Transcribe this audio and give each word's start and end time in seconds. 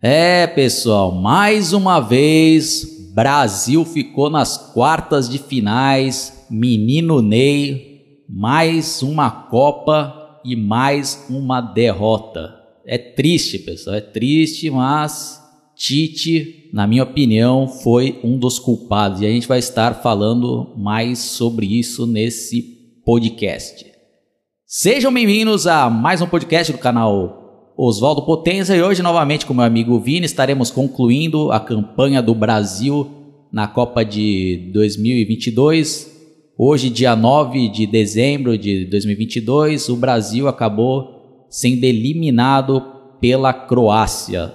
É, 0.00 0.46
pessoal, 0.46 1.10
mais 1.10 1.72
uma 1.72 1.98
vez, 1.98 3.10
Brasil 3.12 3.84
ficou 3.84 4.30
nas 4.30 4.56
quartas 4.72 5.28
de 5.28 5.38
finais. 5.38 6.46
Menino 6.48 7.20
Ney, 7.20 8.22
mais 8.28 9.02
uma 9.02 9.28
Copa 9.28 10.40
e 10.44 10.54
mais 10.54 11.26
uma 11.28 11.60
derrota. 11.60 12.54
É 12.86 12.96
triste, 12.96 13.58
pessoal, 13.58 13.96
é 13.96 14.00
triste, 14.00 14.70
mas 14.70 15.42
Tite, 15.74 16.70
na 16.72 16.86
minha 16.86 17.02
opinião, 17.02 17.66
foi 17.66 18.20
um 18.22 18.38
dos 18.38 18.60
culpados 18.60 19.20
e 19.20 19.26
a 19.26 19.30
gente 19.30 19.48
vai 19.48 19.58
estar 19.58 19.94
falando 19.94 20.74
mais 20.76 21.18
sobre 21.18 21.76
isso 21.76 22.06
nesse 22.06 22.62
podcast. 23.04 23.84
Sejam 24.64 25.12
bem-vindos 25.12 25.66
a 25.66 25.90
mais 25.90 26.22
um 26.22 26.28
podcast 26.28 26.72
do 26.72 26.78
canal 26.78 27.47
Oswaldo 27.80 28.22
Potenza 28.22 28.76
e 28.76 28.82
hoje 28.82 29.04
novamente 29.04 29.46
com 29.46 29.54
meu 29.54 29.62
amigo 29.62 30.00
Vini 30.00 30.26
estaremos 30.26 30.68
concluindo 30.68 31.52
a 31.52 31.60
campanha 31.60 32.20
do 32.20 32.34
Brasil 32.34 33.08
na 33.52 33.68
Copa 33.68 34.04
de 34.04 34.68
2022. 34.74 36.12
Hoje, 36.58 36.90
dia 36.90 37.14
9 37.14 37.68
de 37.68 37.86
dezembro 37.86 38.58
de 38.58 38.84
2022, 38.86 39.90
o 39.90 39.94
Brasil 39.94 40.48
acabou 40.48 41.46
sendo 41.48 41.84
eliminado 41.84 42.82
pela 43.20 43.52
Croácia. 43.52 44.52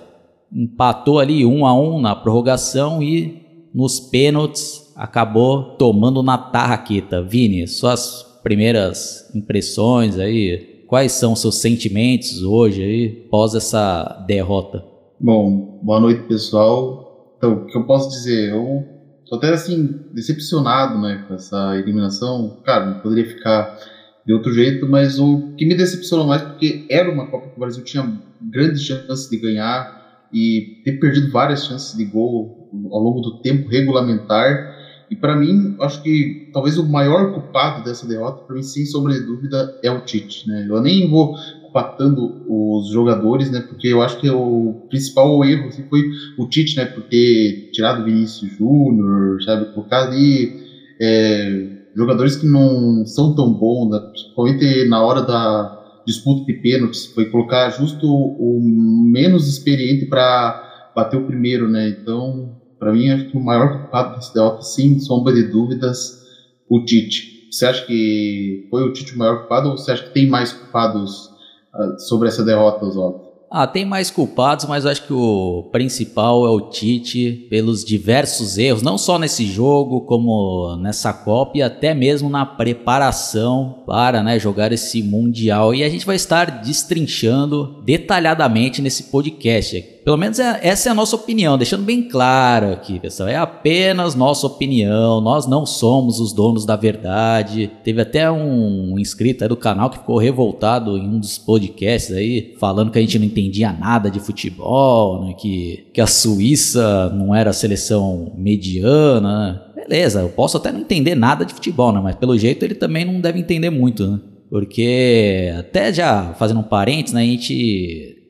Empatou 0.52 1.18
ali 1.18 1.46
1 1.46 1.66
a 1.66 1.74
1 1.74 2.02
na 2.02 2.18
prorrogação 2.18 3.02
e 3.02 3.42
nos 3.74 4.02
pênaltis 4.02 4.92
acabou 4.98 5.78
tomando 5.78 6.22
na 6.22 6.38
tarraqueta. 6.38 7.24
Vini, 7.24 7.70
suas 7.70 8.22
primeiras 8.44 9.32
impressões 9.34 10.20
aí, 10.20 10.73
Quais 10.94 11.14
são 11.14 11.36
seus 11.36 11.56
sentimentos 11.56 12.44
hoje 12.44 12.84
aí, 12.84 13.10
pós 13.10 13.56
essa 13.56 14.24
derrota? 14.28 14.86
Bom, 15.20 15.80
boa 15.82 16.00
noite 16.00 16.22
pessoal. 16.28 17.34
Então, 17.36 17.54
o 17.54 17.66
que 17.66 17.76
eu 17.76 17.84
posso 17.84 18.12
dizer? 18.12 18.52
Eu 18.52 18.86
tô 19.28 19.38
até 19.38 19.50
assim, 19.50 20.02
decepcionado 20.14 21.02
né, 21.02 21.26
com 21.28 21.34
essa 21.34 21.76
eliminação. 21.80 22.62
Cara, 22.64 22.86
não 22.86 23.00
poderia 23.00 23.26
ficar 23.26 23.76
de 24.24 24.34
outro 24.34 24.54
jeito, 24.54 24.88
mas 24.88 25.18
o 25.18 25.56
que 25.58 25.66
me 25.66 25.74
decepcionou 25.74 26.28
mais 26.28 26.44
porque 26.44 26.86
era 26.88 27.12
uma 27.12 27.26
Copa 27.26 27.48
que 27.48 27.58
o 27.58 27.60
Brasil 27.60 27.84
tinha 27.84 28.08
grandes 28.40 28.84
chances 28.84 29.28
de 29.28 29.38
ganhar 29.38 30.28
e 30.32 30.80
ter 30.86 31.00
perdido 31.00 31.32
várias 31.32 31.66
chances 31.66 31.98
de 31.98 32.06
gol 32.06 32.70
ao 32.92 33.00
longo 33.00 33.20
do 33.20 33.42
tempo 33.42 33.68
regulamentar 33.68 34.73
e 35.14 35.16
para 35.16 35.36
mim, 35.36 35.76
acho 35.80 36.02
que 36.02 36.50
talvez 36.52 36.76
o 36.80 36.90
maior 36.90 37.32
culpado 37.34 37.84
dessa 37.84 38.08
derrota, 38.08 38.42
para 38.46 38.56
mim, 38.56 38.64
sem 38.64 38.84
sombra 38.84 39.14
de 39.14 39.20
dúvida, 39.20 39.78
é 39.84 39.92
o 39.92 40.04
Tite. 40.04 40.48
Né? 40.48 40.66
Eu 40.68 40.82
nem 40.82 41.08
vou 41.08 41.36
culpar 41.62 41.96
os 42.00 42.90
jogadores, 42.92 43.52
né? 43.52 43.60
Porque 43.60 43.90
eu 43.90 44.02
acho 44.02 44.20
que 44.20 44.28
o 44.28 44.88
principal 44.90 45.46
erro 45.46 45.68
assim, 45.68 45.84
foi 45.88 46.02
o 46.36 46.50
Tite, 46.50 46.78
né? 46.78 46.86
Por 46.86 47.04
ter 47.04 47.70
tirado 47.72 48.02
o 48.02 48.06
Vinícius 48.06 48.58
Júnior, 48.58 49.40
sabe? 49.44 49.72
Colocar 49.76 50.08
ali 50.08 50.52
é, 51.00 51.68
jogadores 51.96 52.36
que 52.36 52.48
não 52.48 53.06
são 53.06 53.36
tão 53.36 53.54
bons, 53.54 53.92
né? 53.92 54.00
principalmente 54.10 54.90
na 54.90 55.04
hora 55.04 55.22
da 55.22 55.80
disputa 56.08 56.44
de 56.44 56.54
pênaltis, 56.54 57.06
foi 57.06 57.26
colocar 57.26 57.70
justo 57.70 58.08
o 58.08 58.60
menos 58.60 59.48
experiente 59.48 60.08
para 60.08 60.92
bater 60.96 61.18
o 61.18 61.28
primeiro, 61.28 61.70
né? 61.70 61.90
Então 61.90 62.53
para 62.84 62.92
mim, 62.92 63.10
acho 63.10 63.30
que 63.30 63.38
o 63.38 63.40
maior 63.40 63.80
culpado 63.80 64.18
desse 64.18 64.34
derrota, 64.34 64.62
sem 64.62 65.00
sombra 65.00 65.34
de 65.34 65.44
dúvidas, 65.44 66.22
o 66.70 66.84
Tite. 66.84 67.48
Você 67.50 67.66
acha 67.66 67.86
que 67.86 68.68
foi 68.70 68.84
o 68.84 68.92
Tite 68.92 69.16
o 69.16 69.18
maior 69.18 69.40
culpado 69.40 69.70
ou 69.70 69.78
você 69.78 69.94
acha 69.94 70.04
que 70.04 70.14
tem 70.14 70.28
mais 70.28 70.52
culpados 70.52 71.28
uh, 71.74 71.98
sobre 72.00 72.28
essa 72.28 72.44
derrota, 72.44 72.86
Oswaldo? 72.86 73.22
Ah, 73.50 73.68
tem 73.68 73.86
mais 73.86 74.10
culpados, 74.10 74.66
mas 74.66 74.86
acho 74.86 75.06
que 75.06 75.14
o 75.14 75.70
principal 75.72 76.46
é 76.46 76.50
o 76.50 76.72
Tite, 76.72 77.48
pelos 77.52 77.86
diversos 77.86 78.58
erros, 78.58 78.82
não 78.82 78.98
só 78.98 79.20
nesse 79.20 79.46
jogo, 79.46 80.02
como 80.02 80.76
nessa 80.78 81.14
Copa 81.14 81.60
e 81.60 81.62
até 81.62 81.94
mesmo 81.94 82.30
na 82.30 82.46
preparação 82.48 83.84
para 83.86 84.24
né, 84.24 84.40
jogar 84.40 84.74
esse 84.74 85.04
Mundial. 85.04 85.74
E 85.74 85.84
a 85.84 85.90
gente 85.90 86.06
vai 86.06 86.16
estar 86.16 86.64
destrinchando 86.64 87.80
detalhadamente 87.86 88.82
nesse 88.82 89.04
podcast. 89.04 89.93
Pelo 90.04 90.18
menos 90.18 90.38
é, 90.38 90.60
essa 90.62 90.90
é 90.90 90.92
a 90.92 90.96
nossa 90.96 91.16
opinião, 91.16 91.58
deixando 91.58 91.84
bem 91.84 92.04
claro 92.04 92.74
aqui, 92.74 93.00
pessoal. 93.00 93.30
É 93.30 93.38
apenas 93.38 94.16
nossa 94.16 94.46
opinião, 94.46 95.22
nós 95.22 95.48
não 95.48 95.66
somos 95.66 96.20
os 96.20 96.34
donos 96.34 96.66
da 96.66 96.76
verdade. 96.76 97.72
Teve 97.84 98.02
até 98.02 98.30
um, 98.30 99.00
inscrito 99.00 99.44
aí 99.44 99.48
do 99.48 99.56
canal 99.56 99.90
que 99.90 100.00
ficou 100.00 100.18
revoltado 100.18 100.98
em 100.98 101.08
um 101.08 101.20
dos 101.20 101.38
podcasts 101.38 102.14
aí, 102.14 102.54
falando 102.60 102.92
que 102.92 103.00
a 103.00 103.02
gente 103.02 103.18
não 103.18 103.26
entendia 103.26 103.72
nada 103.72 104.12
de 104.12 104.20
futebol, 104.20 105.26
né? 105.26 105.34
que, 105.34 105.88
que 105.94 106.02
a 106.02 106.08
Suíça 106.08 107.10
não 107.10 107.34
era 107.34 107.54
seleção 107.54 108.34
mediana. 108.36 109.54
Né? 109.76 109.84
Beleza, 109.88 110.20
eu 110.20 110.30
posso 110.30 110.58
até 110.58 110.70
não 110.72 110.82
entender 110.82 111.16
nada 111.16 111.46
de 111.46 111.54
futebol, 111.54 111.94
né? 111.94 112.02
mas 112.04 112.16
pelo 112.16 112.38
jeito 112.38 112.64
ele 112.64 112.76
também 112.76 113.06
não 113.06 113.22
deve 113.22 113.40
entender 113.40 113.70
muito, 113.70 114.06
né? 114.06 114.20
Porque 114.50 115.52
até 115.58 115.92
já 115.92 116.36
fazendo 116.36 116.60
um 116.60 116.64
parênteses, 116.64 117.12
né, 117.12 117.22
a 117.22 117.26
gente 117.26 118.23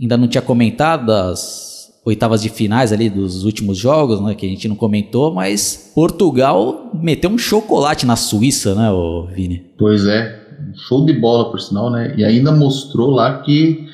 ainda 0.00 0.16
não 0.16 0.28
tinha 0.28 0.42
comentado 0.42 1.06
das 1.06 1.92
oitavas 2.04 2.40
de 2.40 2.48
finais 2.48 2.92
ali 2.92 3.10
dos 3.10 3.44
últimos 3.44 3.76
jogos, 3.76 4.20
né, 4.20 4.34
que 4.34 4.46
a 4.46 4.48
gente 4.48 4.66
não 4.68 4.76
comentou, 4.76 5.34
mas 5.34 5.92
Portugal 5.94 6.90
meteu 6.94 7.28
um 7.28 7.36
chocolate 7.36 8.06
na 8.06 8.16
Suíça, 8.16 8.74
né, 8.74 8.90
o 8.90 9.26
Vini? 9.26 9.66
Pois 9.76 10.06
é, 10.06 10.40
show 10.74 11.04
de 11.04 11.12
bola 11.12 11.50
por 11.50 11.60
sinal, 11.60 11.90
né? 11.90 12.14
E 12.16 12.24
ainda 12.24 12.50
mostrou 12.52 13.10
lá 13.10 13.40
que 13.40 13.86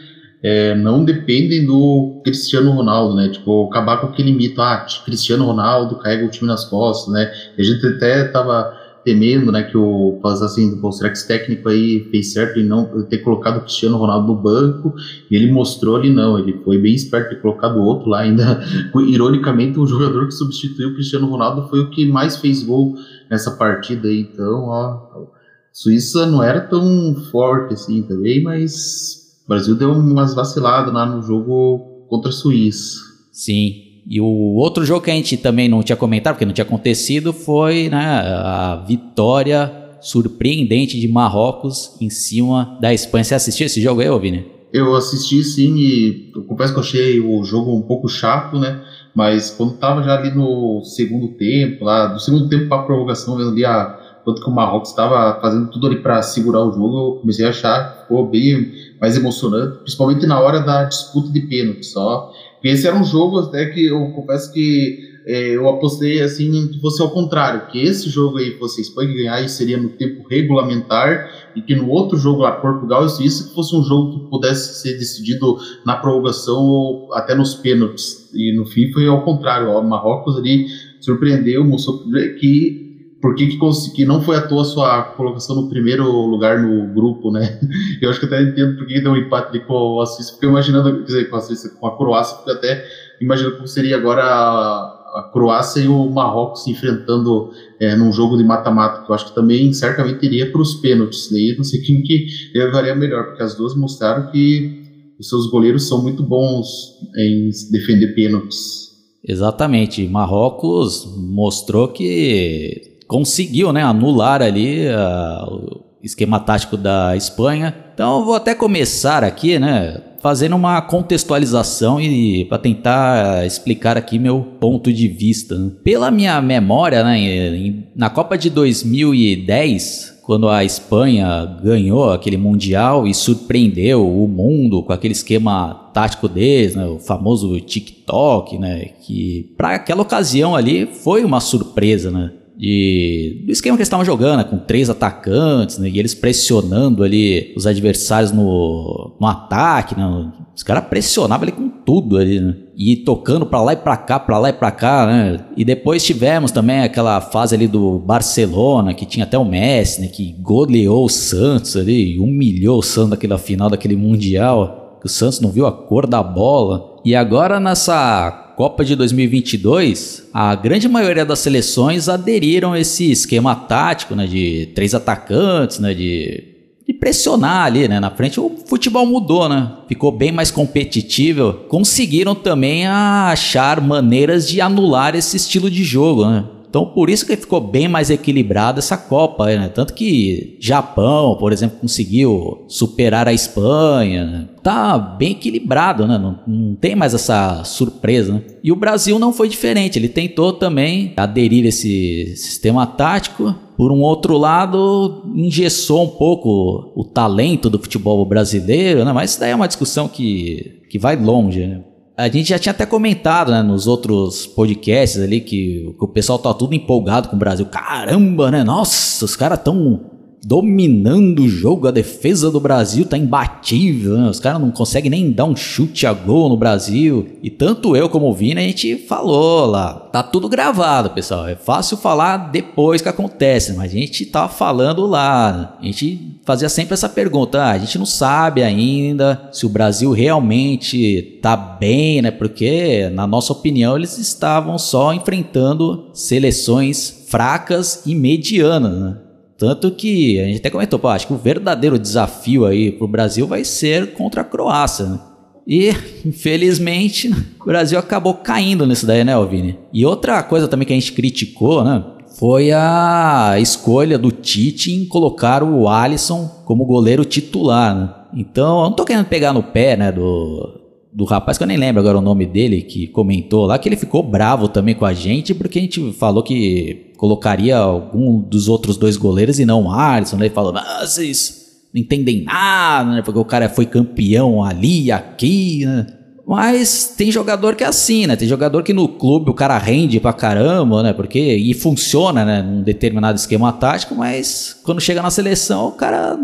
é, 0.43 0.75
não 0.75 1.05
dependem 1.05 1.65
do 1.65 2.21
Cristiano 2.23 2.71
Ronaldo, 2.73 3.17
né? 3.17 3.31
Tipo, 3.31 3.67
acabar 3.67 3.97
com 3.97 4.09
aquele 4.09 4.33
mito, 4.33 4.61
ah, 4.61 4.87
Cristiano 5.05 5.47
Ronaldo 5.47 5.97
carrega 5.97 6.27
o 6.27 6.31
time 6.31 6.47
nas 6.47 6.65
costas, 6.65 7.13
né? 7.13 7.33
E 7.57 7.63
a 7.63 7.65
gente 7.65 7.87
até 7.87 8.25
tava 8.25 8.73
temendo, 9.05 9.53
né, 9.53 9.63
que 9.63 9.77
o 9.77 10.19
assim, 10.25 10.81
o 10.83 10.93
será 10.93 11.11
que 11.11 11.19
esse 11.19 11.29
técnico 11.29 11.69
aí 11.69 12.09
fez 12.11 12.33
certo 12.33 12.59
em 12.59 12.65
não 12.65 13.07
ter 13.07 13.19
colocado 13.19 13.59
o 13.59 13.61
Cristiano 13.61 13.99
Ronaldo 13.99 14.29
no 14.29 14.41
banco, 14.41 14.95
e 15.31 15.37
ele 15.37 15.53
mostrou 15.53 15.97
ali 15.97 16.11
não, 16.11 16.39
ele 16.39 16.61
foi 16.65 16.79
bem 16.79 16.95
esperto 16.95 17.31
ter 17.31 17.41
colocado 17.41 17.79
outro 17.79 18.09
lá 18.09 18.21
ainda, 18.21 18.65
ironicamente 19.07 19.79
o 19.79 19.87
jogador 19.87 20.27
que 20.27 20.35
substituiu 20.35 20.91
o 20.91 20.95
Cristiano 20.95 21.29
Ronaldo 21.29 21.69
foi 21.69 21.81
o 21.81 21.91
que 21.91 22.07
mais 22.07 22.37
fez 22.37 22.63
gol 22.63 22.95
nessa 23.31 23.51
partida 23.53 24.09
aí, 24.09 24.21
então, 24.21 24.65
ó, 24.65 25.27
Suíça 25.73 26.25
não 26.27 26.41
era 26.41 26.61
tão 26.61 27.17
forte 27.33 27.75
assim 27.75 28.03
também, 28.03 28.43
mas 28.43 29.25
o 29.45 29.49
Brasil 29.49 29.75
deu 29.75 29.91
umas 29.91 30.33
vaciladas 30.33 30.95
lá 30.95 31.05
no 31.05 31.21
jogo 31.21 32.07
contra 32.09 32.31
a 32.31 32.33
Suíça. 32.33 33.01
Sim, 33.33 33.84
e 34.07 34.21
o 34.21 34.55
outro 34.57 34.85
jogo 34.85 35.03
que 35.03 35.11
a 35.11 35.15
gente 35.15 35.37
também 35.37 35.69
não 35.69 35.83
tinha 35.83 35.97
comentado, 35.97 36.35
porque 36.35 36.45
não 36.45 36.53
tinha 36.53 36.65
acontecido, 36.65 37.33
foi 37.33 37.89
né, 37.89 38.05
a 38.05 38.85
vitória 38.87 39.73
surpreendente 40.01 41.01
de 41.01 41.09
Marrocos 41.09 41.97
em 42.01 42.11
cima 42.11 42.77
da 42.81 42.93
Espanha. 42.93 43.25
Você 43.25 43.35
assistiu 43.35 43.67
esse 43.67 43.81
jogo 43.81 44.01
aí, 44.03 44.19
Vini? 44.21 44.55
eu 44.75 44.93
assisti 44.97 45.45
sim 45.45 45.77
e 45.77 46.33
eu 46.35 46.43
confesso 46.43 46.73
que 46.73 46.79
eu 46.81 46.83
achei 46.83 47.21
o 47.21 47.45
jogo 47.45 47.73
um 47.73 47.83
pouco 47.83 48.09
chato, 48.09 48.59
né? 48.59 48.83
Mas 49.15 49.49
quando 49.49 49.75
tava 49.75 50.03
já 50.03 50.19
ali 50.19 50.35
no 50.35 50.83
segundo 50.83 51.29
tempo, 51.29 51.85
lá, 51.85 52.07
do 52.07 52.19
segundo 52.19 52.49
tempo 52.49 52.69
para 52.69 52.83
prorrogação, 52.83 53.37
vendo 53.37 53.51
ali 53.51 53.65
a 53.65 54.01
quanto 54.25 54.43
que 54.43 54.51
o 54.51 54.53
Marrocos 54.53 54.89
estava 54.89 55.41
fazendo 55.41 55.71
tudo 55.71 55.87
ali 55.87 56.03
para 56.03 56.21
segurar 56.23 56.65
o 56.65 56.73
jogo, 56.73 56.99
eu 56.99 57.21
comecei 57.21 57.47
a 57.47 57.51
achar 57.51 58.01
ficou 58.01 58.29
bem 58.29 58.73
mais 59.01 59.17
emocionante, 59.17 59.79
principalmente 59.79 60.27
na 60.27 60.41
hora 60.41 60.59
da 60.59 60.83
disputa 60.85 61.31
de 61.31 61.43
pênalti 61.43 61.87
só. 61.87 62.33
Esse 62.65 62.87
era 62.87 62.97
um 62.97 63.05
jogo 63.05 63.39
até 63.39 63.67
que 63.67 63.85
eu 63.85 64.11
confesso 64.13 64.51
que 64.53 65.13
é, 65.27 65.57
eu 65.57 65.69
apostei 65.69 66.21
assim 66.21 66.69
que 66.69 66.81
fosse 66.81 67.01
ao 67.01 67.11
contrário, 67.11 67.67
que 67.69 67.79
esse 67.83 68.11
jogo 68.11 68.39
aí 68.39 68.59
fosse 68.59 68.83
Espanha 68.83 69.15
ganhar 69.15 69.43
e 69.43 69.49
seria 69.49 69.79
no 69.79 69.91
tempo 69.91 70.27
regulamentar 70.29 71.51
e 71.57 71.63
que 71.63 71.75
no 71.75 71.89
outro 71.89 72.19
jogo 72.19 72.43
lá 72.43 72.53
Portugal 72.53 73.07
que 73.07 73.55
fosse 73.55 73.75
um 73.75 73.83
jogo 73.83 74.25
que 74.25 74.31
pudesse 74.31 74.83
ser 74.83 74.99
decidido 74.99 75.57
na 75.85 75.97
prorrogação 75.97 76.63
ou 76.63 77.15
até 77.15 77.35
nos 77.35 77.55
pênaltis. 77.55 78.31
E 78.35 78.55
no 78.55 78.67
fim 78.67 78.93
foi 78.93 79.07
ao 79.07 79.23
contrário, 79.25 79.71
o 79.71 79.83
Marrocos 79.83 80.37
ali 80.37 80.67
surpreendeu, 81.01 81.65
mostrou 81.65 82.03
que 82.39 82.84
por 83.25 83.35
que, 83.35 83.59
que, 83.95 84.05
não 84.05 84.21
foi 84.21 84.37
à 84.37 84.47
toa 84.47 84.67
sua 84.67 85.03
colocação 85.03 85.57
no 85.57 85.71
primeiro 85.71 86.05
lugar 86.27 86.63
no 86.63 86.93
grupo, 86.93 87.31
né? 87.31 87.59
Eu 88.03 88.11
acho 88.11 88.21
que 88.21 88.27
até 88.27 88.43
entendo 88.43 88.77
por 88.77 88.87
que 88.87 89.01
deu 89.01 89.13
um 89.13 89.17
empate 89.17 89.61
com 89.61 89.99
a 89.99 90.05
Suíça, 90.05 90.33
porque 90.33 90.45
imaginando, 90.45 90.99
quer 90.99 91.05
dizer, 91.05 91.31
com 91.31 91.37
a 91.37 91.41
Suíça, 91.41 91.71
com 91.71 91.87
a 91.87 91.97
Croácia, 91.97 92.37
porque 92.37 92.51
até 92.51 92.85
imaginando 93.23 93.57
como 93.57 93.67
seria 93.67 93.97
agora 93.97 94.23
a, 94.23 95.21
a 95.21 95.31
Croácia 95.33 95.81
e 95.81 95.89
o 95.89 96.11
Marrocos 96.11 96.65
se 96.65 96.71
enfrentando 96.73 97.51
é, 97.81 97.97
num 97.97 98.13
jogo 98.13 98.37
de 98.37 98.45
mata-mata, 98.45 99.07
que 99.07 99.11
eu 99.11 99.15
acho 99.15 99.29
que 99.29 99.35
também 99.35 99.73
certamente 99.73 100.23
iria 100.27 100.53
para 100.53 100.61
os 100.61 100.75
pênaltis, 100.75 101.31
daí 101.33 101.53
né? 101.53 101.55
não 101.57 101.65
sei 101.65 101.81
quem 101.87 102.03
que 102.03 102.27
levaria 102.55 102.95
melhor, 102.95 103.29
porque 103.29 103.43
as 103.43 103.57
duas 103.57 103.75
mostraram 103.75 104.31
que 104.31 105.15
os 105.19 105.31
seus 105.31 105.47
goleiros 105.47 105.89
são 105.89 106.03
muito 106.03 106.23
bons 106.23 106.69
em 107.17 107.49
defender 107.73 108.09
pênaltis. 108.09 108.85
Exatamente, 109.27 110.07
Marrocos 110.07 111.11
mostrou 111.17 111.89
que 111.89 112.93
conseguiu 113.15 113.73
né, 113.73 113.81
anular 113.81 114.43
ali 114.43 114.89
uh, 114.89 115.55
o 115.55 115.85
esquema 116.03 116.41
tático 116.41 116.77
da 116.77 117.17
Espanha. 117.17 117.73
Então 117.95 118.25
vou 118.25 118.35
até 118.35 118.57
começar 118.57 119.23
aqui, 119.23 119.57
né, 119.57 120.03
fazendo 120.19 120.57
uma 120.57 120.83
contextualização 120.83 122.01
e 122.01 122.45
para 122.47 122.59
tentar 122.59 123.47
explicar 123.47 123.97
aqui 123.97 124.19
meu 124.19 124.41
ponto 124.59 124.93
de 124.93 125.07
vista. 125.07 125.57
Né. 125.57 125.71
Pela 125.85 126.11
minha 126.11 126.43
memória, 126.43 127.05
né, 127.05 127.85
na 127.95 128.11
Copa 128.11 128.37
de 128.37 128.51
2010, 128.51 130.23
quando 130.25 130.49
a 130.49 130.65
Espanha 130.65 131.45
ganhou 131.63 132.11
aquele 132.11 132.37
mundial 132.37 133.07
e 133.07 133.15
surpreendeu 133.15 134.05
o 134.05 134.27
mundo 134.27 134.83
com 134.83 134.93
aquele 134.93 135.13
esquema 135.13 135.89
tático 135.95 136.29
deles, 136.29 136.75
né, 136.75 136.85
o 136.85 136.99
famoso 136.99 137.61
TikTok, 137.61 138.59
né, 138.59 138.87
que 139.03 139.55
para 139.57 139.77
aquela 139.77 140.03
ocasião 140.03 140.57
ali 140.57 140.85
foi 140.85 141.25
uma 141.25 141.39
surpresa, 141.39 142.11
né? 142.11 142.33
De, 142.57 143.43
do 143.47 143.53
esquema 143.53 143.77
que 143.77 143.81
eles 143.81 143.89
estavam 143.89 144.05
jogando, 144.05 144.39
né, 144.39 144.45
com 144.45 144.59
três 144.59 144.89
atacantes, 144.89 145.79
né, 145.79 145.89
e 145.89 145.99
eles 145.99 146.15
pressionando 146.15 147.03
ali 147.03 147.53
os 147.57 147.67
adversários 147.67 148.31
no, 148.31 149.17
no 149.21 149.27
ataque, 149.27 149.99
né, 149.99 150.33
os 150.55 150.63
caras 150.63 150.85
pressionavam 150.85 151.43
ali 151.43 151.53
com 151.53 151.69
tudo 151.69 152.17
ali, 152.17 152.41
né, 152.41 152.55
e 152.77 152.97
tocando 152.97 153.45
para 153.45 153.61
lá 153.61 153.73
e 153.73 153.77
para 153.77 153.97
cá, 153.97 154.21
para 154.21 154.39
lá 154.39 154.49
e 154.51 154.53
para 154.53 154.71
cá, 154.71 155.07
né, 155.07 155.41
e 155.57 155.65
depois 155.65 156.05
tivemos 156.05 156.53
também 156.53 156.81
aquela 156.81 157.21
fase 157.21 157.55
ali 157.55 157.67
do 157.67 157.99
Barcelona, 157.99 158.95
que 158.95 159.05
tinha 159.05 159.25
até 159.25 159.37
o 159.37 159.45
Messi, 159.45 160.01
né, 160.01 160.07
que 160.07 160.37
goleou 160.41 161.05
o 161.05 161.11
Santos 161.11 161.77
ali, 161.77 162.19
humilhou 162.21 162.79
o 162.79 162.83
Santos 162.83 163.11
naquela 163.11 163.39
final 163.39 163.69
daquele 163.69 163.97
Mundial, 163.97 164.99
que 165.01 165.07
o 165.07 165.11
Santos 165.11 165.41
não 165.41 165.51
viu 165.51 165.67
a 165.67 165.73
cor 165.73 166.07
da 166.07 166.23
bola, 166.23 166.95
e 167.05 167.17
agora 167.17 167.59
nessa 167.59 168.44
Copa 168.57 168.85
de 168.85 168.95
2022, 168.95 170.29
a 170.33 170.55
grande 170.55 170.89
maioria 170.89 171.25
das 171.25 171.41
seleções 171.41 172.09
aderiram 172.09 172.73
a 172.73 172.79
esse 172.79 173.11
esquema 173.11 173.55
tático, 173.57 174.15
né, 174.15 174.27
de 174.29 174.71
três 174.75 174.95
atacantes, 174.95 175.81
né, 175.81 175.93
de, 175.93 176.45
de 176.87 176.95
pressionar 176.95 177.67
ali, 177.67 177.89
né, 177.89 177.99
na 177.99 178.11
frente. 178.11 178.39
O 178.39 178.53
futebol 178.67 179.05
mudou, 179.05 179.49
né, 179.49 179.73
ficou 179.89 180.13
bem 180.13 180.31
mais 180.31 180.53
competitivo. 180.53 181.53
Conseguiram 181.69 182.33
também 182.33 182.87
achar 182.87 183.81
maneiras 183.81 184.47
de 184.49 184.61
anular 184.61 185.17
esse 185.17 185.37
estilo 185.37 185.69
de 185.69 185.83
jogo, 185.83 186.25
né. 186.25 186.45
Então 186.75 186.87
por 186.87 187.09
isso 187.09 187.25
que 187.25 187.37
ficou 187.37 187.61
bem 187.61 187.87
mais 187.87 188.11
equilibrada 188.11 188.81
essa 188.81 188.97
Copa, 188.97 189.47
né? 189.47 189.71
Tanto 189.73 189.95
que 189.95 190.57
Japão, 190.59 191.37
por 191.37 191.53
exemplo, 191.53 191.79
conseguiu 191.81 192.65
superar 192.67 193.29
a 193.29 193.33
Espanha. 193.33 194.25
Né? 194.25 194.49
Tá 194.61 194.99
bem 194.99 195.31
equilibrado, 195.31 196.05
né? 196.05 196.19
Não, 196.19 196.41
não, 196.45 196.75
tem 196.75 196.97
mais 196.97 197.15
essa 197.15 197.63
surpresa. 197.63 198.33
Né? 198.33 198.43
E 198.61 198.73
o 198.73 198.77
Brasil 198.77 199.21
não 199.21 199.33
foi 199.33 199.49
diferente. 199.49 200.01
Ele 200.01 200.09
tentou 200.09 200.53
também 200.53 201.13
aderir 201.17 201.65
a 201.65 201.69
esse 201.69 202.35
sistema 202.35 202.85
tático. 202.85 203.55
Por 203.77 203.93
um 203.93 204.01
outro 204.01 204.37
lado, 204.37 205.31
engessou 205.33 206.03
um 206.03 206.09
pouco 206.09 206.93
o 206.97 207.05
talento 207.05 207.71
do 207.71 207.79
futebol 207.79 208.25
brasileiro, 208.25 209.05
né? 209.05 209.13
Mas 209.13 209.31
isso 209.31 209.41
daí 209.41 209.53
é 209.53 209.55
uma 209.55 209.69
discussão 209.69 210.09
que, 210.09 210.83
que 210.91 210.99
vai 210.99 211.15
longe, 211.15 211.69
né? 211.69 211.83
A 212.17 212.29
gente 212.29 212.51
já 212.51 212.59
tinha 212.59 212.71
até 212.71 212.87
comentado 212.87 213.51
né, 213.51 213.61
nos 213.61 213.89
outros 213.89 214.47
podcasts 214.47 215.21
ali 215.21 215.41
que, 215.41 215.93
que, 215.99 216.05
o 216.05 216.07
pessoal 216.07 216.39
tá 216.39 216.55
tudo 216.55 216.75
empolgado 216.75 217.29
com 217.29 217.35
o 217.35 217.39
Brasil. 217.39 217.67
Caramba, 217.67 218.53
né? 218.53 218.63
Nossa, 218.63 219.25
os 219.25 219.35
caras 219.35 219.61
tão 219.63 220.14
dominando 220.45 221.41
o 221.41 221.49
jogo, 221.49 221.89
a 221.89 221.91
defesa 221.91 222.51
do 222.51 222.61
Brasil 222.61 223.07
tá 223.07 223.17
imbatível, 223.17 224.19
né? 224.19 224.29
os 224.29 224.39
caras 224.39 224.61
não 224.61 224.71
conseguem 224.71 225.11
nem 225.11 225.31
dar 225.31 225.47
um 225.47 225.57
chute 225.57 226.07
a 226.07 226.13
gol 226.13 226.49
no 226.49 226.57
Brasil. 226.57 227.39
E 227.43 227.49
tanto 227.49 227.97
eu 227.97 228.09
como 228.09 228.29
o 228.29 228.35
Vini, 228.35 228.61
a 228.61 228.65
gente 228.65 228.97
falou 228.97 229.67
lá. 229.67 229.95
Tá 230.13 230.23
tudo 230.23 230.49
gravado, 230.49 231.11
pessoal. 231.11 231.49
É 231.49 231.57
fácil 231.57 231.97
falar 231.97 232.51
depois 232.53 233.01
que 233.01 233.09
acontece, 233.09 233.73
mas 233.73 233.93
a 233.93 233.95
gente 233.95 234.27
tá 234.27 234.49
falando 234.49 235.07
lá. 235.07 235.77
A 235.81 235.85
gente 235.85 236.39
fazia 236.45 236.69
sempre 236.69 236.95
essa 236.95 237.09
pergunta: 237.09 237.63
ah, 237.63 237.71
a 237.71 237.79
gente 237.79 237.99
não 237.99 238.07
sabe 238.07 238.63
ainda 238.63 239.49
se 239.51 239.65
o 239.65 239.71
Brasil 239.71 240.13
realmente 240.13 241.39
tá 241.43 241.57
bem, 241.57 242.23
né? 242.23 242.31
Porque, 242.31 243.11
na 243.13 243.27
nossa 243.27 243.53
opinião, 243.53 243.97
eles 243.97 244.19
estavam 244.19 244.79
só 244.79 245.13
enfrentando 245.13 246.11
seleções 246.13 247.25
fracas 247.29 248.03
e 248.07 248.15
medianas, 248.15 248.93
né? 248.93 249.17
Tanto 249.57 249.91
que 249.91 250.41
a 250.41 250.45
gente 250.45 250.59
até 250.59 250.71
comentou, 250.71 250.99
pô, 250.99 251.09
acho 251.09 251.27
que 251.27 251.33
o 251.33 251.39
verdadeiro 251.39 251.99
desafio 251.99 252.65
aí 252.67 252.91
pro 252.91 253.07
Brasil 253.07 253.47
vai 253.47 253.65
ser 253.65 254.13
contra 254.15 254.41
a 254.41 254.45
Croácia, 254.45 255.07
né? 255.07 255.21
E, 255.67 255.91
infelizmente, 256.27 257.31
o 257.61 257.65
Brasil 257.65 257.99
acabou 257.99 258.35
caindo 258.35 258.87
nisso 258.87 259.07
daí, 259.07 259.25
né, 259.25 259.33
Alvini? 259.33 259.79
E 259.93 260.05
outra 260.05 260.43
coisa 260.43 260.69
também 260.69 260.87
que 260.87 260.93
a 260.93 260.97
gente 260.97 261.13
criticou, 261.13 261.85
né? 261.85 262.05
Foi 262.39 262.73
a 262.73 263.55
escolha 263.61 264.19
do 264.19 264.33
Tite 264.33 264.91
em 264.91 265.07
colocar 265.07 265.63
o 265.63 265.89
Alisson 265.89 266.51
como 266.65 266.85
goleiro 266.85 267.25
titular, 267.25 267.95
né? 267.95 268.11
Então, 268.37 268.79
eu 268.79 268.85
não 268.91 268.93
tô 268.93 269.05
querendo 269.05 269.27
pegar 269.27 269.53
no 269.53 269.63
pé, 269.63 269.97
né, 269.97 270.11
do, 270.11 270.74
do 271.15 271.25
rapaz, 271.25 271.57
que 271.57 271.63
eu 271.63 271.69
nem 271.69 271.77
lembro 271.77 272.01
agora 272.01 272.19
o 272.19 272.21
nome 272.21 272.45
dele, 272.45 272.83
que 272.83 273.07
comentou 273.07 273.67
lá, 273.67 273.79
que 273.79 273.89
ele 273.89 273.97
ficou 273.97 274.21
bravo 274.21 274.67
também 274.67 274.97
com 274.97 275.05
a 275.05 275.15
gente, 275.15 275.55
porque 275.55 275.79
a 275.79 275.83
gente 275.83 276.13
falou 276.15 276.43
que 276.43 277.13
colocaria 277.17 277.77
algum 277.77 278.41
dos 278.41 278.69
outros 278.69 278.97
dois 278.97 279.17
goleiros 279.17 279.61
e 279.61 279.65
não 279.65 279.85
o 279.85 279.91
Alisson, 279.93 280.37
né? 280.37 280.47
Ele 280.47 280.55
falou, 280.55 280.75
ah, 280.77 281.07
vocês 281.07 281.65
não 281.95 282.03
entendem 282.03 282.43
nada, 282.43 283.13
né? 283.13 283.23
Porque 283.23 283.39
o 283.39 283.45
cara 283.45 283.69
foi 283.69 283.87
campeão 283.87 284.65
ali, 284.65 285.13
aqui, 285.13 285.87
né? 285.87 286.07
Mas 286.47 287.15
tem 287.17 287.31
jogador 287.31 287.77
que 287.77 287.85
é 287.85 287.87
assim, 287.87 288.27
né? 288.27 288.35
Tem 288.35 288.49
jogador 288.49 288.83
que 288.83 288.93
no 288.93 289.07
clube 289.07 289.51
o 289.51 289.55
cara 289.55 289.79
rende 289.79 290.19
pra 290.19 290.33
caramba, 290.33 291.03
né? 291.03 291.13
Porque 291.13 291.39
e 291.39 291.73
funciona, 291.75 292.45
né? 292.45 292.61
Num 292.61 292.83
determinado 292.83 293.39
esquema 293.39 293.73
tático, 293.73 294.17
mas 294.17 294.77
quando 294.83 295.01
chega 295.01 295.23
na 295.23 295.31
seleção 295.31 295.89
o 295.89 295.93
cara 295.93 296.37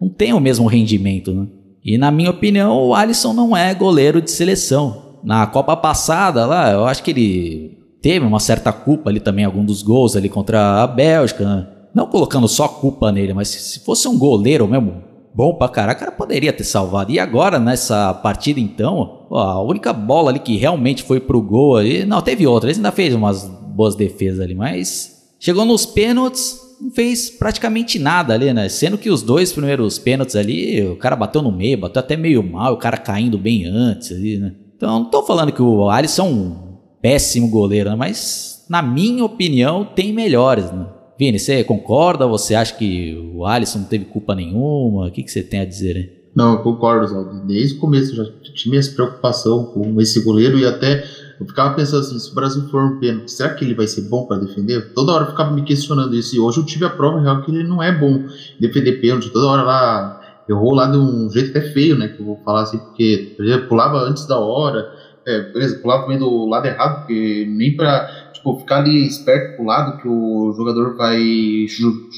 não 0.00 0.08
tem 0.08 0.32
o 0.32 0.40
mesmo 0.40 0.66
rendimento, 0.66 1.32
né? 1.32 1.46
E 1.84 1.96
na 1.96 2.10
minha 2.10 2.30
opinião, 2.30 2.76
o 2.76 2.94
Alisson 2.94 3.32
não 3.32 3.56
é 3.56 3.74
goleiro 3.74 4.20
de 4.20 4.30
seleção. 4.30 5.18
Na 5.24 5.46
Copa 5.46 5.76
passada 5.76 6.46
lá, 6.46 6.70
eu 6.72 6.84
acho 6.86 7.02
que 7.02 7.10
ele 7.10 7.78
teve 8.00 8.24
uma 8.24 8.40
certa 8.40 8.72
culpa 8.72 9.10
ali 9.10 9.20
também, 9.20 9.44
algum 9.44 9.64
dos 9.64 9.82
gols 9.82 10.16
ali 10.16 10.28
contra 10.28 10.82
a 10.82 10.86
Bélgica. 10.86 11.44
Né? 11.44 11.66
Não 11.94 12.06
colocando 12.06 12.46
só 12.48 12.68
culpa 12.68 13.10
nele, 13.10 13.34
mas 13.34 13.48
se 13.48 13.80
fosse 13.80 14.06
um 14.06 14.18
goleiro 14.18 14.66
mesmo 14.68 15.02
bom 15.34 15.54
pra 15.54 15.68
caraca, 15.68 16.00
cara 16.00 16.12
poderia 16.12 16.52
ter 16.52 16.64
salvado. 16.64 17.12
E 17.12 17.18
agora, 17.18 17.58
nessa 17.58 18.12
partida, 18.14 18.58
então, 18.58 19.26
ó, 19.30 19.38
a 19.38 19.62
única 19.62 19.92
bola 19.92 20.30
ali 20.30 20.38
que 20.38 20.56
realmente 20.56 21.02
foi 21.02 21.20
pro 21.20 21.40
gol 21.40 21.76
ali. 21.76 22.04
Não, 22.04 22.20
teve 22.20 22.46
outra, 22.46 22.70
ele 22.70 22.78
ainda 22.78 22.92
fez 22.92 23.14
umas 23.14 23.44
boas 23.44 23.94
defesas 23.94 24.40
ali, 24.40 24.54
mas 24.54 25.28
chegou 25.38 25.64
nos 25.64 25.86
pênaltis 25.86 26.67
não 26.80 26.90
fez 26.90 27.30
praticamente 27.30 27.98
nada 27.98 28.34
ali, 28.34 28.52
né? 28.52 28.68
Sendo 28.68 28.98
que 28.98 29.10
os 29.10 29.22
dois 29.22 29.52
primeiros 29.52 29.98
pênaltis 29.98 30.36
ali, 30.36 30.82
o 30.86 30.96
cara 30.96 31.16
bateu 31.16 31.42
no 31.42 31.52
meio, 31.52 31.78
bateu 31.78 32.00
até 32.00 32.16
meio 32.16 32.42
mal, 32.42 32.74
o 32.74 32.78
cara 32.78 32.96
caindo 32.96 33.38
bem 33.38 33.64
antes 33.66 34.12
ali, 34.12 34.38
né? 34.38 34.54
Então, 34.76 35.00
não 35.00 35.10
tô 35.10 35.24
falando 35.24 35.52
que 35.52 35.60
o 35.60 35.88
Alisson 35.90 36.22
é 36.22 36.30
um 36.30 36.78
péssimo 37.02 37.48
goleiro, 37.48 37.90
né? 37.90 37.96
mas 37.96 38.64
na 38.68 38.80
minha 38.80 39.24
opinião 39.24 39.84
tem 39.84 40.12
melhores, 40.12 40.70
né? 40.70 40.86
Vini, 41.18 41.38
você 41.38 41.64
concorda? 41.64 42.28
Você 42.28 42.54
acha 42.54 42.76
que 42.76 43.16
o 43.34 43.44
Alisson 43.44 43.80
não 43.80 43.86
teve 43.86 44.04
culpa 44.04 44.36
nenhuma? 44.36 45.08
O 45.08 45.10
que, 45.10 45.24
que 45.24 45.30
você 45.30 45.42
tem 45.42 45.60
a 45.60 45.64
dizer 45.64 45.96
aí? 45.96 46.18
Não, 46.32 46.52
eu 46.52 46.62
concordo, 46.62 47.04
Oswaldo. 47.04 47.44
Desde 47.44 47.74
o 47.74 47.80
começo 47.80 48.14
já 48.14 48.24
tinha 48.54 48.78
essa 48.78 48.92
preocupação 48.92 49.66
com 49.66 50.00
esse 50.00 50.20
goleiro 50.20 50.56
e 50.56 50.64
até 50.64 51.02
eu 51.40 51.46
ficava 51.46 51.74
pensando 51.74 52.00
assim, 52.00 52.18
se 52.18 52.32
o 52.32 52.34
Brasil 52.34 52.68
for 52.68 52.82
um 52.82 52.98
pênalti, 52.98 53.30
será 53.30 53.54
que 53.54 53.64
ele 53.64 53.74
vai 53.74 53.86
ser 53.86 54.02
bom 54.02 54.26
para 54.26 54.38
defender? 54.38 54.92
Toda 54.92 55.12
hora 55.12 55.24
eu 55.24 55.30
ficava 55.30 55.52
me 55.52 55.62
questionando 55.62 56.14
isso. 56.14 56.34
E 56.34 56.40
hoje 56.40 56.58
eu 56.58 56.66
tive 56.66 56.84
a 56.84 56.90
prova 56.90 57.20
real 57.20 57.42
que 57.42 57.50
ele 57.50 57.62
não 57.62 57.82
é 57.82 57.92
bom 57.92 58.24
defender 58.58 59.00
pênalti. 59.00 59.30
Toda 59.30 59.46
hora 59.46 59.62
lá, 59.62 60.20
errou 60.48 60.74
lá 60.74 60.86
de 60.86 60.96
um 60.96 61.30
jeito 61.30 61.50
até 61.50 61.60
feio, 61.72 61.96
né? 61.96 62.08
Que 62.08 62.20
eu 62.20 62.26
vou 62.26 62.36
falar 62.44 62.62
assim, 62.62 62.78
porque 62.78 63.34
por 63.36 63.44
exemplo, 63.44 63.68
pulava 63.68 63.98
antes 63.98 64.26
da 64.26 64.38
hora. 64.38 64.92
É, 65.26 65.52
beleza, 65.52 65.78
pulava 65.78 66.02
também 66.02 66.18
do 66.18 66.46
lado 66.46 66.66
errado, 66.66 67.00
porque 67.00 67.46
nem 67.48 67.76
para 67.76 68.30
tipo, 68.32 68.58
ficar 68.58 68.78
ali 68.78 69.06
esperto 69.06 69.56
pro 69.56 69.66
lado 69.66 70.00
que 70.00 70.08
o 70.08 70.52
jogador 70.56 70.96
vai 70.96 71.20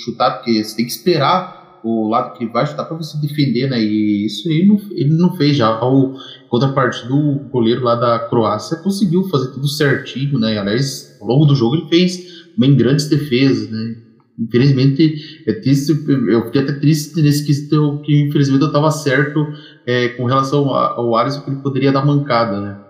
chutar, 0.05 0.37
porque 0.37 0.63
você 0.65 0.77
tem 0.77 0.87
que 0.87 0.93
esperar 0.93 1.60
o 1.85 2.09
lado 2.09 2.37
que 2.37 2.47
vai 2.47 2.67
chutar 2.67 2.85
para 2.85 2.97
você 2.97 3.19
defender, 3.21 3.69
né? 3.69 3.81
E 3.83 4.27
isso 4.27 4.49
ele 4.51 4.67
não, 4.67 4.81
ele 4.93 5.11
não 5.11 5.37
fez 5.37 5.57
já. 5.57 5.81
O 5.83 6.15
contraparte 6.49 7.07
do 7.07 7.41
goleiro 7.51 7.83
lá 7.83 7.95
da 7.95 8.19
Croácia 8.19 8.77
conseguiu 8.79 9.25
fazer 9.25 9.53
tudo 9.53 9.69
certinho, 9.69 10.39
né? 10.39 10.59
Aliás, 10.59 11.17
ao 11.21 11.27
longo 11.27 11.47
do 11.47 11.55
jogo 11.55 11.77
ele 11.77 11.89
fez 11.89 12.49
bem 12.57 12.75
grandes 12.77 13.09
defesas, 13.09 13.71
né? 13.71 13.97
Infelizmente, 14.39 15.43
é 15.47 15.53
triste, 15.53 15.93
eu 16.29 16.47
fiquei 16.47 16.63
até 16.63 16.73
triste 16.73 17.21
nesse 17.21 17.45
quesito 17.45 18.01
que 18.03 18.23
infelizmente 18.23 18.63
eu 18.63 18.69
estava 18.69 18.91
certo 18.91 19.47
é, 19.87 20.09
com 20.09 20.25
relação 20.25 20.71
ao 20.71 21.15
Alisson 21.15 21.43
que 21.43 21.51
ele 21.51 21.61
poderia 21.61 21.93
dar 21.93 22.07
mancada, 22.07 22.61
né? 22.61 22.90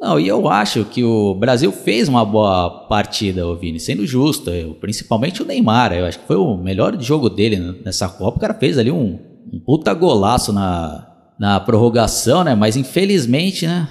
Não, 0.00 0.18
e 0.18 0.28
eu 0.28 0.48
acho 0.48 0.84
que 0.84 1.02
o 1.02 1.34
Brasil 1.34 1.72
fez 1.72 2.08
uma 2.08 2.24
boa 2.24 2.86
partida, 2.88 3.46
o 3.46 3.56
Vini, 3.56 3.80
sendo 3.80 4.06
justo, 4.06 4.50
eu, 4.50 4.74
principalmente 4.74 5.42
o 5.42 5.44
Neymar, 5.44 5.92
eu 5.92 6.06
acho 6.06 6.20
que 6.20 6.26
foi 6.26 6.36
o 6.36 6.56
melhor 6.56 7.00
jogo 7.00 7.28
dele 7.28 7.80
nessa 7.84 8.08
Copa, 8.08 8.36
o 8.36 8.40
cara 8.40 8.54
fez 8.54 8.78
ali 8.78 8.92
um, 8.92 9.18
um 9.52 9.58
puta 9.58 9.92
golaço 9.92 10.52
na, 10.52 11.04
na 11.36 11.58
prorrogação, 11.58 12.44
né, 12.44 12.54
mas 12.54 12.76
infelizmente, 12.76 13.66
né, 13.66 13.88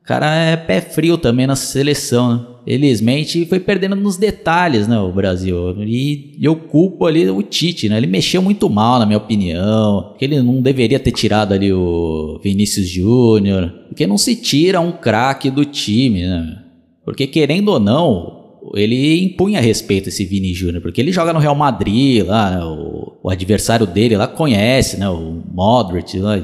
o 0.00 0.04
cara 0.04 0.32
é 0.32 0.56
pé 0.56 0.80
frio 0.80 1.18
também 1.18 1.46
na 1.46 1.56
seleção, 1.56 2.36
né? 2.36 2.46
Felizmente 2.68 3.46
foi 3.46 3.58
perdendo 3.58 3.96
nos 3.96 4.18
detalhes, 4.18 4.86
né, 4.86 5.00
o 5.00 5.10
Brasil. 5.10 5.74
E 5.86 6.36
eu 6.38 6.54
culpo 6.54 7.06
ali 7.06 7.26
o 7.30 7.42
Tite, 7.42 7.88
né? 7.88 7.96
Ele 7.96 8.06
mexeu 8.06 8.42
muito 8.42 8.68
mal, 8.68 8.98
na 8.98 9.06
minha 9.06 9.16
opinião. 9.16 10.14
Que 10.18 10.26
ele 10.26 10.42
não 10.42 10.60
deveria 10.60 11.00
ter 11.00 11.12
tirado 11.12 11.54
ali 11.54 11.72
o 11.72 12.38
Vinícius 12.44 12.86
Júnior. 12.86 13.72
Porque 13.88 14.06
não 14.06 14.18
se 14.18 14.36
tira 14.36 14.82
um 14.82 14.92
craque 14.92 15.48
do 15.48 15.64
time, 15.64 16.26
né? 16.26 16.58
Porque 17.06 17.26
querendo 17.26 17.70
ou 17.70 17.80
não, 17.80 18.58
ele 18.74 19.18
impunha 19.22 19.62
respeito 19.62 20.10
esse 20.10 20.26
Vini 20.26 20.52
Júnior, 20.52 20.82
porque 20.82 21.00
ele 21.00 21.10
joga 21.10 21.32
no 21.32 21.38
Real 21.38 21.54
Madrid 21.54 22.22
lá, 22.26 22.50
né? 22.50 22.64
o, 22.64 23.14
o, 23.22 23.30
adversário 23.30 23.86
dele 23.86 24.14
lá 24.14 24.26
conhece, 24.28 24.98
né? 24.98 25.08
O 25.08 25.42
Modric 25.50 26.18
lá. 26.18 26.38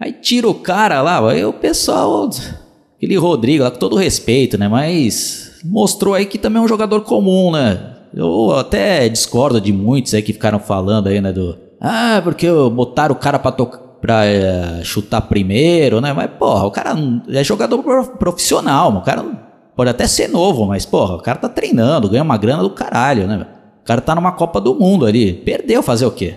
Aí 0.00 0.14
tira 0.14 0.48
o 0.48 0.54
cara 0.54 1.00
lá, 1.00 1.30
aí 1.30 1.44
o 1.44 1.52
pessoal, 1.52 2.28
aquele 2.96 3.14
Rodrigo 3.14 3.62
lá, 3.62 3.70
com 3.70 3.78
todo 3.78 3.94
respeito, 3.94 4.58
né? 4.58 4.66
Mas 4.66 5.49
mostrou 5.64 6.14
aí 6.14 6.26
que 6.26 6.38
também 6.38 6.60
é 6.60 6.64
um 6.64 6.68
jogador 6.68 7.00
comum, 7.02 7.52
né? 7.52 7.96
Eu 8.14 8.52
até 8.52 9.08
discordo 9.08 9.60
de 9.60 9.72
muitos 9.72 10.14
aí 10.14 10.22
que 10.22 10.32
ficaram 10.32 10.58
falando 10.58 11.06
aí, 11.06 11.20
né, 11.20 11.32
do... 11.32 11.56
Ah, 11.80 12.20
porque 12.22 12.46
botaram 12.72 13.14
o 13.14 13.18
cara 13.18 13.38
pra, 13.38 13.52
pra 13.52 14.26
é, 14.26 14.80
chutar 14.82 15.22
primeiro, 15.22 16.00
né? 16.00 16.12
Mas, 16.12 16.30
porra, 16.38 16.66
o 16.66 16.70
cara 16.70 16.94
é 17.28 17.44
jogador 17.44 17.82
profissional, 18.18 18.92
o 18.92 19.02
cara 19.02 19.24
pode 19.76 19.90
até 19.90 20.06
ser 20.06 20.28
novo, 20.28 20.66
mas, 20.66 20.84
porra, 20.84 21.14
o 21.14 21.22
cara 21.22 21.38
tá 21.38 21.48
treinando, 21.48 22.08
ganha 22.08 22.22
uma 22.22 22.36
grana 22.36 22.62
do 22.62 22.70
caralho, 22.70 23.26
né? 23.26 23.46
O 23.82 23.84
cara 23.86 24.00
tá 24.00 24.14
numa 24.14 24.32
Copa 24.32 24.60
do 24.60 24.74
Mundo 24.74 25.06
ali. 25.06 25.32
Perdeu 25.32 25.82
fazer 25.82 26.04
o 26.04 26.10
quê? 26.10 26.34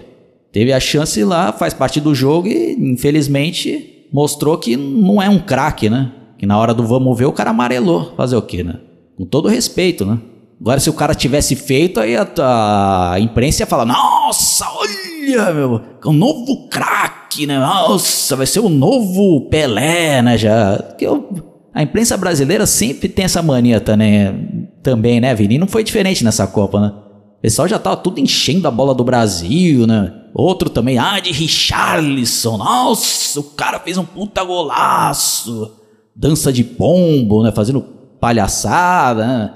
Teve 0.51 0.72
a 0.72 0.80
chance 0.80 1.24
lá, 1.24 1.51
faz 1.51 1.74
parte 1.74 2.00
do 2.00 2.13
jogo 2.13 2.48
e, 2.48 2.74
infelizmente, 2.80 4.08
mostrou 4.13 4.58
que 4.58 4.77
não 4.77 5.22
é 5.22 5.27
um 5.27 5.39
craque, 5.39 5.89
né? 5.89 6.12
Que 6.38 6.46
na 6.46 6.58
hora 6.58 6.74
do 6.74 6.84
vamos 6.84 7.18
ver, 7.18 7.25
o 7.25 7.32
cara 7.32 7.50
amarelou. 7.50 8.13
Fazer 8.15 8.36
o 8.36 8.42
quê, 8.42 8.63
né? 8.63 8.75
Com 9.17 9.25
todo 9.25 9.48
respeito, 9.48 10.05
né? 10.05 10.20
Agora, 10.60 10.79
se 10.79 10.89
o 10.89 10.93
cara 10.93 11.13
tivesse 11.13 11.55
feito, 11.55 12.00
aí 12.00 12.15
a, 12.15 13.12
a 13.12 13.20
imprensa 13.20 13.63
ia 13.63 13.67
falar: 13.67 13.86
Nossa, 13.86 14.65
olha, 14.75 15.53
meu, 15.53 15.82
é 16.03 16.08
um 16.08 16.13
novo 16.13 16.70
craque, 16.70 17.46
né? 17.46 17.60
Nossa, 17.60 18.36
vai 18.36 18.46
ser 18.46 18.62
o 18.62 18.67
um 18.67 18.70
novo 18.70 19.50
Pelé, 19.50 20.22
né? 20.22 20.38
Já. 20.38 20.77
Porque 20.77 21.05
eu, 21.05 21.29
a 21.74 21.84
imprensa 21.84 22.15
brasileira 22.15 22.65
sempre 22.65 23.10
tem 23.10 23.25
essa 23.25 23.41
mania 23.41 23.82
também, 23.82 24.70
também 24.82 25.20
né, 25.20 25.36
Vini? 25.36 25.58
Não 25.58 25.67
foi 25.67 25.84
diferente 25.84 26.24
nessa 26.24 26.48
Copa, 26.48 26.79
né? 26.79 26.93
O 27.39 27.41
pessoal 27.41 27.67
já 27.67 27.77
tava 27.77 27.98
tudo 27.98 28.22
enchendo 28.22 28.67
a 28.67 28.72
bola 28.72 28.96
do 28.96 29.03
Brasil, 29.03 29.86
né? 29.86 30.13
Outro 30.34 30.70
também, 30.70 30.98
ah, 30.98 31.20
de 31.20 31.32
Richarlison. 31.32 32.58
Nossa, 32.58 33.39
o 33.39 33.43
cara 33.43 33.79
fez 33.79 33.98
um 33.98 34.05
puta 34.05 34.43
golaço. 34.43 35.72
Dança 36.15 36.53
de 36.53 36.63
pombo, 36.63 37.43
né? 37.43 37.51
Fazendo 37.51 37.82
palhaçada. 38.24 39.27
Né? 39.27 39.53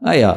Aí, 0.00 0.24
ó. 0.24 0.36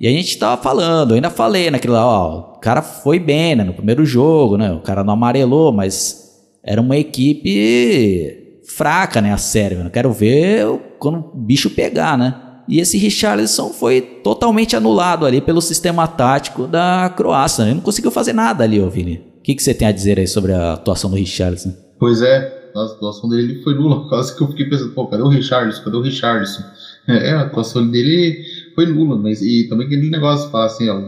E 0.00 0.08
a 0.08 0.10
gente 0.10 0.36
tava 0.36 0.60
falando, 0.60 1.12
eu 1.12 1.14
ainda 1.14 1.30
falei 1.30 1.70
naquele 1.70 1.92
lá, 1.92 2.04
ó, 2.04 2.56
o 2.56 2.58
cara 2.58 2.82
foi 2.82 3.20
bem, 3.20 3.54
né, 3.54 3.62
no 3.62 3.72
primeiro 3.72 4.04
jogo, 4.04 4.56
né? 4.56 4.72
O 4.72 4.80
cara 4.80 5.04
não 5.04 5.14
amarelou, 5.14 5.72
mas 5.72 6.42
era 6.64 6.80
uma 6.80 6.96
equipe 6.96 8.60
fraca, 8.66 9.22
né, 9.22 9.32
a 9.32 9.36
Sérvia. 9.36 9.84
Eu 9.84 9.90
quero 9.90 10.12
ver 10.12 10.66
quando 10.98 11.18
o 11.18 11.36
bicho 11.36 11.70
pegar, 11.70 12.18
né? 12.18 12.34
E 12.66 12.80
esse 12.80 12.98
Richarlison 12.98 13.68
foi 13.68 14.00
totalmente 14.00 14.74
anulado 14.74 15.24
ali 15.24 15.40
pelo 15.40 15.60
sistema 15.60 16.08
tático 16.08 16.66
da 16.66 17.12
Croácia. 17.14 17.62
Né? 17.62 17.70
Ele 17.70 17.76
não 17.76 17.84
conseguiu 17.84 18.10
fazer 18.10 18.32
nada 18.32 18.64
ali, 18.64 18.80
ô 18.80 18.90
Vini. 18.90 19.22
O 19.38 19.42
que, 19.42 19.54
que 19.54 19.62
você 19.62 19.74
tem 19.74 19.86
a 19.86 19.92
dizer 19.92 20.18
aí 20.18 20.26
sobre 20.26 20.52
a 20.52 20.72
atuação 20.72 21.10
do 21.10 21.16
Richarlison? 21.16 21.74
Pois 22.00 22.22
é, 22.22 22.70
a 22.74 22.84
atuação 22.84 23.28
dele 23.28 23.62
foi 23.62 23.74
nula. 23.74 24.08
Quase 24.10 24.34
que 24.34 24.42
eu 24.42 24.48
fiquei 24.48 24.68
pensando, 24.68 24.92
pô, 24.92 25.06
cadê 25.06 25.22
o 25.22 25.28
Richarlison? 25.28 25.84
Cadê 25.84 25.96
o 25.96 26.02
Richarlison? 26.02 26.62
É, 27.06 27.32
a 27.32 27.42
atuação 27.42 27.90
dele 27.90 28.42
foi 28.74 28.86
nula, 28.86 29.16
mas 29.16 29.42
e 29.42 29.68
também 29.68 29.86
aquele 29.86 30.08
negócio 30.10 30.46
de 30.46 30.52
falar 30.52 30.66
assim, 30.66 30.88
ó, 30.88 30.98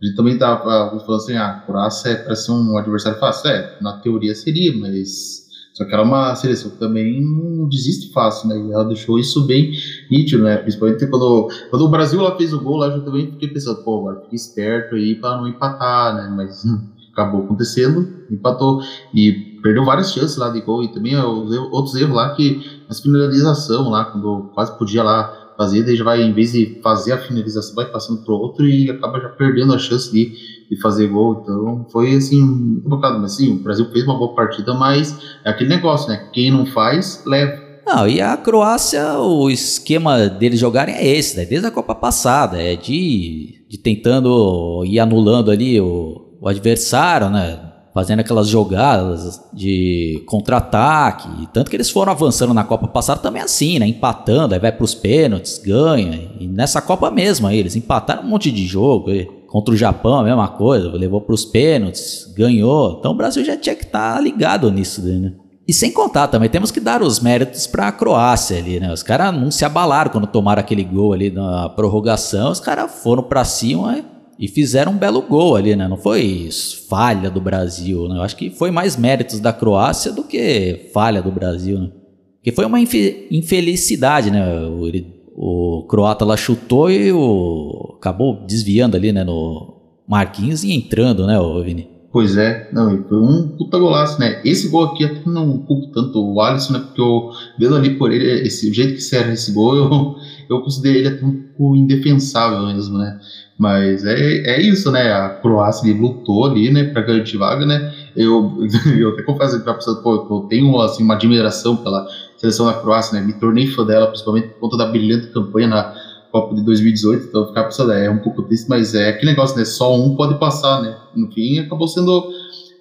ele 0.00 0.14
também 0.14 0.38
tava 0.38 0.62
falando 0.62 1.14
assim, 1.14 1.34
ah, 1.34 1.50
a 1.50 1.60
Croácia 1.60 2.10
é 2.10 2.14
para 2.16 2.34
ser 2.34 2.52
um 2.52 2.76
adversário 2.76 3.18
fácil. 3.18 3.50
É, 3.50 3.76
na 3.80 3.98
teoria 3.98 4.34
seria, 4.34 4.76
mas 4.76 5.42
só 5.72 5.84
que 5.84 5.94
ela 5.94 6.02
é 6.02 6.06
uma 6.06 6.34
seleção 6.34 6.70
que 6.70 6.78
também 6.78 7.22
não 7.22 7.68
desiste 7.68 8.12
fácil, 8.12 8.48
né? 8.48 8.56
E 8.58 8.72
ela 8.72 8.84
deixou 8.84 9.18
isso 9.18 9.46
bem 9.46 9.72
nítido, 10.10 10.42
né? 10.42 10.56
Principalmente 10.58 11.06
quando, 11.06 11.48
quando 11.70 11.82
o 11.82 11.88
Brasil 11.88 12.20
lá 12.20 12.36
fez 12.36 12.52
o 12.52 12.60
gol, 12.60 12.76
lá 12.76 12.88
eu 12.88 13.04
também 13.04 13.30
fiquei 13.32 13.48
pensando, 13.48 13.82
pô, 13.82 14.00
agora 14.00 14.22
fica 14.22 14.34
esperto 14.34 14.94
aí 14.94 15.14
para 15.14 15.36
não 15.36 15.48
empatar, 15.48 16.14
né? 16.14 16.34
Mas 16.36 16.64
hum, 16.64 16.88
acabou 17.12 17.44
acontecendo, 17.44 18.06
empatou 18.30 18.82
e 19.14 19.51
perdeu 19.62 19.84
várias 19.84 20.12
chances 20.12 20.36
lá 20.36 20.50
de 20.50 20.60
gol 20.60 20.82
e 20.82 20.92
também 20.92 21.16
outros 21.16 21.94
erros 21.94 22.14
lá 22.14 22.34
que 22.34 22.60
as 22.88 23.00
finalização 23.00 23.88
lá, 23.88 24.06
quando 24.06 24.50
quase 24.54 24.76
podia 24.76 25.02
lá 25.02 25.42
fazer, 25.56 25.84
daí 25.84 25.96
já 25.96 26.04
vai, 26.04 26.22
em 26.22 26.32
vez 26.32 26.52
de 26.52 26.80
fazer 26.82 27.12
a 27.12 27.18
finalização, 27.18 27.74
vai 27.74 27.86
passando 27.86 28.24
pro 28.24 28.34
outro 28.34 28.66
e 28.66 28.90
acaba 28.90 29.20
já 29.20 29.28
perdendo 29.28 29.74
a 29.74 29.78
chance 29.78 30.10
de, 30.10 30.32
de 30.68 30.80
fazer 30.80 31.06
gol. 31.08 31.40
Então 31.42 31.86
foi 31.90 32.14
assim, 32.14 32.42
um 32.42 32.88
bocado, 32.88 33.20
mas 33.20 33.36
sim, 33.36 33.52
o 33.52 33.62
Brasil 33.62 33.86
fez 33.92 34.04
uma 34.04 34.18
boa 34.18 34.34
partida, 34.34 34.74
mas 34.74 35.18
é 35.44 35.50
aquele 35.50 35.70
negócio, 35.70 36.08
né? 36.08 36.28
Quem 36.32 36.50
não 36.50 36.66
faz, 36.66 37.22
leva. 37.26 37.62
Não, 37.86 38.06
e 38.06 38.20
a 38.20 38.36
Croácia, 38.36 39.18
o 39.18 39.50
esquema 39.50 40.28
deles 40.28 40.60
jogarem 40.60 40.94
é 40.94 41.06
esse, 41.06 41.36
né? 41.36 41.44
desde 41.44 41.66
a 41.66 41.70
Copa 41.70 41.94
passada, 41.94 42.62
é 42.62 42.76
de, 42.76 43.64
de 43.68 43.76
tentando 43.76 44.84
ir 44.84 45.00
anulando 45.00 45.50
ali 45.50 45.80
o, 45.80 46.38
o 46.40 46.48
adversário, 46.48 47.28
né? 47.28 47.71
Fazendo 47.94 48.20
aquelas 48.20 48.48
jogadas 48.48 49.40
de 49.52 50.22
contra-ataque. 50.26 51.48
Tanto 51.52 51.70
que 51.70 51.76
eles 51.76 51.90
foram 51.90 52.12
avançando 52.12 52.54
na 52.54 52.64
Copa 52.64 52.88
passada 52.88 53.20
também 53.20 53.42
assim, 53.42 53.78
né? 53.78 53.86
Empatando, 53.86 54.54
aí 54.54 54.60
vai 54.60 54.72
para 54.72 54.84
os 54.84 54.94
pênaltis, 54.94 55.58
ganha. 55.58 56.30
E 56.40 56.46
nessa 56.46 56.80
Copa 56.80 57.10
mesmo 57.10 57.46
aí, 57.46 57.58
eles 57.58 57.76
empataram 57.76 58.22
um 58.22 58.28
monte 58.28 58.50
de 58.50 58.66
jogo. 58.66 59.10
Contra 59.46 59.74
o 59.74 59.76
Japão, 59.76 60.20
a 60.20 60.24
mesma 60.24 60.48
coisa, 60.48 60.88
levou 60.88 61.20
para 61.20 61.34
os 61.34 61.44
pênaltis, 61.44 62.32
ganhou. 62.34 62.96
Então 62.98 63.12
o 63.12 63.14
Brasil 63.14 63.44
já 63.44 63.54
tinha 63.54 63.74
que 63.74 63.84
estar 63.84 64.14
tá 64.14 64.20
ligado 64.20 64.70
nisso, 64.70 65.02
né? 65.02 65.34
E 65.68 65.72
sem 65.72 65.92
contar, 65.92 66.26
também 66.26 66.48
temos 66.48 66.70
que 66.70 66.80
dar 66.80 67.02
os 67.02 67.20
méritos 67.20 67.66
para 67.66 67.86
a 67.86 67.92
Croácia 67.92 68.58
ali, 68.58 68.80
né? 68.80 68.92
Os 68.92 69.02
caras 69.02 69.32
não 69.32 69.50
se 69.50 69.64
abalaram 69.64 70.10
quando 70.10 70.26
tomaram 70.26 70.60
aquele 70.60 70.82
gol 70.82 71.12
ali 71.12 71.30
na 71.30 71.68
prorrogação, 71.68 72.50
os 72.50 72.58
caras 72.58 72.90
foram 73.02 73.22
para 73.22 73.44
cima 73.44 74.04
e 74.42 74.48
fizeram 74.48 74.90
um 74.90 74.98
belo 74.98 75.22
gol 75.22 75.54
ali, 75.54 75.76
né? 75.76 75.86
Não 75.86 75.96
foi 75.96 76.48
falha 76.88 77.30
do 77.30 77.40
Brasil, 77.40 78.08
né? 78.08 78.16
Eu 78.16 78.22
acho 78.22 78.36
que 78.36 78.50
foi 78.50 78.72
mais 78.72 78.96
méritos 78.96 79.38
da 79.38 79.52
Croácia 79.52 80.10
do 80.10 80.24
que 80.24 80.90
falha 80.92 81.22
do 81.22 81.30
Brasil, 81.30 81.78
né? 81.78 81.92
Porque 82.38 82.50
foi 82.50 82.64
uma 82.64 82.80
infelicidade, 82.80 84.32
né? 84.32 84.44
O, 84.66 84.90
o 85.36 85.86
croata 85.86 86.24
lá 86.24 86.36
chutou 86.36 86.90
e 86.90 87.12
o, 87.12 87.94
acabou 87.96 88.44
desviando 88.44 88.96
ali, 88.96 89.12
né? 89.12 89.22
No 89.22 89.76
Marquinhos 90.08 90.64
e 90.64 90.72
entrando, 90.72 91.24
né, 91.24 91.38
o 91.38 91.62
Vini? 91.62 91.88
Pois 92.12 92.36
é, 92.36 92.68
não, 92.70 93.02
foi 93.04 93.16
um 93.16 93.48
puta 93.56 93.78
golaço, 93.78 94.20
né? 94.20 94.38
Esse 94.44 94.68
gol 94.68 94.84
aqui 94.84 95.02
até 95.02 95.22
não 95.24 95.56
culpo 95.56 95.86
tanto 95.94 96.22
o 96.22 96.38
Alisson, 96.42 96.74
né? 96.74 96.80
Porque 96.80 97.00
eu, 97.00 97.30
vendo 97.58 97.74
ali 97.74 97.96
por 97.96 98.12
ele, 98.12 98.46
esse, 98.46 98.68
o 98.68 98.74
jeito 98.74 98.92
que 98.92 99.00
serve 99.00 99.32
esse 99.32 99.50
gol, 99.50 99.74
eu, 99.76 100.16
eu 100.50 100.60
considerei 100.60 101.00
ele 101.00 101.08
até 101.08 101.24
um 101.24 101.42
pouco 101.56 101.74
indefensável 101.74 102.66
mesmo, 102.66 102.98
né? 102.98 103.18
Mas 103.58 104.04
é, 104.04 104.14
é 104.14 104.60
isso, 104.60 104.90
né? 104.90 105.10
A 105.10 105.30
Croácia 105.30 105.94
lutou 105.94 106.44
ali, 106.44 106.70
né, 106.70 106.84
para 106.84 107.00
garantir 107.00 107.38
vaga, 107.38 107.64
né? 107.64 107.94
Eu, 108.14 108.58
eu 108.98 109.10
até 109.10 109.22
confesso 109.22 109.62
que 109.62 109.68
eu 109.70 110.46
tenho 110.50 110.78
assim, 110.82 111.02
uma 111.02 111.14
admiração 111.14 111.76
pela 111.76 112.06
seleção 112.36 112.66
da 112.66 112.74
Croácia, 112.74 113.18
né? 113.18 113.26
Me 113.26 113.32
tornei 113.32 113.68
fã 113.68 113.86
dela, 113.86 114.08
principalmente 114.08 114.48
por 114.48 114.60
conta 114.60 114.76
da 114.76 114.86
brilhante 114.86 115.28
campanha 115.28 115.68
na 115.68 115.94
Copa 116.32 116.54
de 116.54 116.64
2018. 116.64 117.26
Então, 117.26 117.46
ficar 117.46 117.64
pensando, 117.64 117.92
é 117.92 118.10
um 118.10 118.18
pouco 118.18 118.42
triste, 118.42 118.68
mas 118.68 118.94
é 118.94 119.10
aquele 119.10 119.32
negócio, 119.32 119.56
né? 119.56 119.66
Só 119.66 119.94
um 119.94 120.16
pode 120.16 120.40
passar, 120.40 120.80
né? 120.80 120.96
No 121.14 121.30
fim, 121.30 121.58
acabou 121.58 121.86
sendo 121.86 122.26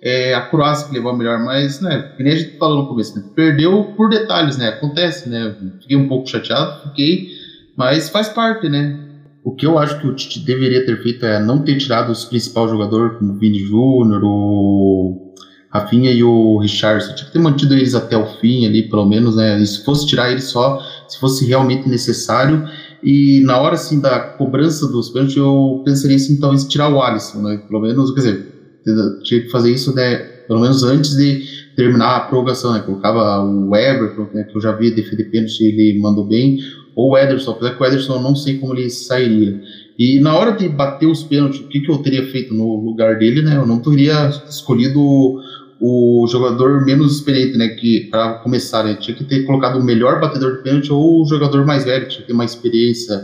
é, 0.01 0.34
a 0.34 0.41
Croácia 0.41 0.88
que 0.88 0.93
levou 0.93 1.12
a 1.12 1.17
melhor, 1.17 1.38
mas, 1.43 1.81
né? 1.81 2.13
Que 2.15 2.24
nem 2.24 2.34
a 2.34 2.36
gente 2.38 2.58
falou 2.58 2.84
no 2.84 2.88
começo, 2.88 3.20
né? 3.20 3.25
Perdeu 3.36 3.93
por 3.98 4.10
detalhes, 4.10 4.58
né? 4.58 4.70
Acontece, 4.70 5.29
né? 5.29 5.53
Fiquei 5.81 5.98
um 5.98 6.08
pouco 6.08 6.27
chateado, 6.27 6.89
fiquei, 6.89 7.27
mas 7.75 8.10
faz 8.10 8.29
parte, 8.29 8.70
né? 8.70 8.98
O 9.43 9.53
que 9.53 9.65
eu 9.65 9.77
acho 9.77 10.00
que 10.00 10.08
o 10.08 10.15
Tite 10.15 10.39
deveria 10.39 10.86
ter 10.86 11.01
feito 11.01 11.25
é 11.25 11.39
não 11.39 11.60
ter 11.60 11.75
tirado 11.77 12.12
os 12.12 12.25
principais 12.25 12.70
jogadores, 12.70 13.17
como 13.17 13.34
o 13.34 13.38
Vini 13.38 13.60
Júnior, 13.60 14.22
o 14.24 15.34
Rafinha 15.70 16.12
e 16.12 16.24
o 16.24 16.58
Richardson. 16.60 17.15
Tinha 17.15 17.27
que 17.27 17.34
ter 17.34 17.39
mantido 17.39 17.74
eles 17.74 17.96
até 17.96 18.15
o 18.15 18.25
fim 18.39 18.65
ali, 18.65 18.88
pelo 18.88 19.05
menos, 19.05 19.36
né? 19.36 19.60
E 19.60 19.65
se 19.65 19.84
fosse 19.84 20.05
tirar 20.05 20.31
eles 20.31 20.46
só, 20.46 20.79
se 21.08 21.20
fosse 21.20 21.46
realmente 21.48 21.89
necessário. 21.89 22.67
E 23.03 23.41
na 23.41 23.60
hora, 23.60 23.75
assim, 23.75 24.00
da 24.00 24.20
cobrança 24.20 24.88
dos 24.88 25.10
pênaltis, 25.10 25.38
eu 25.38 25.81
pensaria, 25.84 26.15
assim, 26.15 26.39
talvez 26.39 26.65
tirar 26.65 26.89
o 26.89 27.01
Alisson, 27.01 27.41
né? 27.41 27.62
Pelo 27.67 27.81
menos, 27.81 28.12
quer 28.12 28.20
dizer, 28.20 28.51
tinha 29.24 29.41
que 29.41 29.50
fazer 29.50 29.72
isso, 29.72 29.96
né? 29.96 30.17
Pelo 30.48 30.60
menos 30.60 30.84
antes 30.84 31.15
de 31.15 31.43
terminar 31.75 32.15
a 32.15 32.20
prorrogação, 32.22 32.74
né? 32.74 32.79
Colocava 32.79 33.43
o 33.43 33.75
Everton, 33.75 34.27
né, 34.34 34.43
que 34.43 34.55
eu 34.55 34.62
já 34.62 34.72
vi 34.72 34.91
defender 34.91 35.25
pênalti, 35.25 35.63
ele 35.63 36.00
mandou 36.00 36.25
bem, 36.25 36.60
ou 36.96 37.12
o 37.12 37.17
Ederson, 37.17 37.51
apesar 37.51 37.75
que 37.75 37.81
o 37.81 37.86
Ederson 37.86 38.15
eu 38.15 38.22
não 38.22 38.36
sei 38.36 38.58
como 38.58 38.74
ele 38.74 38.89
sairia. 38.89 39.62
E 39.98 40.20
na 40.20 40.36
hora 40.36 40.51
de 40.51 40.67
bater 40.67 41.05
os 41.05 41.24
pênaltis, 41.24 41.62
o 41.62 41.67
que, 41.67 41.79
que 41.79 41.91
eu 41.91 41.98
teria 42.00 42.25
feito 42.27 42.53
no 42.53 42.84
lugar 42.84 43.17
dele, 43.17 43.41
né? 43.41 43.55
Eu 43.55 43.65
não 43.65 43.79
teria 43.79 44.29
escolhido 44.50 45.39
o 45.82 46.28
jogador 46.28 46.86
menos 46.86 47.16
experiente, 47.16 47.58
né? 47.58 47.70
Que 47.70 48.08
para 48.12 48.36
começar, 48.36 48.84
né, 48.84 48.96
tinha 48.96 49.18
que 49.18 49.24
ter 49.24 49.44
colocado 49.46 49.80
o 49.80 49.84
melhor 49.84 50.22
batedor 50.22 50.58
de 50.58 50.64
pênalti 50.64 50.94
ou 50.94 51.24
o 51.24 51.26
jogador 51.26 51.66
mais 51.66 51.84
velho, 51.84 52.08
tinha 52.08 52.22
que 52.22 52.28
ter 52.28 52.34
mais 52.34 52.52
experiência 52.52 53.20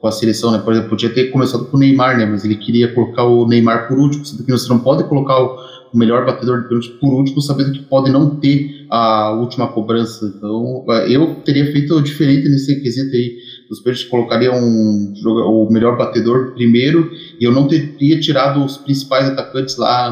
com 0.00 0.08
a 0.08 0.10
seleção, 0.12 0.50
né? 0.50 0.58
Por 0.58 0.72
exemplo, 0.72 0.90
podia 0.90 1.10
ter 1.10 1.30
começado 1.30 1.66
com 1.66 1.76
o 1.76 1.80
Neymar, 1.80 2.18
né? 2.18 2.26
Mas 2.26 2.44
ele 2.44 2.56
queria 2.56 2.92
colocar 2.92 3.22
o 3.24 3.46
Neymar 3.46 3.86
por 3.86 3.96
último, 3.96 4.24
sendo 4.24 4.42
que 4.42 4.50
você 4.50 4.68
não 4.68 4.80
pode 4.80 5.04
colocar 5.04 5.38
o 5.40 5.56
o 5.92 5.98
melhor 5.98 6.24
batedor 6.24 6.62
de 6.62 6.68
pênalti 6.68 6.90
por 7.00 7.12
último, 7.12 7.40
sabendo 7.40 7.72
que 7.72 7.80
pode 7.80 8.10
não 8.10 8.36
ter 8.36 8.86
a 8.88 9.32
última 9.32 9.68
cobrança. 9.68 10.32
Então, 10.36 10.84
eu 11.08 11.36
teria 11.44 11.70
feito 11.72 12.00
diferente 12.02 12.48
nesse 12.48 12.80
quesito 12.80 13.14
aí. 13.14 13.36
Os 13.70 13.80
pênaltis 13.80 14.08
colocariam 14.08 14.54
um, 14.54 15.14
o 15.24 15.68
melhor 15.70 15.96
batedor 15.96 16.52
primeiro 16.54 17.10
e 17.40 17.44
eu 17.44 17.52
não 17.52 17.66
teria 17.68 18.18
tirado 18.20 18.64
os 18.64 18.76
principais 18.76 19.28
atacantes 19.28 19.76
lá 19.76 20.10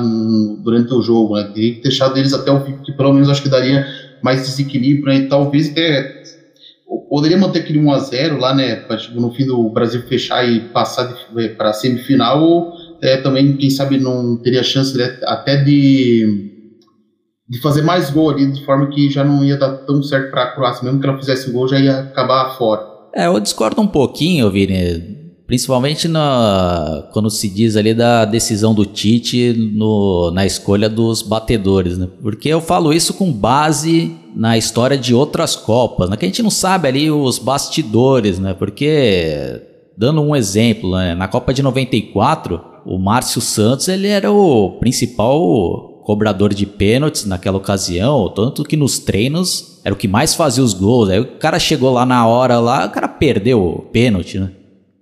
durante 0.62 0.92
o 0.92 1.02
jogo. 1.02 1.36
Né? 1.36 1.50
Teria 1.54 1.74
que 1.74 1.82
deixado 1.82 2.16
eles 2.18 2.32
até 2.32 2.50
o 2.50 2.64
fim, 2.64 2.72
porque 2.72 2.92
pelo 2.92 3.12
menos 3.12 3.28
acho 3.28 3.42
que 3.42 3.48
daria 3.48 3.86
mais 4.22 4.42
desequilíbrio 4.42 5.06
né? 5.06 5.20
e 5.20 5.28
talvez 5.28 5.70
até 5.70 6.18
poderia 7.08 7.38
manter 7.38 7.60
aquele 7.60 7.78
1 7.78 7.92
a 7.92 7.98
0 7.98 8.38
lá, 8.38 8.54
né, 8.54 8.76
para 8.76 8.96
tipo, 8.96 9.20
no 9.20 9.32
fim 9.32 9.46
do 9.46 9.68
Brasil 9.70 10.02
fechar 10.02 10.46
e 10.48 10.60
passar 10.60 11.12
para 11.56 11.70
a 11.70 11.72
semifinal 11.72 12.42
ou 12.42 12.72
é, 13.02 13.18
também, 13.18 13.56
quem 13.56 13.70
sabe, 13.70 13.98
não 13.98 14.36
teria 14.36 14.62
chance 14.62 14.96
né, 14.96 15.18
até 15.24 15.56
de, 15.56 16.50
de 17.48 17.60
fazer 17.60 17.82
mais 17.82 18.10
gol 18.10 18.30
ali, 18.30 18.50
de 18.50 18.64
forma 18.64 18.88
que 18.88 19.10
já 19.10 19.24
não 19.24 19.44
ia 19.44 19.56
dar 19.56 19.78
tão 19.78 20.02
certo 20.02 20.30
para 20.30 20.44
a 20.44 20.54
Croácia, 20.54 20.84
mesmo 20.84 21.00
que 21.00 21.06
ela 21.06 21.18
fizesse 21.18 21.50
gol, 21.50 21.68
já 21.68 21.78
ia 21.78 22.00
acabar 22.00 22.56
fora. 22.56 22.82
É, 23.14 23.26
eu 23.26 23.40
discordo 23.40 23.80
um 23.80 23.86
pouquinho, 23.86 24.50
Vini, 24.50 25.18
principalmente 25.48 26.06
na, 26.08 27.08
quando 27.10 27.30
se 27.30 27.48
diz 27.48 27.74
ali 27.74 27.94
da 27.94 28.26
decisão 28.26 28.74
do 28.74 28.84
Tite 28.84 29.54
no, 29.74 30.30
na 30.30 30.44
escolha 30.44 30.90
dos 30.90 31.22
batedores, 31.22 31.96
né? 31.96 32.06
Porque 32.20 32.50
eu 32.50 32.60
falo 32.60 32.92
isso 32.92 33.14
com 33.14 33.32
base 33.32 34.14
na 34.36 34.58
história 34.58 34.96
de 34.96 35.14
outras 35.14 35.56
Copas, 35.56 36.10
né? 36.10 36.18
Que 36.18 36.26
a 36.26 36.28
gente 36.28 36.42
não 36.42 36.50
sabe 36.50 36.86
ali 36.86 37.10
os 37.10 37.38
bastidores, 37.38 38.38
né? 38.38 38.52
Porque, 38.52 39.62
dando 39.96 40.20
um 40.20 40.36
exemplo, 40.36 40.94
né? 40.94 41.14
na 41.14 41.26
Copa 41.26 41.54
de 41.54 41.62
94, 41.62 42.62
o 42.86 42.98
Márcio 42.98 43.40
Santos 43.40 43.88
ele 43.88 44.08
era 44.08 44.30
o 44.30 44.78
principal 44.78 46.02
cobrador 46.04 46.54
de 46.54 46.64
pênaltis 46.64 47.26
naquela 47.26 47.58
ocasião, 47.58 48.32
tanto 48.34 48.64
que 48.64 48.76
nos 48.76 48.98
treinos 48.98 49.80
era 49.84 49.94
o 49.94 49.98
que 49.98 50.08
mais 50.08 50.34
fazia 50.34 50.64
os 50.64 50.72
gols. 50.72 51.10
Aí 51.10 51.20
o 51.20 51.38
cara 51.38 51.58
chegou 51.58 51.92
lá 51.92 52.06
na 52.06 52.26
hora 52.26 52.58
lá, 52.58 52.86
o 52.86 52.90
cara 52.90 53.06
perdeu 53.06 53.62
o 53.62 53.82
pênalti, 53.82 54.38
né? 54.38 54.50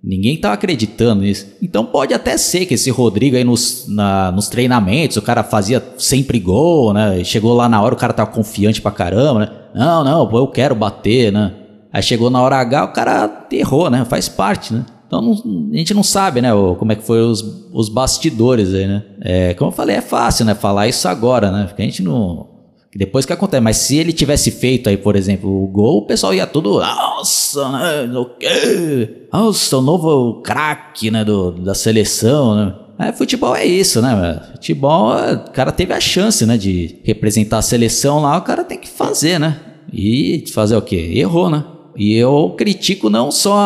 Ninguém 0.03 0.37
tava 0.37 0.53
acreditando 0.53 1.21
nisso. 1.21 1.47
Então 1.61 1.85
pode 1.85 2.13
até 2.13 2.37
ser 2.37 2.65
que 2.65 2.75
esse 2.75 2.89
Rodrigo 2.89 3.35
aí 3.35 3.43
nos, 3.43 3.85
na, 3.87 4.31
nos 4.31 4.47
treinamentos, 4.47 5.17
o 5.17 5.21
cara 5.21 5.43
fazia 5.43 5.83
sempre 5.97 6.39
gol, 6.39 6.93
né? 6.93 7.23
Chegou 7.23 7.53
lá 7.53 7.67
na 7.67 7.81
hora, 7.81 7.95
o 7.95 7.97
cara 7.97 8.13
tava 8.13 8.31
confiante 8.31 8.81
pra 8.81 8.91
caramba, 8.91 9.39
né? 9.39 9.49
Não, 9.75 10.03
não, 10.03 10.29
eu 10.37 10.47
quero 10.47 10.75
bater, 10.75 11.31
né? 11.31 11.53
Aí 11.91 12.03
chegou 12.03 12.29
na 12.29 12.41
hora 12.41 12.57
H, 12.57 12.85
o 12.85 12.93
cara 12.93 13.47
errou, 13.51 13.89
né? 13.89 14.05
Faz 14.05 14.29
parte, 14.29 14.73
né? 14.73 14.85
Então 15.07 15.21
não, 15.21 15.69
a 15.73 15.77
gente 15.77 15.93
não 15.93 16.03
sabe, 16.03 16.41
né, 16.41 16.51
como 16.77 16.91
é 16.91 16.95
que 16.95 17.03
foi 17.03 17.21
os, 17.21 17.41
os 17.73 17.89
bastidores 17.89 18.73
aí, 18.73 18.85
né? 18.85 19.03
É, 19.21 19.53
como 19.53 19.71
eu 19.71 19.75
falei, 19.75 19.95
é 19.95 20.01
fácil, 20.01 20.45
né, 20.45 20.53
falar 20.53 20.87
isso 20.87 21.07
agora, 21.07 21.49
né? 21.49 21.65
Porque 21.65 21.81
a 21.81 21.85
gente 21.85 22.03
não 22.03 22.57
depois 22.95 23.27
que 23.27 23.33
acontece, 23.33 23.61
mas 23.61 23.77
se 23.77 23.97
ele 23.97 24.11
tivesse 24.11 24.49
feito 24.49 24.89
aí, 24.89 24.97
por 24.97 25.15
exemplo, 25.15 25.63
o 25.63 25.67
gol, 25.67 25.99
o 25.99 26.07
pessoal 26.07 26.33
ia 26.33 26.47
tudo, 26.47 26.79
nossa, 26.79 27.69
né, 27.69 28.17
o 28.17 28.25
quê? 28.25 29.27
Nossa, 29.31 29.77
o 29.77 29.81
novo 29.81 30.41
craque, 30.41 31.11
né, 31.11 31.23
do, 31.23 31.51
da 31.51 31.75
seleção, 31.75 32.55
né? 32.55 32.75
É, 32.99 33.13
futebol 33.13 33.55
é 33.55 33.63
isso, 33.63 34.01
né? 34.01 34.41
Futebol, 34.53 35.11
o 35.11 35.51
cara 35.51 35.71
teve 35.71 35.93
a 35.93 35.99
chance, 35.99 36.43
né, 36.45 36.57
de 36.57 36.99
representar 37.03 37.59
a 37.59 37.61
seleção 37.61 38.19
lá, 38.19 38.35
o 38.35 38.41
cara 38.41 38.63
tem 38.63 38.79
que 38.79 38.89
fazer, 38.89 39.39
né? 39.39 39.59
E 39.93 40.43
fazer 40.51 40.75
o 40.75 40.81
quê? 40.81 41.11
Errou, 41.13 41.51
né? 41.51 41.63
E 41.97 42.15
eu 42.15 42.53
critico 42.55 43.09
não 43.09 43.31
só 43.31 43.57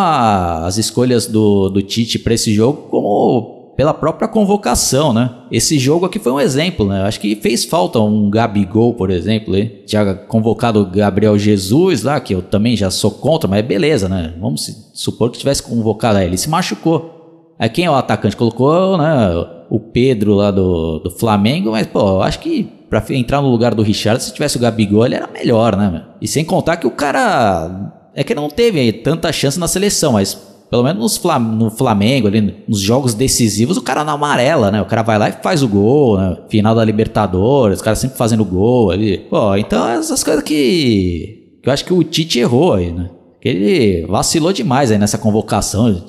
as 0.64 0.78
escolhas 0.78 1.28
do, 1.28 1.70
do 1.70 1.82
Tite 1.82 2.18
para 2.18 2.34
esse 2.34 2.54
jogo, 2.54 2.88
como 2.90 3.62
pela 3.76 3.94
própria 3.94 4.28
convocação, 4.28 5.12
né? 5.12 5.30
Esse 5.52 5.80
jogo 5.80 6.06
aqui 6.06 6.20
foi 6.20 6.32
um 6.32 6.40
exemplo, 6.40 6.86
né? 6.88 7.02
Acho 7.02 7.20
que 7.20 7.36
fez 7.36 7.66
falta 7.66 8.00
um 8.00 8.30
Gabigol, 8.30 8.94
por 8.94 9.10
exemplo, 9.10 9.56
hein? 9.56 9.72
tinha 9.86 10.14
convocado 10.14 10.82
o 10.82 10.86
Gabriel 10.86 11.38
Jesus 11.38 12.04
lá, 12.04 12.20
que 12.20 12.34
eu 12.34 12.42
também 12.42 12.76
já 12.76 12.90
sou 12.90 13.12
contra, 13.12 13.50
mas 13.50 13.66
beleza, 13.66 14.08
né? 14.08 14.34
Vamos 14.40 14.92
supor 14.94 15.32
que 15.32 15.40
tivesse 15.40 15.64
convocado 15.64 16.20
ele, 16.20 16.38
se 16.38 16.50
machucou. 16.50 17.56
Aí 17.58 17.70
quem 17.70 17.86
é 17.86 17.92
o 17.92 17.96
atacante? 17.96 18.36
Colocou, 18.36 18.98
né? 18.98 19.30
O 19.70 19.80
Pedro 19.80 20.36
lá 20.36 20.52
do, 20.52 21.00
do 21.00 21.12
Flamengo, 21.12 21.72
mas 21.72 21.88
pô, 21.88 22.22
acho 22.22 22.40
que 22.40 22.64
para 22.90 23.04
entrar 23.12 23.42
no 23.42 23.50
lugar 23.50 23.74
do 23.74 23.82
Richard, 23.82 24.22
se 24.22 24.34
tivesse 24.34 24.58
o 24.58 24.60
Gabigol, 24.60 25.06
ele 25.06 25.16
era 25.16 25.28
melhor, 25.28 25.76
né? 25.76 26.04
E 26.22 26.28
sem 26.28 26.44
contar 26.44 26.78
que 26.78 26.86
o 26.86 26.92
cara 26.92 28.01
é 28.16 28.24
que 28.24 28.36
não 28.36 28.50
teve 28.50 28.80
aí 28.80 28.92
tanta 28.92 29.32
chance 29.32 29.60
na 29.60 29.68
seleção, 29.68 30.14
mas 30.14 30.38
pelo 30.72 30.84
menos 30.84 31.22
no 31.58 31.70
Flamengo, 31.70 32.30
ali, 32.30 32.64
nos 32.66 32.80
jogos 32.80 33.14
decisivos, 33.14 33.76
o 33.76 33.82
cara 33.82 34.06
na 34.06 34.14
amarela, 34.14 34.72
né? 34.72 34.82
O 34.82 34.86
cara 34.86 35.02
vai 35.02 35.20
lá 35.20 35.28
e 35.28 35.34
faz 35.34 35.62
o 35.62 35.68
gol, 35.68 36.18
né? 36.18 36.38
Final 36.48 36.74
da 36.74 36.86
Libertadores, 36.86 37.82
o 37.82 37.84
cara 37.84 37.96
sempre 37.98 38.18
fazendo 38.18 38.46
gol 38.46 38.90
ali. 38.90 39.18
Pô, 39.18 39.54
então 39.58 39.86
essas 39.90 40.24
coisas 40.24 40.42
que, 40.44 41.58
que 41.62 41.68
eu 41.68 41.74
acho 41.74 41.84
que 41.84 41.94
o 41.94 42.02
Tite 42.04 42.40
errou 42.40 42.74
aí, 42.74 42.90
né? 42.90 43.10
Que 43.42 43.50
ele 43.50 44.06
vacilou 44.08 44.54
demais 44.54 44.92
aí 44.92 44.98
nessa 44.98 45.18
convocação, 45.18 46.02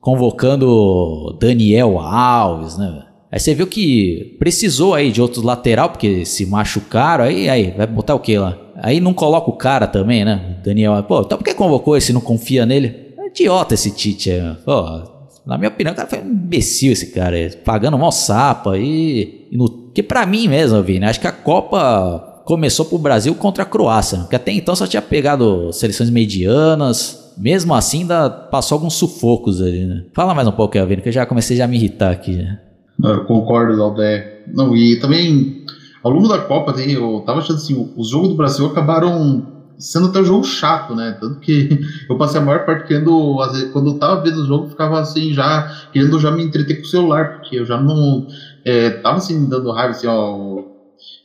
convocando 0.00 1.36
Daniel 1.38 1.98
Alves, 1.98 2.78
né? 2.78 3.04
Aí 3.30 3.38
você 3.38 3.54
viu 3.54 3.66
que 3.66 4.36
precisou 4.38 4.94
aí 4.94 5.12
de 5.12 5.20
outro 5.20 5.44
lateral, 5.44 5.90
porque 5.90 6.24
se 6.24 6.46
machucaram, 6.46 7.24
aí, 7.24 7.46
aí 7.48 7.70
vai 7.76 7.86
botar 7.86 8.14
o 8.14 8.20
que 8.20 8.38
lá? 8.38 8.58
Aí 8.82 8.98
não 8.98 9.14
coloca 9.14 9.48
o 9.48 9.52
cara 9.52 9.86
também, 9.86 10.24
né? 10.24 10.56
Daniel, 10.64 11.00
pô, 11.04 11.20
então 11.20 11.38
por 11.38 11.44
que 11.44 11.54
convocou 11.54 11.96
esse 11.96 12.12
não 12.12 12.20
confia 12.20 12.66
nele? 12.66 13.12
É 13.16 13.28
idiota 13.28 13.74
esse 13.74 13.92
Tite, 13.92 14.30
é, 14.30 14.56
pô. 14.64 15.12
Na 15.46 15.56
minha 15.56 15.68
opinião, 15.68 15.92
o 15.92 15.96
cara 15.96 16.08
foi 16.08 16.18
um 16.18 16.26
imbecil 16.26 16.92
esse 16.92 17.12
cara, 17.12 17.36
pagando 17.64 17.96
mó 17.96 18.10
sapa 18.10 18.76
e, 18.76 19.46
e 19.52 19.56
no, 19.56 19.68
que 19.94 20.02
para 20.02 20.26
mim 20.26 20.48
mesmo, 20.48 20.82
Vini, 20.82 21.04
acho 21.04 21.20
que 21.20 21.28
a 21.28 21.32
Copa 21.32 22.42
começou 22.44 22.84
pro 22.84 22.98
Brasil 22.98 23.32
contra 23.36 23.62
a 23.62 23.66
Croácia, 23.66 24.18
porque 24.18 24.34
até 24.34 24.50
então 24.50 24.74
só 24.74 24.84
tinha 24.84 25.02
pegado 25.02 25.72
seleções 25.72 26.10
medianas, 26.10 27.32
mesmo 27.38 27.74
assim 27.74 28.00
ainda 28.00 28.28
passou 28.28 28.76
alguns 28.76 28.94
sufocos 28.94 29.62
ali, 29.62 29.84
né? 29.84 30.04
Fala 30.12 30.34
mais 30.34 30.48
um 30.48 30.52
pouco, 30.52 30.74
Vini, 30.86 31.02
que 31.02 31.08
eu 31.08 31.12
já 31.12 31.24
comecei 31.24 31.56
já 31.56 31.66
a 31.66 31.68
me 31.68 31.76
irritar 31.76 32.10
aqui, 32.10 32.34
né? 32.34 32.58
Eu 33.02 33.24
concordo, 33.26 33.76
Zaldé. 33.76 34.42
Não, 34.52 34.76
e 34.76 34.98
também 35.00 35.64
ao 36.02 36.10
longo 36.10 36.28
da 36.28 36.38
Copa, 36.38 36.72
eu 36.80 37.22
tava 37.26 37.38
achando 37.38 37.56
assim, 37.56 37.92
os 37.96 38.08
jogos 38.08 38.30
do 38.30 38.34
Brasil 38.34 38.66
acabaram 38.66 39.62
sendo 39.78 40.08
até 40.08 40.20
um 40.20 40.24
jogo 40.24 40.44
chato, 40.44 40.94
né? 40.94 41.16
Tanto 41.20 41.40
que 41.40 41.80
eu 42.08 42.16
passei 42.16 42.40
a 42.40 42.44
maior 42.44 42.64
parte 42.64 42.86
querendo, 42.86 43.36
quando 43.72 43.90
eu 43.90 43.98
tava 43.98 44.22
vendo 44.22 44.42
o 44.42 44.46
jogo, 44.46 44.68
ficava 44.68 45.00
assim, 45.00 45.32
já 45.32 45.88
querendo 45.92 46.18
já 46.18 46.30
me 46.30 46.42
entreter 46.42 46.76
com 46.76 46.82
o 46.82 46.88
celular, 46.88 47.40
porque 47.40 47.56
eu 47.56 47.64
já 47.64 47.80
não. 47.80 48.26
É, 48.64 48.90
tava 48.90 49.18
assim, 49.18 49.48
dando 49.48 49.72
raiva, 49.72 49.90
assim, 49.90 50.06
ó. 50.06 50.62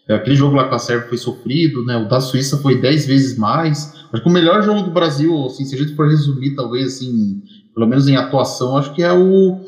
Aquele 0.10 0.38
jogo 0.38 0.56
lá 0.56 0.64
com 0.64 0.76
a 0.76 0.80
Sérvia 0.80 1.10
foi 1.10 1.18
sofrido, 1.18 1.84
né? 1.84 1.98
O 1.98 2.08
da 2.08 2.22
Suíça 2.22 2.58
foi 2.58 2.80
10 2.80 3.06
vezes 3.06 3.38
mais. 3.38 3.94
Acho 4.12 4.24
que 4.24 4.30
o 4.30 4.32
melhor 4.32 4.64
jogo 4.64 4.84
do 4.84 4.92
Brasil, 4.92 5.46
assim, 5.46 5.66
se 5.66 5.76
a 5.76 5.78
gente 5.78 5.96
for 5.96 6.08
resumir, 6.08 6.56
talvez, 6.56 6.96
assim, 6.96 7.42
pelo 7.76 7.86
menos 7.86 8.08
em 8.08 8.16
atuação, 8.16 8.78
acho 8.78 8.94
que 8.94 9.04
é 9.04 9.12
o 9.12 9.60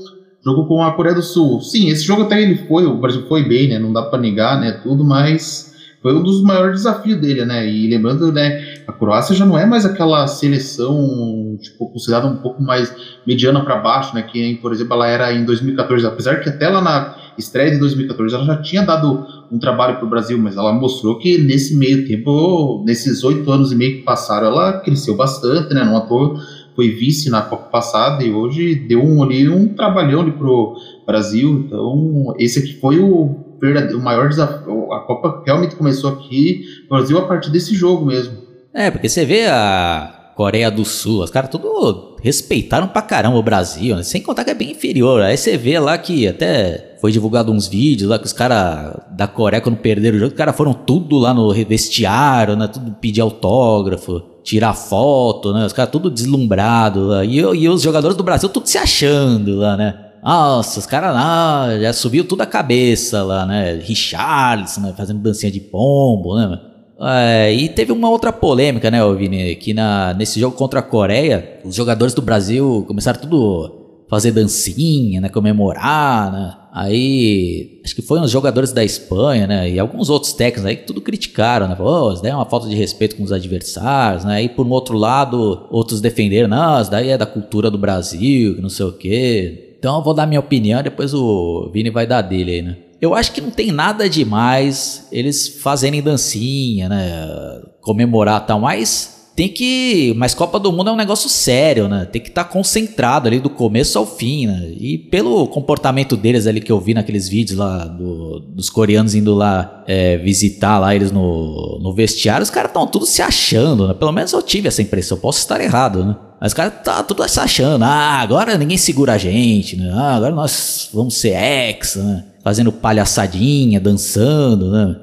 Jogou 0.44 0.68
com 0.68 0.82
a 0.82 0.94
Coreia 0.94 1.16
do 1.16 1.22
Sul. 1.22 1.62
Sim, 1.62 1.90
esse 1.90 2.04
jogo 2.04 2.24
até 2.24 2.42
ele 2.42 2.56
foi, 2.68 2.86
o 2.86 2.96
Brasil 2.96 3.26
foi 3.28 3.48
bem, 3.48 3.68
né? 3.68 3.78
Não 3.78 3.92
dá 3.92 4.04
para 4.04 4.20
negar, 4.20 4.60
né? 4.60 4.72
Tudo, 4.84 5.04
mas 5.04 5.70
foi 6.02 6.16
um 6.16 6.24
dos 6.24 6.42
maiores 6.42 6.78
desafios 6.78 7.20
dele, 7.20 7.44
né? 7.44 7.68
E 7.68 7.90
lembrando, 7.90 8.32
né? 8.32 8.64
A 8.88 8.94
Croácia 8.94 9.36
já 9.36 9.46
não 9.46 9.58
é 9.58 9.66
mais 9.66 9.86
aquela 9.86 10.26
seleção, 10.28 11.58
tipo, 11.62 11.90
considerada 11.90 12.28
um 12.28 12.38
pouco 12.38 12.64
mais 12.64 12.94
mediana 13.28 13.62
para 13.62 13.78
baixo, 13.78 14.16
né? 14.16 14.22
Que, 14.22 14.56
por 14.56 14.72
exemplo, 14.72 14.94
ela 14.94 15.08
era 15.08 15.34
em 15.34 15.44
2014. 15.44 16.06
Apesar 16.06 16.40
que 16.40 16.48
até 16.48 16.70
lá 16.70 16.82
na 16.82 17.16
estreia 17.38 17.72
de 17.72 17.80
2014 17.80 18.36
ela 18.36 18.46
já 18.46 18.62
tinha 18.62 18.82
dado 18.84 19.26
um 19.52 19.60
trabalho 19.60 19.98
para 19.98 20.06
o 20.06 20.10
Brasil, 20.10 20.38
mas 20.38 20.56
ela 20.56 20.72
mostrou 20.72 21.18
que 21.18 21.38
nesse 21.38 21.76
meio 21.76 22.08
tempo, 22.08 22.84
nesses 22.86 23.24
oito 23.24 23.52
anos 23.52 23.72
e 23.72 23.76
meio 23.76 23.98
que 23.98 24.04
passaram, 24.04 24.48
ela 24.48 24.80
cresceu 24.80 25.18
bastante, 25.18 25.74
né? 25.74 25.84
Não 25.84 25.98
à 25.98 26.02
toa 26.02 26.40
foi 26.76 26.90
vice 26.92 27.30
na 27.30 27.42
Copa 27.42 27.70
passada 27.70 28.24
e 28.24 28.32
hoje 28.32 28.76
deu 28.76 29.04
um, 29.04 29.22
ali, 29.24 29.48
um 29.50 29.68
trabalhão 29.70 30.22
ali 30.22 30.32
pro 30.32 30.76
Brasil. 31.06 31.66
Então, 31.66 32.34
esse 32.38 32.60
aqui 32.60 32.74
foi 32.80 33.00
o, 33.00 33.36
o 33.62 34.00
maior 34.00 34.30
desafio. 34.30 34.92
A 34.94 35.00
Copa 35.02 35.44
realmente 35.46 35.76
começou 35.76 36.10
aqui 36.12 36.66
no 36.84 36.98
Brasil 36.98 37.18
a 37.18 37.28
partir 37.28 37.52
desse 37.52 37.76
jogo 37.76 38.06
mesmo. 38.06 38.38
É, 38.74 38.92
porque 38.92 39.10
você 39.10 39.26
vê 39.26 39.48
a 39.48 40.34
Coreia 40.36 40.72
do 40.72 40.86
Sul, 40.86 41.22
os 41.22 41.30
caras 41.30 41.50
tudo 41.50 42.16
respeitaram 42.22 42.88
pra 42.88 43.02
caramba 43.02 43.38
o 43.38 43.44
Brasil, 43.44 43.96
né? 43.96 44.04
sem 44.04 44.22
contar 44.22 44.46
que 44.46 44.52
é 44.52 44.54
bem 44.54 44.72
inferior. 44.72 45.22
Aí 45.22 45.36
você 45.36 45.58
vê 45.58 45.78
lá 45.80 45.98
que 45.98 46.28
até 46.28 46.98
foi 47.02 47.12
divulgado 47.12 47.52
uns 47.52 47.68
vídeos 47.68 48.10
lá 48.10 48.18
que 48.18 48.26
os 48.26 48.34
caras 48.34 49.02
da 49.12 49.28
Coreia, 49.28 49.62
quando 49.62 49.78
perderam 49.78 50.16
o 50.18 50.20
jogo, 50.20 50.32
os 50.32 50.38
caras 50.38 50.56
foram 50.56 50.74
tudo 50.74 51.18
lá 51.18 51.34
no 51.34 51.54
vestiário, 51.54 52.56
né? 52.56 52.68
Tudo 52.68 52.92
pedir 53.02 53.22
autógrafo 53.22 54.22
tirar 54.50 54.74
foto, 54.74 55.54
né? 55.54 55.64
Os 55.64 55.74
caras 55.74 55.92
tudo 55.92 56.10
deslumbrado 56.10 57.06
lá. 57.08 57.24
E, 57.24 57.38
e, 57.38 57.70
os 57.70 57.82
jogadores 57.84 58.18
do 58.18 58.24
Brasil 58.24 58.50
tudo 58.50 58.68
se 58.68 58.78
achando 58.80 59.58
lá, 59.58 59.78
né? 59.78 59.96
Nossa, 60.24 60.80
os 60.80 60.86
caras 60.88 61.14
lá 61.14 61.78
já 61.80 61.94
subiu 61.94 62.28
tudo 62.28 62.42
a 62.42 62.46
cabeça 62.46 63.22
lá, 63.24 63.46
né? 63.46 63.76
Richarlison, 63.76 64.82
né? 64.82 64.94
fazendo 64.98 65.20
dancinha 65.20 65.52
de 65.52 65.60
pombo, 65.60 66.36
né? 66.36 66.60
É, 67.02 67.54
e 67.54 67.70
teve 67.70 67.92
uma 67.92 68.10
outra 68.10 68.34
polêmica, 68.34 68.90
né, 68.92 69.00
Vini? 69.14 69.56
Que 69.56 69.74
na, 69.74 70.14
nesse 70.16 70.40
jogo 70.40 70.58
contra 70.58 70.80
a 70.80 70.84
Coreia, 70.84 71.62
os 71.64 71.76
jogadores 71.76 72.14
do 72.14 72.22
Brasil 72.22 72.84
começaram 72.88 73.22
tudo 73.22 74.04
fazer 74.10 74.32
dancinha, 74.32 75.22
né, 75.22 75.30
comemorar, 75.30 76.32
né? 76.32 76.56
Aí, 76.72 77.82
acho 77.84 77.96
que 77.96 78.02
foi 78.02 78.20
uns 78.20 78.30
jogadores 78.30 78.72
da 78.72 78.84
Espanha, 78.84 79.48
né, 79.48 79.70
e 79.70 79.80
alguns 79.80 80.10
outros 80.10 80.34
técnicos 80.34 80.66
aí 80.66 80.76
que 80.76 80.86
tudo 80.86 81.02
criticaram, 81.02 81.68
né? 81.68 81.76
Pô, 81.76 82.14
isso 82.14 82.22
daí 82.22 82.32
é 82.32 82.36
uma 82.36 82.46
falta 82.46 82.68
de 82.68 82.76
respeito 82.76 83.16
com 83.16 83.24
os 83.24 83.32
adversários, 83.32 84.24
né? 84.24 84.44
E 84.44 84.50
por 84.50 84.66
um 84.66 84.70
outro 84.70 84.98
lado, 84.98 85.68
outros 85.72 86.00
defenderam, 86.00 86.48
não, 86.48 86.80
isso 86.80 86.92
daí 86.92 87.10
é 87.10 87.18
da 87.18 87.26
cultura 87.26 87.72
do 87.72 87.78
Brasil, 87.78 88.56
que 88.56 88.62
não 88.62 88.70
sei 88.70 88.86
o 88.86 88.92
quê. 88.92 89.76
Então 89.80 89.98
eu 89.98 90.04
vou 90.04 90.14
dar 90.14 90.28
minha 90.28 90.40
opinião, 90.40 90.84
depois 90.84 91.14
o 91.14 91.70
Vini 91.74 91.90
vai 91.90 92.06
dar 92.06 92.22
dele 92.22 92.52
aí, 92.52 92.62
né? 92.62 92.78
Eu 93.02 93.16
acho 93.16 93.32
que 93.32 93.40
não 93.40 93.50
tem 93.50 93.72
nada 93.72 94.10
demais 94.10 95.08
eles 95.12 95.48
fazerem 95.48 96.02
dancinha, 96.02 96.90
né? 96.90 97.62
Comemorar 97.82 98.46
tal, 98.46 98.60
mas 98.60 99.19
tem 99.40 99.48
que. 99.48 100.14
Mas 100.18 100.34
Copa 100.34 100.60
do 100.60 100.70
Mundo 100.70 100.90
é 100.90 100.92
um 100.92 100.98
negócio 100.98 101.30
sério, 101.30 101.88
né? 101.88 102.04
Tem 102.04 102.22
que 102.22 102.28
estar 102.28 102.44
tá 102.44 102.50
concentrado 102.50 103.26
ali 103.30 103.40
do 103.40 103.50
começo 103.50 103.98
ao 103.98 104.06
fim, 104.06 104.46
né? 104.46 104.70
E 104.78 104.98
pelo 104.98 105.48
comportamento 105.48 106.18
deles 106.18 106.46
ali 106.46 106.60
que 106.60 106.70
eu 106.70 106.78
vi 106.78 106.94
naqueles 106.94 107.30
vídeos 107.30 107.58
lá 107.58 107.86
do, 107.86 108.42
dos 108.42 108.70
coreanos 108.70 109.16
indo 109.16 109.34
lá 109.34 109.82
é, 109.88 110.18
visitar 110.18 110.78
lá 110.78 110.94
eles 110.94 111.10
no, 111.14 111.80
no 111.82 111.94
vestiário, 111.94 112.44
os 112.44 112.50
caras 112.50 112.70
estão 112.70 112.86
tudo 112.86 113.06
se 113.06 113.22
achando, 113.22 113.88
né? 113.88 113.94
Pelo 113.94 114.12
menos 114.12 114.34
eu 114.34 114.42
tive 114.42 114.68
essa 114.68 114.82
impressão, 114.82 115.18
posso 115.18 115.40
estar 115.40 115.62
errado, 115.62 116.04
né? 116.04 116.18
Mas 116.42 116.52
os 116.52 116.54
caras 116.54 116.74
tá 116.84 117.02
tudo 117.02 117.26
se 117.26 117.40
achando, 117.40 117.86
ah, 117.86 118.20
agora 118.20 118.58
ninguém 118.58 118.78
segura 118.78 119.14
a 119.14 119.18
gente, 119.18 119.78
né? 119.78 119.90
Ah, 119.94 120.18
agora 120.18 120.36
nós 120.36 120.90
vamos 120.94 121.16
ser 121.16 121.42
ex, 121.42 121.96
né? 121.96 122.26
Fazendo 122.44 122.74
palhaçadinha, 122.74 123.80
dançando, 123.80 124.70
né? 124.70 124.98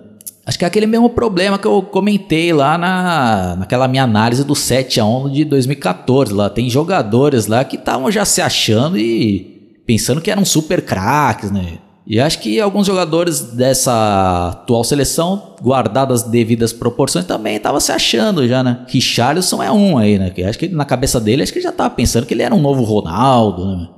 Acho 0.47 0.57
que 0.57 0.65
é 0.65 0.69
aquele 0.69 0.87
mesmo 0.87 1.11
problema 1.11 1.59
que 1.59 1.67
eu 1.67 1.83
comentei 1.83 2.53
lá 2.53 2.79
na, 2.79 3.57
naquela 3.57 3.89
minha 3.89 4.05
análise 4.05 4.45
do 4.45 4.55
7 4.55 5.01
a 5.01 5.05
1 5.05 5.31
de 5.33 5.45
2014. 5.45 6.33
Lá 6.33 6.49
tem 6.49 6.71
jogadores 6.71 7.49
lá 7.49 7.65
que 7.65 7.75
estavam 7.75 8.13
já 8.13 8.25
se 8.25 8.41
achando 8.41 8.97
e 8.97 9.81
pensando 9.85 10.21
que 10.21 10.31
eram 10.31 10.45
super 10.45 10.83
craques, 10.83 11.51
né? 11.51 11.79
E 12.07 12.21
acho 12.21 12.39
que 12.39 12.61
alguns 12.61 12.87
jogadores 12.87 13.41
dessa 13.41 14.51
atual 14.53 14.85
seleção, 14.85 15.57
guardadas 15.61 16.23
as 16.23 16.29
devidas 16.29 16.73
proporções, 16.73 17.25
também 17.25 17.57
estavam 17.57 17.81
se 17.81 17.91
achando 17.91 18.47
já, 18.47 18.63
né? 18.63 18.85
Richarlison 18.87 19.61
é 19.61 19.73
um 19.73 19.99
aí, 19.99 20.17
né? 20.17 20.31
Que 20.31 20.45
acho 20.45 20.57
que 20.57 20.69
na 20.69 20.85
cabeça 20.85 21.21
dele, 21.21 21.43
acho 21.43 21.53
que 21.53 21.59
ele 21.59 21.65
já 21.65 21.71
estava 21.71 21.91
pensando 21.91 22.25
que 22.25 22.33
ele 22.33 22.45
era 22.45 22.55
um 22.55 22.61
novo 22.61 22.85
Ronaldo, 22.85 23.67
né? 23.67 23.89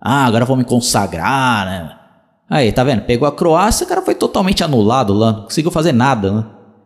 Ah, 0.00 0.24
agora 0.26 0.44
vou 0.44 0.56
me 0.56 0.62
consagrar, 0.62 1.66
né? 1.66 2.05
Aí, 2.48 2.70
tá 2.72 2.84
vendo? 2.84 3.02
Pegou 3.02 3.26
a 3.26 3.32
Croácia, 3.32 3.84
o 3.84 3.88
cara 3.88 4.02
foi 4.02 4.14
totalmente 4.14 4.62
anulado 4.62 5.12
lá, 5.12 5.32
não 5.32 5.42
conseguiu 5.42 5.70
fazer 5.70 5.92
nada, 5.92 6.30
né? 6.30 6.44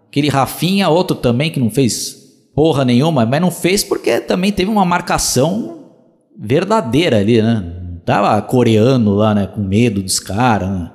Aquele 0.09 0.29
Rafinha, 0.29 0.89
outro 0.89 1.17
também 1.17 1.51
que 1.51 1.61
não 1.61 1.71
fez 1.71 2.17
porra 2.55 2.85
nenhuma, 2.85 3.25
mas 3.27 3.41
não 3.41 3.51
fez 3.51 3.85
porque 3.85 4.21
também 4.21 4.51
teve 4.51 4.71
uma 4.71 4.85
marcação 4.85 5.85
verdadeira 6.39 7.19
ali, 7.19 7.43
né? 7.43 7.63
Tava 8.05 8.41
coreano 8.43 9.15
lá, 9.15 9.35
né? 9.35 9.47
Com 9.47 9.61
medo 9.61 10.03
dos 10.03 10.19
caras, 10.19 10.71
né? 10.71 10.91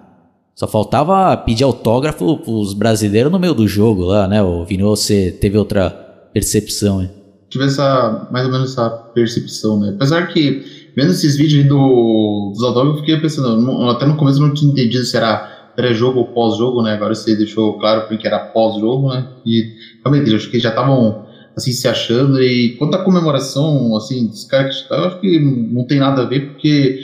Só 0.56 0.68
faltava 0.68 1.36
pedir 1.38 1.64
autógrafo 1.64 2.38
pros 2.38 2.74
brasileiros 2.74 3.32
no 3.32 3.38
meio 3.38 3.54
do 3.54 3.68
jogo 3.68 4.04
lá, 4.04 4.28
né? 4.28 4.42
O 4.42 4.66
Vini, 4.66 4.84
você 4.84 5.30
teve 5.32 5.58
outra 5.58 5.90
percepção, 6.34 7.02
hein? 7.02 7.12
Tive 7.50 7.66
essa, 7.66 8.28
mais 8.32 8.46
ou 8.46 8.52
menos 8.52 8.72
essa 8.72 8.90
percepção, 8.90 9.80
né? 9.80 9.94
Apesar 9.96 10.28
que 10.28 10.75
vendo 10.96 11.12
esses 11.12 11.38
vídeos 11.38 11.68
do, 11.68 12.52
dos 12.54 12.64
autógrafos, 12.64 13.00
eu 13.00 13.06
fiquei 13.06 13.20
pensando, 13.20 13.90
até 13.90 14.06
no 14.06 14.16
começo 14.16 14.42
eu 14.42 14.48
não 14.48 14.54
tinha 14.54 14.72
entendido 14.72 15.04
se 15.04 15.18
era 15.18 15.72
pré-jogo 15.76 16.20
ou 16.20 16.28
pós-jogo, 16.28 16.82
né? 16.82 16.94
Agora 16.94 17.14
você 17.14 17.36
deixou 17.36 17.78
claro 17.78 18.08
porque 18.08 18.26
era 18.26 18.40
pós-jogo, 18.40 19.10
né? 19.10 19.28
E 19.46 19.74
realmente, 20.04 20.34
acho 20.34 20.50
que 20.50 20.60
já 20.60 20.70
estavam 20.70 21.26
assim 21.56 21.72
se 21.72 21.88
achando. 21.88 22.42
E 22.42 22.76
quanto 22.78 22.96
à 22.96 23.04
comemoração, 23.04 23.96
assim, 23.96 24.28
dos 24.28 24.46
caras 24.46 24.82
que 24.82 24.94
eu 24.94 25.06
acho 25.06 25.20
que 25.20 25.40
não 25.40 25.86
tem 25.86 26.00
nada 26.00 26.22
a 26.22 26.26
ver, 26.26 26.52
porque 26.52 27.00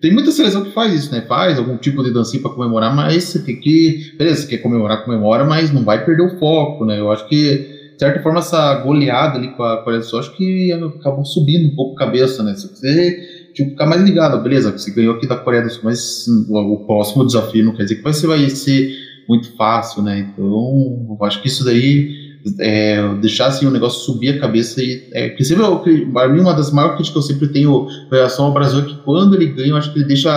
tem 0.00 0.12
muita 0.12 0.30
seleção 0.30 0.64
que 0.64 0.72
faz 0.72 0.94
isso, 0.94 1.12
né? 1.12 1.22
Faz 1.28 1.58
algum 1.58 1.76
tipo 1.76 2.02
de 2.02 2.12
dancinha 2.12 2.42
para 2.42 2.52
comemorar, 2.52 2.94
mas 2.94 3.24
você 3.24 3.40
tem 3.40 3.60
que. 3.60 4.14
Beleza, 4.16 4.42
você 4.42 4.48
quer 4.48 4.58
comemorar, 4.58 5.04
comemora, 5.04 5.44
mas 5.44 5.72
não 5.72 5.84
vai 5.84 6.04
perder 6.04 6.22
o 6.22 6.38
foco, 6.38 6.84
né? 6.86 6.98
Eu 6.98 7.12
acho 7.12 7.28
que 7.28 7.74
de 7.94 8.00
certa 8.00 8.20
forma, 8.22 8.40
essa 8.40 8.74
goleada 8.80 9.38
ali 9.38 9.52
com 9.52 9.62
a 9.62 9.82
Coreia 9.82 10.00
do 10.00 10.06
Sul, 10.06 10.18
acho 10.18 10.36
que 10.36 10.72
acabou 10.72 11.24
subindo 11.24 11.72
um 11.72 11.76
pouco 11.76 11.94
a 11.94 12.06
cabeça, 12.06 12.42
né? 12.42 12.54
Se 12.54 12.68
você 12.68 13.33
tipo, 13.54 13.70
ficar 13.70 13.86
mais 13.86 14.02
ligado, 14.02 14.42
beleza, 14.42 14.72
você 14.72 14.90
ganhou 14.90 15.14
aqui 15.14 15.26
da 15.26 15.36
Coreia 15.36 15.62
do 15.62 15.70
Sul, 15.70 15.82
mas 15.84 16.26
o 16.48 16.84
próximo 16.86 17.24
desafio 17.24 17.64
não 17.64 17.74
quer 17.74 17.84
dizer 17.84 17.96
que 17.96 18.02
você 18.02 18.26
vai 18.26 18.50
ser 18.50 18.92
muito 19.28 19.56
fácil, 19.56 20.02
né? 20.02 20.18
Então, 20.18 21.06
eu 21.08 21.24
acho 21.24 21.40
que 21.40 21.48
isso 21.48 21.64
daí, 21.64 22.38
é, 22.58 23.14
deixar 23.20 23.46
assim, 23.46 23.66
o 23.66 23.70
negócio 23.70 24.00
subir 24.00 24.30
a 24.30 24.40
cabeça 24.40 24.82
e. 24.82 25.08
É, 25.12 25.28
porque 25.28 25.44
sempre, 25.44 25.64
para 26.12 26.28
mim, 26.28 26.40
uma 26.40 26.52
das 26.52 26.72
maiores 26.72 26.96
críticas 26.96 27.24
que 27.24 27.32
eu 27.32 27.34
sempre 27.34 27.48
tenho 27.48 27.88
em 27.88 28.14
relação 28.14 28.46
ao 28.46 28.52
Brasil 28.52 28.80
é 28.80 28.82
que 28.82 28.96
quando 29.04 29.34
ele 29.34 29.46
ganha, 29.46 29.68
eu 29.68 29.76
acho 29.76 29.92
que 29.92 29.98
ele 29.98 30.08
deixa. 30.08 30.30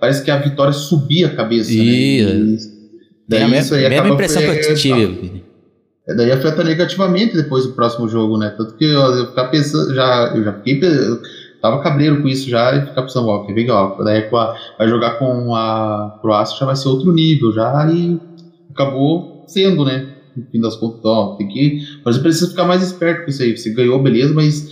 Parece 0.00 0.22
que 0.22 0.30
a 0.30 0.36
vitória 0.36 0.72
subir 0.72 1.24
a 1.24 1.34
cabeça. 1.34 1.70
Né? 1.72 1.76
E, 1.78 2.22
né? 2.22 2.30
E, 2.30 2.58
daí, 3.28 3.40
é 3.40 3.44
a 3.44 3.48
mesma, 3.48 3.76
mesma 3.76 4.08
impressão 4.10 4.42
que 4.42 4.48
eu 4.48 4.74
tive. 4.76 5.42
É, 6.08 6.14
daí 6.14 6.30
afeta 6.30 6.62
negativamente 6.62 7.36
depois 7.36 7.66
do 7.66 7.72
próximo 7.72 8.08
jogo, 8.08 8.38
né? 8.38 8.54
Tanto 8.56 8.74
que 8.74 8.84
eu, 8.84 9.00
eu 9.00 9.26
ficar 9.26 9.48
pensando, 9.48 9.92
já, 9.94 10.32
eu 10.34 10.44
já 10.44 10.52
fiquei 10.54 10.80
eu 10.82 11.20
tava 11.60 11.82
cabreiro 11.82 12.22
com 12.22 12.28
isso 12.28 12.48
já 12.48 12.76
e 12.76 12.86
ficar 12.86 13.02
pensando, 13.02 13.28
ó, 13.28 13.44
que 13.44 13.52
legal, 13.52 13.96
daí 14.02 14.28
vai 14.30 14.88
jogar 14.88 15.18
com 15.18 15.54
a 15.54 16.18
Croácia 16.20 16.56
já 16.58 16.66
vai 16.66 16.76
ser 16.76 16.88
outro 16.88 17.12
nível 17.12 17.52
já 17.52 17.88
e 17.90 18.20
acabou 18.70 19.44
sendo, 19.46 19.84
né? 19.84 20.14
No 20.36 20.44
fim 20.46 20.60
das 20.60 20.76
contas, 20.76 21.00
ó, 21.04 21.34
tem 21.36 21.48
que. 21.48 21.80
Mas 22.04 22.16
você 22.16 22.22
precisa 22.22 22.50
ficar 22.50 22.64
mais 22.64 22.82
esperto 22.82 23.24
com 23.24 23.30
isso 23.30 23.42
aí. 23.42 23.56
Você 23.56 23.70
ganhou, 23.70 24.00
beleza, 24.00 24.32
mas 24.32 24.70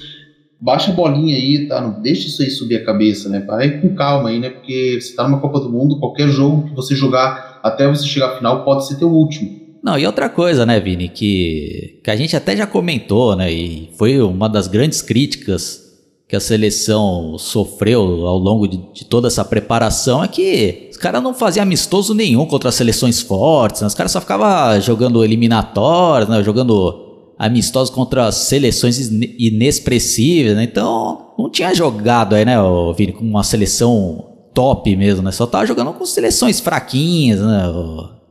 baixa 0.61 0.93
a 0.93 0.95
bolinha 0.95 1.37
aí, 1.37 1.67
tá? 1.67 1.81
Não 1.81 2.01
deixa 2.01 2.29
isso 2.29 2.43
aí 2.43 2.51
subir 2.51 2.77
a 2.77 2.85
cabeça, 2.85 3.29
né? 3.29 3.41
Vai 3.41 3.81
com 3.81 3.95
calma 3.95 4.29
aí, 4.29 4.39
né? 4.39 4.51
Porque 4.51 5.01
você 5.01 5.15
tá 5.15 5.25
numa 5.25 5.41
Copa 5.41 5.59
do 5.61 5.71
Mundo, 5.71 5.99
qualquer 5.99 6.29
jogo 6.29 6.69
que 6.69 6.75
você 6.75 6.95
jogar 6.95 7.59
até 7.63 7.89
você 7.89 8.07
chegar 8.07 8.29
à 8.29 8.37
final 8.37 8.65
pode 8.65 8.87
ser 8.87 8.97
teu 8.97 9.11
último. 9.11 9.67
Não, 9.83 9.99
e 9.99 10.07
outra 10.07 10.29
coisa, 10.29 10.67
né, 10.67 10.81
Vini, 10.81 11.09
que, 11.09 12.01
que 12.03 12.11
a 12.11 12.17
gente 12.17 12.35
até 12.35 12.57
já 12.57 12.67
comentou, 12.67 13.37
né, 13.37 13.53
e 13.53 13.91
foi 13.97 14.21
uma 14.21 14.49
das 14.49 14.67
grandes 14.67 15.01
críticas 15.01 15.86
que 16.29 16.35
a 16.35 16.41
seleção 16.41 17.39
sofreu 17.39 18.27
ao 18.27 18.37
longo 18.37 18.67
de, 18.67 18.79
de 18.93 19.05
toda 19.05 19.29
essa 19.29 19.45
preparação 19.45 20.25
é 20.25 20.29
que 20.29 20.89
os 20.91 20.97
caras 20.97 21.23
não 21.23 21.33
faziam 21.33 21.63
amistoso 21.63 22.15
nenhum 22.15 22.47
contra 22.47 22.73
seleções 22.73 23.21
fortes, 23.21 23.81
né? 23.81 23.87
os 23.87 23.95
caras 23.95 24.11
só 24.11 24.21
ficavam 24.21 24.81
jogando 24.81 25.23
eliminatórios, 25.25 26.29
né, 26.29 26.43
jogando 26.43 27.07
amistosos 27.39 27.95
contra 27.95 28.33
seleções 28.33 28.99
inexpressíveis, 29.39 30.57
né? 30.57 30.65
Então, 30.65 31.33
não 31.39 31.51
tinha 31.51 31.75
jogado 31.75 32.35
aí, 32.35 32.47
né, 32.47 32.57
Vini, 32.97 33.13
com 33.13 33.25
uma 33.25 33.45
seleção 33.45 34.37
top 34.55 34.97
mesmo, 34.97 35.23
né? 35.23 35.31
Só 35.31 35.47
tava 35.47 35.67
jogando 35.67 35.93
com 35.93 36.07
seleções 36.07 36.61
fraquinhas, 36.61 37.41
né? 37.41 37.63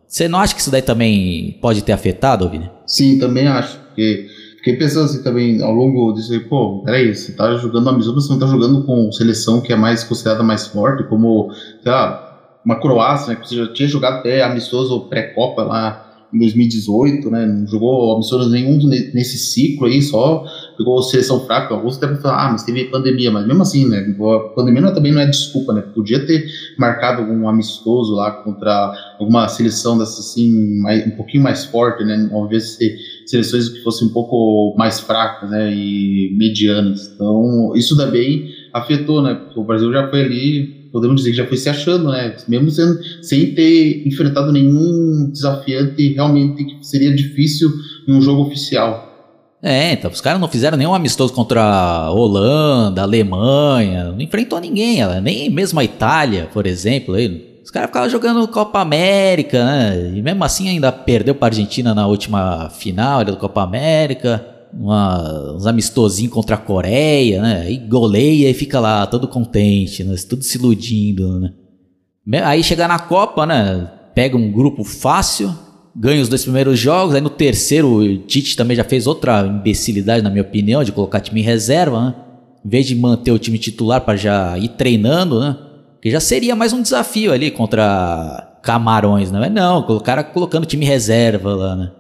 Você 0.08 0.28
não 0.28 0.40
acha 0.40 0.56
que 0.56 0.62
isso 0.62 0.72
daí 0.72 0.82
também 0.82 1.58
pode 1.62 1.84
ter 1.84 1.92
afetado, 1.92 2.50
Vini? 2.50 2.70
Sim, 2.88 3.20
também 3.20 3.48
acho. 3.48 3.78
Porque 3.90 4.28
Fiquei 4.66 4.80
pensando 4.80 5.06
assim 5.06 5.22
também, 5.22 5.62
ao 5.62 5.72
longo 5.72 6.12
disso 6.14 6.34
aí, 6.34 6.40
pô, 6.40 6.82
peraí, 6.84 7.14
você 7.14 7.34
tá 7.34 7.56
jogando 7.56 7.88
amistoso, 7.88 8.20
você 8.20 8.34
não 8.34 8.40
tá 8.40 8.48
jogando 8.48 8.84
com 8.84 9.12
seleção 9.12 9.62
que 9.62 9.72
é 9.72 9.76
mais 9.76 10.04
considerada 10.04 10.42
mais 10.42 10.66
forte, 10.66 11.08
como, 11.08 11.52
sei 11.84 11.92
lá, 11.92 12.58
uma 12.66 12.80
Croácia, 12.80 13.36
né, 13.36 13.40
que 13.40 13.48
você 13.48 13.58
já 13.58 13.72
tinha 13.72 13.88
jogado 13.88 14.16
até 14.16 14.42
amistoso 14.42 15.02
pré-copa 15.02 15.62
lá 15.62 16.06
em 16.34 16.40
2018, 16.40 17.30
né? 17.30 17.46
Não 17.46 17.68
jogou 17.68 18.16
amistoso 18.16 18.50
nenhum 18.50 18.78
nesse 18.88 19.38
ciclo 19.38 19.88
aí, 19.88 20.02
só 20.02 20.44
pegou 20.78 21.02
seleção 21.02 21.46
fraca. 21.46 21.74
Alguns 21.74 21.98
até 21.98 22.14
falar, 22.16 22.48
ah, 22.48 22.52
mas 22.52 22.64
teve 22.64 22.86
pandemia, 22.86 23.32
mas 23.32 23.48
mesmo 23.48 23.62
assim, 23.62 23.88
né? 23.88 24.00
A 24.00 24.50
pandemia 24.50 24.92
também 24.92 25.12
não 25.12 25.22
é 25.22 25.28
desculpa, 25.28 25.74
né? 25.74 25.82
Podia 25.82 26.26
ter 26.26 26.46
marcado 26.78 27.22
algum 27.22 27.48
amistoso 27.48 28.16
lá 28.16 28.32
contra 28.32 28.94
alguma 29.20 29.48
seleção 29.48 29.98
dessa 29.98 30.20
assim, 30.20 30.80
mais, 30.80 31.06
um 31.08 31.12
pouquinho 31.12 31.44
mais 31.44 31.66
forte, 31.66 32.04
né? 32.04 32.16
Invés 32.16 32.78
de 32.78 32.98
seleções 33.26 33.70
que 33.70 33.82
fossem 33.82 34.08
um 34.08 34.12
pouco 34.12 34.76
mais 34.78 35.00
fracas, 35.00 35.50
né? 35.50 35.74
E 35.74 36.36
medianas. 36.38 37.12
Então, 37.14 37.74
isso 37.76 37.96
também 37.98 38.50
afetou, 38.74 39.22
né? 39.22 39.40
O 39.56 39.64
Brasil 39.64 39.92
já 39.92 40.10
foi 40.10 40.22
ali 40.22 40.86
podemos 40.96 41.18
dizer 41.18 41.32
que 41.32 41.38
já 41.38 41.46
foi 41.46 41.58
se 41.58 41.68
achando, 41.68 42.10
né? 42.10 42.38
Mesmo 42.48 42.72
sendo, 42.72 42.98
sem 43.22 43.54
ter 43.54 44.08
enfrentado 44.08 44.50
nenhum 44.50 45.30
desafiante 45.30 46.14
realmente 46.14 46.64
que 46.64 46.78
seria 46.88 47.14
difícil 47.14 47.70
em 48.08 48.14
um 48.14 48.22
jogo 48.22 48.44
oficial. 48.44 49.14
É, 49.62 49.92
então, 49.92 50.10
os 50.10 50.22
caras 50.22 50.40
não 50.40 50.48
fizeram 50.48 50.78
nenhum 50.78 50.94
amistoso 50.94 51.34
contra 51.34 51.62
a 51.62 52.12
Holanda, 52.12 53.02
a 53.02 53.04
Alemanha, 53.04 54.06
não 54.06 54.22
enfrentou 54.22 54.58
ninguém, 54.62 55.00
nem 55.22 55.50
mesmo 55.50 55.82
a 55.82 55.84
Itália, 55.84 56.48
por 56.54 56.66
exemplo. 56.66 57.16
Aí. 57.16 57.55
Os 57.66 57.72
caras 57.72 57.90
ficavam 57.90 58.08
jogando 58.08 58.48
Copa 58.48 58.80
América, 58.80 59.66
né? 59.66 60.14
E 60.16 60.22
mesmo 60.22 60.44
assim 60.44 60.70
ainda 60.70 60.92
perdeu 60.92 61.34
para 61.34 61.48
a 61.48 61.50
Argentina 61.50 61.96
na 61.96 62.06
última 62.06 62.70
final 62.70 63.26
da 63.26 63.36
Copa 63.36 63.64
América 63.64 64.46
uma, 64.72 65.56
uns 65.56 65.66
amistosinhos 65.66 66.32
contra 66.32 66.54
a 66.54 66.60
Coreia, 66.60 67.42
né? 67.42 67.64
Aí 67.66 67.78
goleia 67.78 68.52
e 68.52 68.54
fica 68.54 68.80
lá 68.80 69.08
todo 69.08 69.28
contente, 69.28 70.04
né? 70.04 70.16
Tudo 70.30 70.44
se 70.44 70.60
iludindo, 70.60 71.40
né? 71.40 72.44
Aí 72.44 72.64
chega 72.64 72.88
na 72.88 73.00
Copa, 73.00 73.48
né? 73.48 73.90
Pega 74.14 74.38
um 74.38 74.52
grupo 74.52 74.84
fácil, 74.84 75.52
ganha 75.96 76.22
os 76.22 76.30
dois 76.30 76.44
primeiros 76.44 76.78
jogos, 76.78 77.16
aí 77.16 77.22
no 77.22 77.32
terceiro 77.32 77.96
o 77.96 78.18
Tite 78.20 78.56
também 78.56 78.78
já 78.78 78.84
fez 78.84 79.08
outra 79.08 79.44
imbecilidade, 79.44 80.24
na 80.24 80.30
minha 80.30 80.44
opinião, 80.44 80.84
de 80.84 80.92
colocar 80.92 81.20
time 81.20 81.42
em 81.42 81.44
reserva, 81.44 82.00
né? 82.00 82.16
Em 82.64 82.70
vez 82.70 82.86
de 82.86 82.94
manter 82.94 83.32
o 83.32 83.40
time 83.40 83.58
titular 83.58 84.02
para 84.02 84.16
já 84.16 84.56
ir 84.56 84.70
treinando, 84.70 85.40
né? 85.40 85.58
Que 86.06 86.12
já 86.12 86.20
seria 86.20 86.56
mais 86.56 86.72
um 86.72 86.84
desafio 86.84 87.34
ali 87.34 87.50
contra 87.50 88.60
Camarões, 88.62 89.32
né? 89.32 89.40
Mas 89.40 89.52
não, 89.52 89.80
o 89.80 90.00
cara 90.00 90.24
colocando 90.24 90.64
time 90.64 90.86
reserva 90.86 91.56
lá, 91.56 91.76
né? 91.76 91.92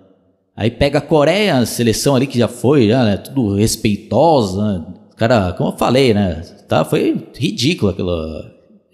Aí 0.56 0.70
pega 0.70 1.00
a 1.00 1.02
Coreia, 1.02 1.58
a 1.58 1.66
seleção 1.66 2.16
ali 2.16 2.28
que 2.28 2.38
já 2.38 2.48
foi, 2.48 2.88
já, 2.88 3.04
né, 3.04 3.18
tudo 3.18 3.56
respeitosa, 3.56 4.62
né? 4.64 4.86
Cara, 5.18 5.54
como 5.54 5.72
eu 5.72 5.78
falei, 5.78 6.14
né? 6.14 6.36
Tá, 6.68 6.86
foi 6.86 7.30
ridículo 7.36 7.90
aquilo, 7.90 8.12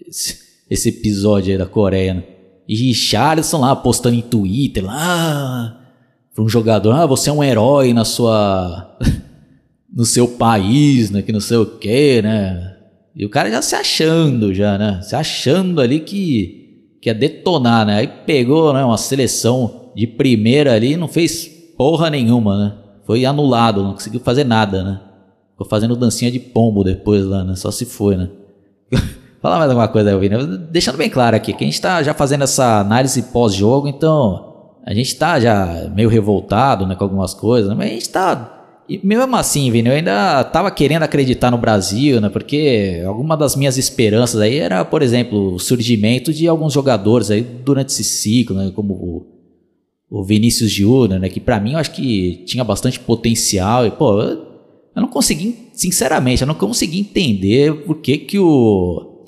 esse, 0.08 0.38
esse 0.70 0.88
episódio 0.88 1.52
aí 1.52 1.58
da 1.58 1.66
Coreia, 1.66 2.14
né? 2.14 2.24
E 2.66 2.74
Richardson 2.74 3.60
lá 3.60 3.76
postando 3.76 4.16
em 4.16 4.22
Twitter, 4.22 4.82
lá, 4.82 5.78
para 6.34 6.42
um 6.42 6.48
jogador, 6.48 6.92
ah, 6.92 7.04
você 7.04 7.28
é 7.28 7.32
um 7.34 7.44
herói 7.44 7.92
na 7.92 8.06
sua. 8.06 8.96
no 9.94 10.06
seu 10.06 10.26
país, 10.26 11.10
né? 11.10 11.20
Que 11.20 11.32
não 11.32 11.40
sei 11.40 11.58
o 11.58 11.66
quê, 11.66 12.22
né? 12.22 12.71
E 13.14 13.26
o 13.26 13.30
cara 13.30 13.50
já 13.50 13.60
se 13.60 13.74
achando, 13.74 14.54
já, 14.54 14.78
né? 14.78 15.00
Se 15.02 15.14
achando 15.14 15.80
ali 15.80 16.00
que, 16.00 16.96
que 17.00 17.08
ia 17.08 17.14
detonar, 17.14 17.86
né? 17.86 17.96
Aí 17.96 18.06
pegou 18.06 18.72
né, 18.72 18.84
uma 18.84 18.96
seleção 18.96 19.90
de 19.94 20.06
primeira 20.06 20.72
ali 20.72 20.96
não 20.96 21.08
fez 21.08 21.46
porra 21.76 22.08
nenhuma, 22.08 22.56
né? 22.56 22.72
Foi 23.04 23.24
anulado, 23.24 23.82
não 23.82 23.92
conseguiu 23.92 24.20
fazer 24.20 24.44
nada, 24.44 24.82
né? 24.82 25.00
Ficou 25.50 25.66
fazendo 25.66 25.96
dancinha 25.96 26.30
de 26.30 26.38
pombo 26.38 26.82
depois 26.82 27.24
lá, 27.24 27.44
né? 27.44 27.54
Só 27.56 27.70
se 27.70 27.84
foi, 27.84 28.16
né? 28.16 28.30
Fala 29.42 29.58
mais 29.58 29.70
alguma 29.70 29.88
coisa 29.88 30.10
aí, 30.10 30.18
Vini. 30.18 30.56
Deixando 30.70 30.96
bem 30.96 31.10
claro 31.10 31.36
aqui 31.36 31.52
que 31.52 31.64
a 31.64 31.66
gente 31.66 31.80
tá 31.80 32.02
já 32.02 32.14
fazendo 32.14 32.44
essa 32.44 32.80
análise 32.80 33.20
pós-jogo, 33.24 33.88
então 33.88 34.52
a 34.86 34.94
gente 34.94 35.14
tá 35.16 35.38
já 35.38 35.90
meio 35.94 36.08
revoltado, 36.08 36.86
né, 36.86 36.94
com 36.94 37.04
algumas 37.04 37.34
coisas, 37.34 37.68
né? 37.68 37.74
mas 37.76 37.90
a 37.90 37.92
gente 37.92 38.08
tá 38.08 38.61
e 38.88 39.00
mesmo 39.04 39.36
assim, 39.36 39.70
Vini, 39.70 39.88
eu 39.88 39.94
ainda 39.94 40.42
tava 40.44 40.70
querendo 40.70 41.04
acreditar 41.04 41.50
no 41.50 41.58
Brasil, 41.58 42.20
né? 42.20 42.28
Porque 42.28 43.02
alguma 43.06 43.36
das 43.36 43.54
minhas 43.54 43.78
esperanças 43.78 44.40
aí 44.40 44.58
era, 44.58 44.84
por 44.84 45.02
exemplo, 45.02 45.54
o 45.54 45.58
surgimento 45.58 46.32
de 46.32 46.48
alguns 46.48 46.72
jogadores 46.72 47.30
aí 47.30 47.42
durante 47.42 47.90
esse 47.90 48.04
ciclo, 48.04 48.56
né? 48.56 48.72
Como 48.74 49.26
o 50.10 50.24
Vinícius 50.24 50.70
Júnior, 50.70 51.20
né? 51.20 51.28
Que 51.28 51.40
para 51.40 51.60
mim 51.60 51.72
eu 51.72 51.78
acho 51.78 51.92
que 51.92 52.42
tinha 52.44 52.64
bastante 52.64 52.98
potencial. 52.98 53.86
E, 53.86 53.90
pô, 53.90 54.20
eu, 54.20 54.46
não 54.96 55.08
consegui, 55.08 55.70
sinceramente, 55.72 56.42
eu 56.42 56.48
não 56.48 56.54
consegui 56.54 57.00
entender 57.00 57.72
por 57.84 57.96
que, 58.00 58.18
que 58.18 58.38
o, 58.38 59.24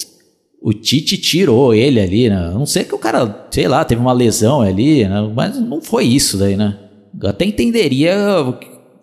o 0.61 0.73
Tite 0.75 1.17
tirou 1.17 1.73
ele 1.73 2.01
ali, 2.01 2.29
né? 2.29 2.37
A 2.37 2.51
não 2.51 2.67
sei 2.67 2.85
que 2.85 2.95
o 2.95 2.99
cara, 2.99 3.47
sei 3.51 3.69
lá, 3.69 3.85
teve 3.85 4.01
uma 4.01 4.12
lesão 4.12 4.61
ali, 4.61 5.09
né? 5.09 5.31
Mas 5.35 5.59
não 5.61 5.81
foi 5.81 6.05
isso 6.07 6.37
daí, 6.37 6.57
né? 6.57 6.77
Eu 7.23 7.31
até 7.31 7.45
entenderia 7.45 8.14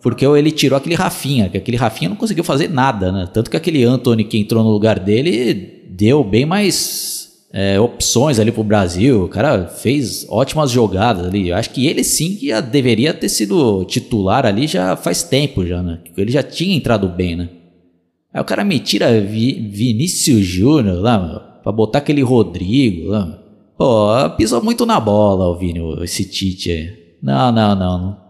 porque 0.02 0.26
ele 0.26 0.50
tirou 0.50 0.76
aquele 0.76 0.96
Rafinha, 0.96 1.48
que 1.48 1.56
aquele 1.56 1.76
Rafinha 1.76 2.08
não 2.08 2.16
conseguiu 2.16 2.42
fazer 2.42 2.68
nada, 2.68 3.12
né? 3.12 3.28
Tanto 3.32 3.48
que 3.48 3.56
aquele 3.56 3.84
Anthony 3.84 4.24
que 4.24 4.36
entrou 4.36 4.64
no 4.64 4.70
lugar 4.70 4.98
dele 4.98 5.84
deu 5.88 6.24
bem 6.24 6.44
mais 6.44 7.46
é, 7.52 7.78
opções 7.78 8.40
ali 8.40 8.50
pro 8.50 8.64
Brasil. 8.64 9.24
O 9.24 9.28
cara 9.28 9.68
fez 9.68 10.26
ótimas 10.28 10.72
jogadas 10.72 11.26
ali. 11.26 11.50
Eu 11.50 11.56
acho 11.56 11.70
que 11.70 11.86
ele 11.86 12.02
sim 12.02 12.34
que 12.34 12.60
deveria 12.62 13.14
ter 13.14 13.28
sido 13.28 13.84
titular 13.84 14.44
ali 14.44 14.66
já 14.66 14.96
faz 14.96 15.22
tempo 15.22 15.64
já, 15.64 15.80
né? 15.80 16.00
Ele 16.16 16.32
já 16.32 16.42
tinha 16.42 16.74
entrado 16.74 17.08
bem, 17.08 17.36
né? 17.36 17.48
Aí 18.34 18.40
o 18.40 18.44
cara 18.44 18.64
me 18.64 18.80
tira 18.80 19.20
Vi 19.20 19.70
Vinícius 19.70 20.44
Júnior 20.44 21.00
lá, 21.00 21.60
pra 21.62 21.70
botar 21.70 21.98
aquele 21.98 22.22
Rodrigo 22.22 23.08
lá. 23.08 23.38
Pô, 23.78 24.08
pisou 24.36 24.62
muito 24.62 24.84
na 24.84 24.98
bola 24.98 25.48
o 25.48 25.58
Vini, 25.58 25.80
esse 26.02 26.24
Tite 26.24 26.70
aí. 26.70 26.90
Não, 27.22 27.52
não, 27.52 27.74
não. 27.76 28.21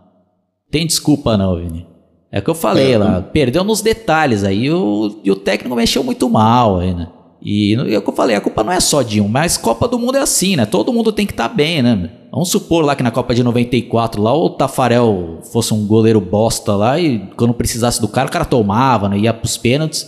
Tem 0.72 0.86
desculpa 0.86 1.36
não, 1.36 1.56
Vini. 1.56 1.86
É 2.32 2.38
o 2.38 2.42
que 2.42 2.48
eu 2.48 2.54
falei 2.54 2.94
é, 2.94 2.98
lá, 2.98 3.20
perdeu 3.20 3.62
nos 3.62 3.82
detalhes 3.82 4.42
aí 4.42 4.70
o, 4.70 5.20
e 5.22 5.30
o 5.30 5.36
técnico 5.36 5.76
mexeu 5.76 6.02
muito 6.02 6.30
mal 6.30 6.78
aí, 6.78 6.94
né? 6.94 7.08
E 7.42 7.74
é 7.74 7.98
o 7.98 8.00
que 8.00 8.08
eu 8.08 8.14
falei, 8.14 8.34
a 8.36 8.40
culpa 8.40 8.64
não 8.64 8.72
é 8.72 8.80
só 8.80 9.02
de 9.02 9.20
um, 9.20 9.28
mas 9.28 9.58
Copa 9.58 9.86
do 9.86 9.98
Mundo 9.98 10.16
é 10.16 10.20
assim, 10.20 10.56
né? 10.56 10.64
Todo 10.64 10.92
mundo 10.92 11.12
tem 11.12 11.26
que 11.26 11.32
estar 11.32 11.50
tá 11.50 11.54
bem, 11.54 11.82
né? 11.82 12.08
Vamos 12.30 12.48
supor 12.48 12.82
lá 12.82 12.96
que 12.96 13.02
na 13.02 13.10
Copa 13.10 13.34
de 13.34 13.42
94 13.42 14.22
lá 14.22 14.34
o 14.34 14.48
Tafarel 14.48 15.40
fosse 15.52 15.74
um 15.74 15.86
goleiro 15.86 16.20
bosta 16.22 16.74
lá 16.74 16.98
e 16.98 17.18
quando 17.36 17.52
precisasse 17.52 18.00
do 18.00 18.08
cara, 18.08 18.28
o 18.28 18.32
cara 18.32 18.46
tomava, 18.46 19.10
né? 19.10 19.18
Ia 19.18 19.34
pros 19.34 19.58
pênaltis, 19.58 20.02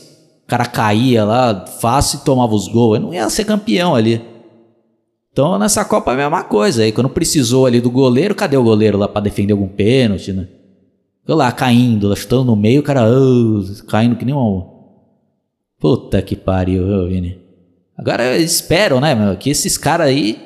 o 0.45 0.47
cara 0.47 0.65
caía 0.65 1.25
lá 1.25 1.67
fácil 1.79 2.21
e 2.21 2.25
tomava 2.25 2.55
os 2.55 2.69
gols. 2.69 2.97
Ele 2.97 3.05
não 3.05 3.13
ia 3.13 3.29
ser 3.29 3.45
campeão 3.45 3.95
ali. 3.95 4.23
Então 5.35 5.59
nessa 5.59 5.85
Copa 5.85 6.13
é 6.13 6.15
a 6.15 6.17
mesma 6.17 6.45
coisa. 6.45 6.85
Aí 6.85 6.93
quando 6.93 7.09
precisou 7.09 7.67
ali 7.67 7.81
do 7.81 7.91
goleiro, 7.91 8.37
cadê 8.37 8.57
o 8.57 8.63
goleiro 8.63 8.97
lá 8.97 9.09
para 9.09 9.23
defender 9.23 9.53
algum 9.53 9.67
pênalti, 9.67 10.33
né? 10.33 10.47
Ficou 11.23 11.35
lá 11.35 11.51
caindo, 11.51 12.07
lá, 12.07 12.15
chutando 12.15 12.45
no 12.45 12.55
meio, 12.55 12.81
o 12.81 12.85
cara 12.85 13.03
uh, 13.11 13.87
caindo 13.89 14.15
que 14.15 14.25
nem 14.25 14.35
um 14.35 14.73
Puta 15.81 16.23
que 16.23 16.37
pariu, 16.37 16.87
viu, 16.87 17.09
Vini? 17.09 17.39
Agora 17.99 18.25
eu 18.37 18.41
espero, 18.41 19.01
né, 19.01 19.15
meu, 19.15 19.37
que 19.37 19.51
esses 19.51 19.77
caras 19.77 20.07
aí 20.07 20.39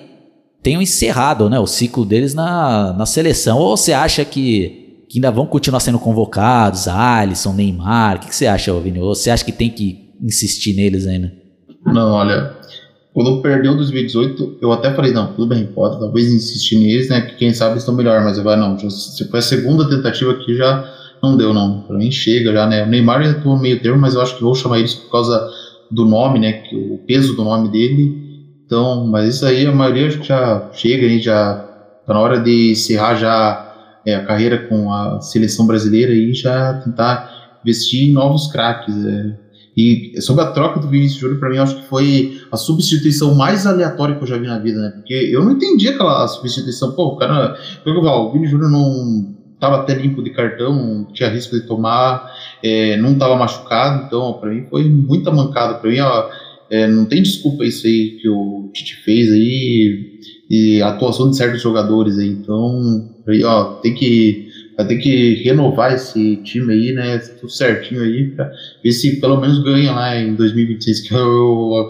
tenham 0.63 0.81
encerrado, 0.81 1.51
né, 1.51 1.59
o 1.59 1.67
ciclo 1.67 2.05
deles 2.07 2.33
na, 2.33 2.95
na 2.95 3.05
seleção. 3.05 3.59
Ou 3.59 3.77
você 3.77 3.93
acha 3.93 4.25
que, 4.25 5.05
que 5.09 5.19
ainda 5.19 5.31
vão 5.31 5.47
continuar 5.47 5.81
sendo 5.81 5.99
convocados, 5.99 6.89
Alisson, 6.89 7.53
Neymar? 7.53 8.17
O 8.17 8.21
que, 8.21 8.29
que 8.29 8.35
você 8.35 8.47
acha, 8.47 8.73
Vini? 8.81 9.01
Ou 9.01 9.15
você 9.15 9.31
acha 9.31 9.45
que 9.45 9.53
tem 9.53 9.69
que 9.69 10.15
insistir 10.23 10.75
neles 10.75 11.07
ainda? 11.07 11.31
Não, 11.85 12.11
olha, 12.13 12.57
quando 13.19 13.43
perdeu 13.43 13.75
2018, 13.75 14.59
eu 14.63 14.71
até 14.71 14.95
falei, 14.95 15.11
não, 15.11 15.33
tudo 15.33 15.49
bem, 15.49 15.67
pode 15.67 15.99
talvez 15.99 16.33
insistir 16.33 16.79
neles, 16.79 17.09
né, 17.09 17.23
que 17.23 17.35
quem 17.35 17.53
sabe 17.53 17.77
estão 17.77 17.93
melhor, 17.93 18.23
mas 18.23 18.39
eu 18.39 18.45
vai 18.45 18.55
não, 18.55 18.79
se 18.79 19.29
foi 19.29 19.41
a 19.41 19.43
segunda 19.43 19.89
tentativa 19.89 20.31
aqui 20.31 20.55
já 20.55 20.89
não 21.21 21.37
deu, 21.37 21.53
não. 21.53 21.81
Pra 21.81 21.99
mim 21.99 22.13
chega 22.13 22.53
já, 22.53 22.65
né? 22.65 22.85
O 22.85 22.87
Neymar 22.87 23.21
ainda 23.21 23.41
tô 23.41 23.57
meio 23.57 23.83
termo, 23.83 23.99
mas 23.99 24.15
eu 24.15 24.21
acho 24.21 24.37
que 24.37 24.43
vou 24.45 24.55
chamar 24.55 24.79
eles 24.79 24.95
por 24.95 25.11
causa 25.11 25.51
do 25.91 26.05
nome, 26.05 26.39
né? 26.39 26.53
Que, 26.53 26.77
o 26.77 26.99
peso 27.09 27.35
do 27.35 27.43
nome 27.43 27.69
dele. 27.71 28.55
Então, 28.65 29.05
mas 29.05 29.35
isso 29.35 29.45
aí 29.45 29.67
a 29.67 29.73
maioria 29.73 30.09
já 30.11 30.71
chega 30.73 31.05
aí, 31.05 31.19
já 31.21 31.57
tá 32.07 32.15
na 32.15 32.21
hora 32.21 32.39
de 32.39 32.71
encerrar 32.71 33.17
já 33.17 34.01
é, 34.07 34.15
a 34.15 34.25
carreira 34.25 34.59
com 34.69 34.93
a 34.93 35.21
seleção 35.21 35.67
brasileira 35.67 36.13
e 36.13 36.33
já 36.35 36.75
tentar 36.75 37.59
investir 37.65 38.09
em 38.09 38.13
novos 38.13 38.47
craques. 38.47 38.95
É. 39.05 39.48
E 39.79 40.21
sobre 40.21 40.43
a 40.43 40.51
troca 40.51 40.81
do 40.81 40.89
Vinícius 40.89 41.21
Júnior, 41.21 41.39
para 41.39 41.51
mim, 41.51 41.59
acho 41.59 41.77
que 41.77 41.89
foi 41.89 42.41
a 42.51 42.57
substituição 42.57 43.37
mais 43.37 43.65
aleatória 43.65 44.17
que 44.17 44.23
eu 44.25 44.27
já 44.27 44.37
vi 44.37 44.49
na 44.49 44.59
vida, 44.59 44.81
né? 44.81 44.91
Porque 44.91 45.15
eu 45.15 45.45
não 45.45 45.53
entendi 45.53 45.89
aquela 45.89 46.27
substituição. 46.27 46.97
Pô, 46.97 47.11
o 47.11 47.17
cara. 47.17 47.57
O 47.87 48.33
Vinícius 48.33 48.61
Júnior 48.61 48.73
não 48.73 49.37
estava 49.55 49.77
até 49.77 49.95
limpo 49.95 50.21
de 50.21 50.31
cartão, 50.31 50.75
não 50.75 51.05
tinha 51.13 51.29
risco 51.29 51.55
de 51.55 51.65
tomar, 51.65 52.29
é, 52.61 52.97
não 52.97 53.13
estava 53.13 53.37
machucado, 53.37 54.07
então 54.07 54.33
para 54.35 54.51
mim 54.51 54.67
foi 54.69 54.83
muita 54.83 55.31
mancada. 55.31 55.75
Para 55.75 55.91
mim, 55.91 56.01
ó, 56.01 56.29
é, 56.69 56.89
não 56.89 57.05
tem 57.05 57.23
desculpa 57.23 57.65
isso 57.65 57.87
aí 57.87 58.19
que 58.21 58.29
o 58.29 58.71
Tite 58.73 58.97
fez 59.05 59.33
aí 59.33 60.19
e 60.51 60.83
a 60.83 60.89
atuação 60.89 61.31
de 61.31 61.37
certos 61.37 61.63
jogadores 61.63 62.19
aí. 62.19 62.29
Então, 62.29 63.15
aí, 63.29 63.45
ó, 63.45 63.75
tem 63.75 63.95
que 63.95 64.48
vai 64.79 64.87
ter 64.87 64.99
que 64.99 65.43
renovar 65.43 65.93
esse 65.93 66.37
time 66.37 66.73
aí, 66.73 66.93
né? 66.93 67.19
Tudo 67.19 67.51
certinho 67.51 68.01
aí, 68.01 68.31
pra 68.31 68.49
ver 68.83 68.93
se 68.93 69.21
pelo 69.21 69.41
menos 69.41 69.59
ganha 69.59 69.91
lá 69.91 70.17
em 70.17 70.37
2026. 70.37 71.09
Que 71.09 71.15
eu, 71.15 71.89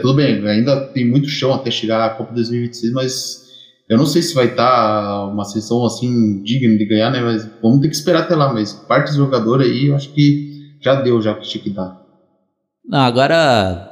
tudo 0.00 0.14
bem, 0.14 0.42
ainda 0.48 0.86
tem 0.86 1.06
muito 1.06 1.28
chão 1.28 1.52
até 1.52 1.70
chegar 1.70 2.02
à 2.02 2.10
Copa 2.10 2.32
2026, 2.32 2.94
mas 2.94 3.42
eu 3.90 3.98
não 3.98 4.06
sei 4.06 4.22
se 4.22 4.34
vai 4.34 4.46
estar 4.46 4.64
tá 4.64 5.26
uma 5.26 5.44
sessão 5.44 5.84
assim 5.84 6.42
digna 6.42 6.78
de 6.78 6.86
ganhar, 6.86 7.10
né? 7.10 7.20
Mas 7.20 7.46
vamos 7.62 7.80
ter 7.80 7.88
que 7.88 7.94
esperar 7.94 8.22
até 8.22 8.34
lá. 8.34 8.50
Mas 8.50 8.72
parte 8.72 9.10
do 9.10 9.18
jogador 9.18 9.60
aí, 9.60 9.88
eu 9.88 9.94
acho 9.94 10.08
que 10.14 10.72
já 10.80 10.94
deu 10.94 11.20
já 11.20 11.32
o 11.32 11.40
que 11.40 11.46
tinha 11.46 11.62
que 11.62 11.70
dar. 11.70 12.00
Não, 12.88 13.00
agora 13.00 13.86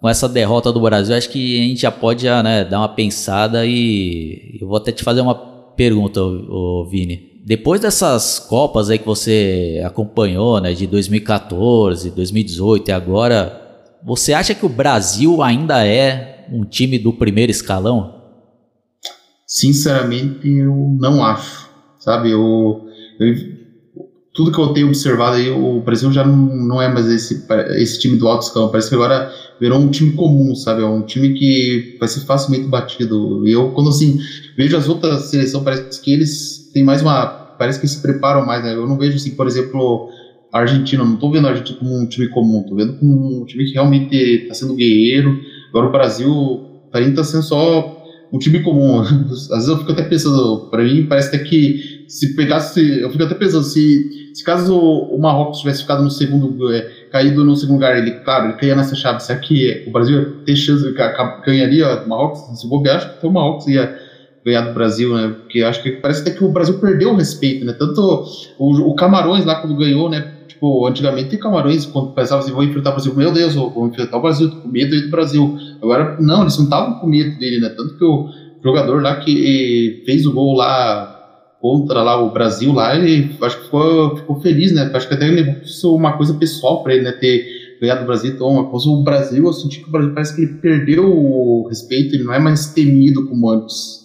com 0.00 0.08
essa 0.08 0.28
derrota 0.28 0.72
do 0.72 0.80
Brasil, 0.80 1.14
acho 1.14 1.30
que 1.30 1.60
a 1.60 1.62
gente 1.62 1.82
já 1.82 1.92
pode 1.92 2.24
já, 2.24 2.42
né, 2.42 2.64
dar 2.64 2.80
uma 2.80 2.88
pensada 2.88 3.64
e 3.64 4.58
eu 4.60 4.66
vou 4.66 4.76
até 4.76 4.90
te 4.90 5.04
fazer 5.04 5.20
uma 5.20 5.36
pergunta, 5.76 6.20
ô, 6.20 6.82
ô, 6.82 6.88
Vini. 6.90 7.31
Depois 7.44 7.80
dessas 7.80 8.38
Copas 8.38 8.88
aí 8.88 8.98
que 8.98 9.06
você 9.06 9.82
acompanhou, 9.84 10.60
né, 10.60 10.72
de 10.74 10.86
2014, 10.86 12.10
2018 12.10 12.88
e 12.88 12.92
agora, 12.92 13.60
você 14.04 14.32
acha 14.32 14.54
que 14.54 14.64
o 14.64 14.68
Brasil 14.68 15.42
ainda 15.42 15.84
é 15.84 16.46
um 16.52 16.64
time 16.64 16.98
do 16.98 17.12
primeiro 17.12 17.50
escalão? 17.50 18.22
Sinceramente, 19.46 20.48
eu 20.48 20.96
não 20.98 21.24
acho. 21.24 21.68
Sabe, 21.98 22.30
eu, 22.30 22.86
eu 23.18 23.34
tudo 24.34 24.50
que 24.50 24.58
eu 24.58 24.68
tenho 24.68 24.86
observado 24.86 25.36
aí, 25.36 25.50
o 25.50 25.80
Brasil 25.80 26.10
já 26.12 26.24
não, 26.24 26.36
não 26.56 26.80
é 26.80 26.88
mais 26.88 27.06
esse, 27.06 27.46
esse 27.76 28.00
time 28.00 28.16
do 28.16 28.28
alto 28.28 28.46
escalão. 28.46 28.70
Parece 28.70 28.88
que 28.88 28.94
agora 28.94 29.30
virou 29.60 29.78
um 29.78 29.90
time 29.90 30.12
comum, 30.12 30.54
sabe? 30.54 30.80
É 30.80 30.86
um 30.86 31.02
time 31.02 31.34
que 31.34 31.96
vai 31.98 32.08
ser 32.08 32.20
facilmente 32.20 32.66
batido. 32.66 33.46
Eu, 33.46 33.72
quando 33.72 33.90
assim, 33.90 34.18
vejo 34.56 34.76
as 34.76 34.88
outras 34.88 35.24
seleções, 35.24 35.64
parece 35.64 36.00
que 36.00 36.12
eles 36.12 36.61
têm 36.72 36.84
mais 36.84 37.02
uma. 37.02 37.26
Parece 37.58 37.80
que 37.80 37.86
se 37.86 38.00
preparam 38.00 38.44
mais, 38.44 38.64
né? 38.64 38.74
Eu 38.74 38.86
não 38.86 38.98
vejo, 38.98 39.16
assim, 39.16 39.34
por 39.34 39.46
exemplo, 39.46 40.08
a 40.52 40.60
Argentina, 40.60 41.04
não 41.04 41.16
tô 41.16 41.30
vendo 41.30 41.46
a 41.46 41.50
Argentina 41.50 41.78
como 41.78 41.98
um 41.98 42.06
time 42.06 42.28
comum, 42.28 42.62
tô 42.62 42.74
vendo 42.74 42.94
como 42.98 43.42
um 43.42 43.44
time 43.46 43.64
que 43.64 43.72
realmente 43.72 44.14
está 44.14 44.54
sendo 44.54 44.74
guerreiro. 44.74 45.38
Agora 45.70 45.86
o 45.86 45.92
Brasil, 45.92 46.82
para 46.90 47.00
mim, 47.00 47.14
tá 47.14 47.24
sendo 47.24 47.42
só 47.42 48.02
um 48.32 48.38
time 48.38 48.60
comum. 48.60 49.00
Às 49.32 49.48
vezes 49.48 49.68
eu 49.68 49.78
fico 49.78 49.92
até 49.92 50.02
pensando, 50.02 50.68
para 50.70 50.82
mim, 50.82 51.06
parece 51.06 51.28
até 51.28 51.38
que 51.38 52.04
se 52.08 52.34
pegasse. 52.34 53.00
Eu 53.00 53.10
fico 53.10 53.24
até 53.24 53.34
pensando, 53.34 53.64
se, 53.64 54.32
se 54.34 54.44
caso 54.44 54.78
o 54.78 55.18
Marrocos 55.18 55.60
tivesse 55.60 55.82
ficado 55.82 56.02
no 56.02 56.10
segundo. 56.10 56.72
É, 56.72 57.02
caído 57.10 57.44
no 57.44 57.54
segundo 57.54 57.74
lugar, 57.74 57.96
ele, 57.96 58.10
claro, 58.20 58.46
ele 58.46 58.54
caía 58.54 58.74
nessa 58.74 58.94
chave. 58.94 59.20
Será 59.20 59.38
que 59.38 59.84
o 59.86 59.90
Brasil 59.90 60.18
ia 60.18 60.26
ter 60.44 60.56
chance, 60.56 60.84
ganharia 61.46 62.02
o 62.04 62.08
Marrocos? 62.08 62.60
Se 62.60 62.66
bobear, 62.66 62.96
acho 62.96 63.20
que 63.20 63.26
o 63.26 63.30
Marrocos 63.30 63.66
ia 63.68 63.94
ganhar 64.44 64.62
do 64.62 64.74
Brasil, 64.74 65.14
né? 65.14 65.28
Porque 65.40 65.62
acho 65.62 65.82
que 65.82 65.92
parece 65.92 66.22
até 66.22 66.30
que 66.32 66.44
o 66.44 66.50
Brasil 66.50 66.78
perdeu 66.78 67.12
o 67.12 67.16
respeito, 67.16 67.64
né? 67.64 67.72
Tanto 67.72 68.24
o, 68.58 68.90
o 68.90 68.94
Camarões 68.94 69.44
lá 69.44 69.56
quando 69.56 69.76
ganhou, 69.76 70.10
né? 70.10 70.32
Tipo, 70.48 70.86
antigamente 70.86 71.36
Camarões, 71.38 71.86
quando 71.86 72.12
pensava 72.12 72.42
assim, 72.42 72.52
vou 72.52 72.62
enfrentar 72.62 72.90
o 72.90 72.92
Brasil, 72.94 73.14
meu 73.14 73.32
Deus, 73.32 73.54
vou 73.54 73.88
enfrentar 73.88 74.16
o 74.16 74.22
Brasil, 74.22 74.50
tô 74.50 74.56
com 74.56 74.68
medo 74.68 75.00
do 75.00 75.10
Brasil. 75.10 75.56
Agora, 75.80 76.16
não, 76.20 76.42
eles 76.42 76.56
não 76.56 76.64
estavam 76.64 77.00
com 77.00 77.06
medo 77.06 77.38
dele, 77.38 77.60
né? 77.60 77.68
Tanto 77.70 77.96
que 77.96 78.04
o 78.04 78.28
jogador 78.62 79.02
lá 79.02 79.16
que 79.16 80.02
fez 80.04 80.26
o 80.26 80.32
gol 80.32 80.54
lá 80.54 81.12
contra 81.60 82.02
lá 82.02 82.20
o 82.20 82.32
Brasil 82.32 82.72
lá, 82.72 82.96
ele 82.96 83.36
acho 83.40 83.58
que 83.58 83.64
ficou, 83.64 84.16
ficou 84.16 84.40
feliz, 84.40 84.72
né? 84.72 84.90
Acho 84.92 85.06
que 85.06 85.14
até 85.14 85.26
levou 85.26 85.62
isso 85.62 85.94
uma 85.94 86.16
coisa 86.16 86.34
pessoal 86.34 86.82
para 86.82 86.94
ele, 86.94 87.04
né? 87.04 87.12
Ter 87.12 87.46
ganhado 87.80 88.02
o 88.02 88.06
Brasil, 88.06 88.32
então 88.32 88.64
coisa, 88.66 88.88
o 88.88 89.02
Brasil, 89.02 89.44
eu 89.44 89.52
senti 89.52 89.80
que 89.80 89.88
o 89.88 89.92
Brasil 89.92 90.12
parece 90.12 90.34
que 90.34 90.42
ele 90.42 90.54
perdeu 90.54 91.04
o 91.04 91.66
respeito, 91.68 92.14
ele 92.14 92.24
não 92.24 92.34
é 92.34 92.38
mais 92.38 92.66
temido 92.66 93.28
como 93.28 93.50
antes. 93.50 94.01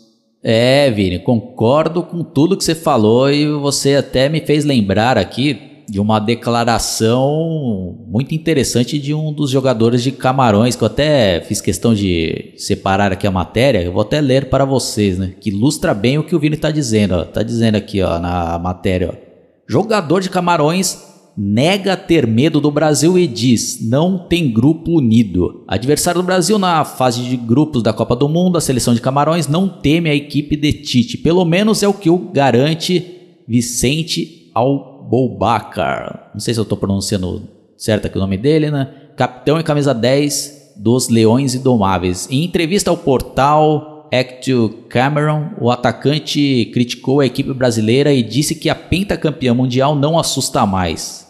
É, 0.49 0.89
Vini, 0.89 1.19
concordo 1.19 2.01
com 2.01 2.23
tudo 2.23 2.55
que 2.55 2.63
você 2.63 2.73
falou 2.73 3.29
e 3.29 3.51
você 3.51 3.95
até 3.95 4.29
me 4.29 4.39
fez 4.39 4.63
lembrar 4.63 5.17
aqui 5.17 5.83
de 5.89 5.99
uma 5.99 6.19
declaração 6.19 7.97
muito 8.07 8.33
interessante 8.33 8.97
de 8.97 9.13
um 9.13 9.33
dos 9.33 9.51
jogadores 9.51 10.01
de 10.01 10.09
Camarões, 10.09 10.73
que 10.73 10.83
eu 10.83 10.85
até 10.85 11.41
fiz 11.41 11.59
questão 11.59 11.93
de 11.93 12.53
separar 12.55 13.11
aqui 13.11 13.27
a 13.27 13.31
matéria, 13.31 13.83
eu 13.83 13.91
vou 13.91 14.03
até 14.03 14.21
ler 14.21 14.49
para 14.49 14.63
vocês, 14.63 15.19
né? 15.19 15.33
Que 15.37 15.49
ilustra 15.49 15.93
bem 15.93 16.17
o 16.17 16.23
que 16.23 16.33
o 16.33 16.39
Vini 16.39 16.55
está 16.55 16.71
dizendo. 16.71 17.15
Ó. 17.15 17.25
Tá 17.25 17.43
dizendo 17.43 17.75
aqui 17.75 18.01
ó, 18.01 18.17
na 18.17 18.57
matéria: 18.57 19.09
ó. 19.11 19.15
jogador 19.67 20.21
de 20.21 20.29
Camarões 20.29 21.16
nega 21.37 21.95
ter 21.95 22.25
medo 22.25 22.59
do 22.59 22.71
Brasil 22.71 23.17
e 23.17 23.27
diz: 23.27 23.79
não 23.81 24.17
tem 24.17 24.51
grupo 24.51 24.97
unido. 24.97 25.63
Adversário 25.67 26.21
do 26.21 26.25
Brasil 26.25 26.57
na 26.57 26.83
fase 26.83 27.21
de 27.21 27.37
grupos 27.37 27.83
da 27.83 27.93
Copa 27.93 28.15
do 28.15 28.27
Mundo, 28.27 28.57
a 28.57 28.61
seleção 28.61 28.95
de 28.95 29.01
Camarões 29.01 29.47
não 29.47 29.69
teme 29.69 30.09
a 30.09 30.15
equipe 30.15 30.55
de 30.55 30.73
Tite. 30.73 31.17
Pelo 31.17 31.45
menos 31.45 31.83
é 31.83 31.87
o 31.87 31.93
que 31.93 32.09
o 32.09 32.17
garante 32.17 33.05
Vicente 33.47 34.51
Al 34.55 35.07
Boubacar. 35.09 36.31
Não 36.33 36.39
sei 36.39 36.53
se 36.53 36.59
eu 36.59 36.63
estou 36.63 36.77
pronunciando 36.77 37.47
certo 37.77 38.07
aqui 38.07 38.17
o 38.17 38.21
nome 38.21 38.37
dele, 38.37 38.71
né? 38.71 38.91
Capitão 39.15 39.59
e 39.59 39.63
camisa 39.63 39.93
10 39.93 40.73
dos 40.77 41.09
Leões 41.09 41.55
Indomáveis. 41.55 42.27
Em 42.29 42.43
entrevista 42.43 42.89
ao 42.89 42.97
portal 42.97 44.09
Active 44.11 44.69
Cameron, 44.89 45.51
o 45.59 45.69
atacante 45.69 46.69
criticou 46.73 47.19
a 47.19 47.25
equipe 47.25 47.53
brasileira 47.53 48.13
e 48.13 48.23
disse 48.23 48.55
que 48.55 48.69
a 48.69 48.75
pentacampeã 48.75 49.53
mundial 49.53 49.95
não 49.95 50.17
assusta 50.17 50.65
mais. 50.65 51.26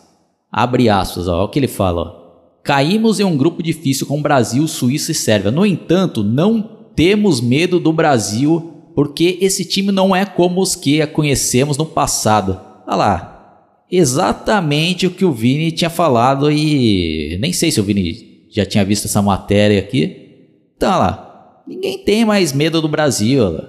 Abre 0.58 0.90
aspas, 0.90 1.28
ó, 1.28 1.36
olha 1.36 1.44
o 1.44 1.50
que 1.50 1.60
ele 1.60 1.68
fala. 1.68 2.02
Ó. 2.02 2.62
Caímos 2.64 3.20
em 3.20 3.24
um 3.24 3.38
grupo 3.38 3.62
difícil 3.62 4.08
com 4.08 4.20
Brasil, 4.20 4.68
Suíça 4.68 5.12
e 5.12 5.16
Sérvia. 5.16 5.52
No 5.52 5.64
entanto, 5.64 6.24
não 6.24 6.64
temos 6.96 7.40
medo 7.40 7.80
do 7.80 7.94
Brasil 7.94 8.74
porque 8.96 9.38
esse 9.40 9.64
time 9.64 9.92
não 9.92 10.16
é 10.16 10.26
como 10.26 10.60
os 10.60 10.76
que 10.76 11.00
a 11.00 11.06
conhecemos 11.06 11.78
no 11.78 11.86
passado. 11.86 12.60
Olha 12.88 12.96
lá, 12.96 13.68
exatamente 13.92 15.06
o 15.06 15.12
que 15.12 15.24
o 15.24 15.32
Vini 15.32 15.72
tinha 15.72 15.92
falado 15.92 16.52
e 16.52 17.38
nem 17.40 17.54
sei 17.54 17.70
se 17.70 17.80
o 17.80 17.84
Vini 17.84 18.48
já 18.50 18.66
tinha 18.66 18.84
visto 18.84 19.06
essa 19.06 19.22
matéria 19.22 19.78
aqui. 19.78 20.48
Então, 20.76 20.90
olha 20.90 20.98
lá, 20.98 21.62
ninguém 21.68 22.00
tem 22.00 22.26
mais 22.26 22.52
medo 22.52 22.82
do 22.82 22.88
Brasil. 22.88 23.60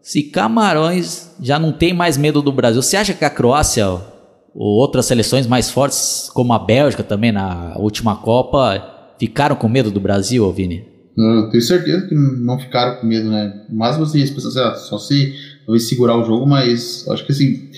Se 0.00 0.22
Camarões 0.22 1.28
já 1.42 1.58
não 1.58 1.72
tem 1.72 1.92
mais 1.92 2.16
medo 2.16 2.40
do 2.40 2.52
Brasil, 2.52 2.80
você 2.80 2.96
acha 2.96 3.14
que 3.14 3.24
a 3.24 3.30
Croácia 3.30 3.88
ou 3.88 4.15
outras 4.56 5.06
seleções 5.06 5.46
mais 5.46 5.70
fortes, 5.70 6.30
como 6.32 6.52
a 6.52 6.58
Bélgica 6.58 7.02
também 7.02 7.30
na 7.30 7.76
última 7.76 8.16
Copa, 8.16 9.14
ficaram 9.18 9.56
com 9.56 9.68
medo 9.68 9.90
do 9.90 10.00
Brasil, 10.00 10.50
Vini? 10.52 10.84
Eu 11.16 11.48
tenho 11.50 11.62
certeza 11.62 12.06
que 12.06 12.14
não 12.14 12.58
ficaram 12.58 12.96
com 12.96 13.06
medo, 13.06 13.30
né? 13.30 13.64
Mas 13.70 13.96
vocês 13.96 14.30
pensam 14.30 14.50
assim, 14.68 14.88
só 14.88 14.98
se 14.98 15.34
talvez 15.64 15.88
segurar 15.88 16.18
o 16.18 16.24
jogo, 16.24 16.46
mas 16.46 17.06
acho 17.08 17.24
que 17.24 17.32
assim 17.32 17.70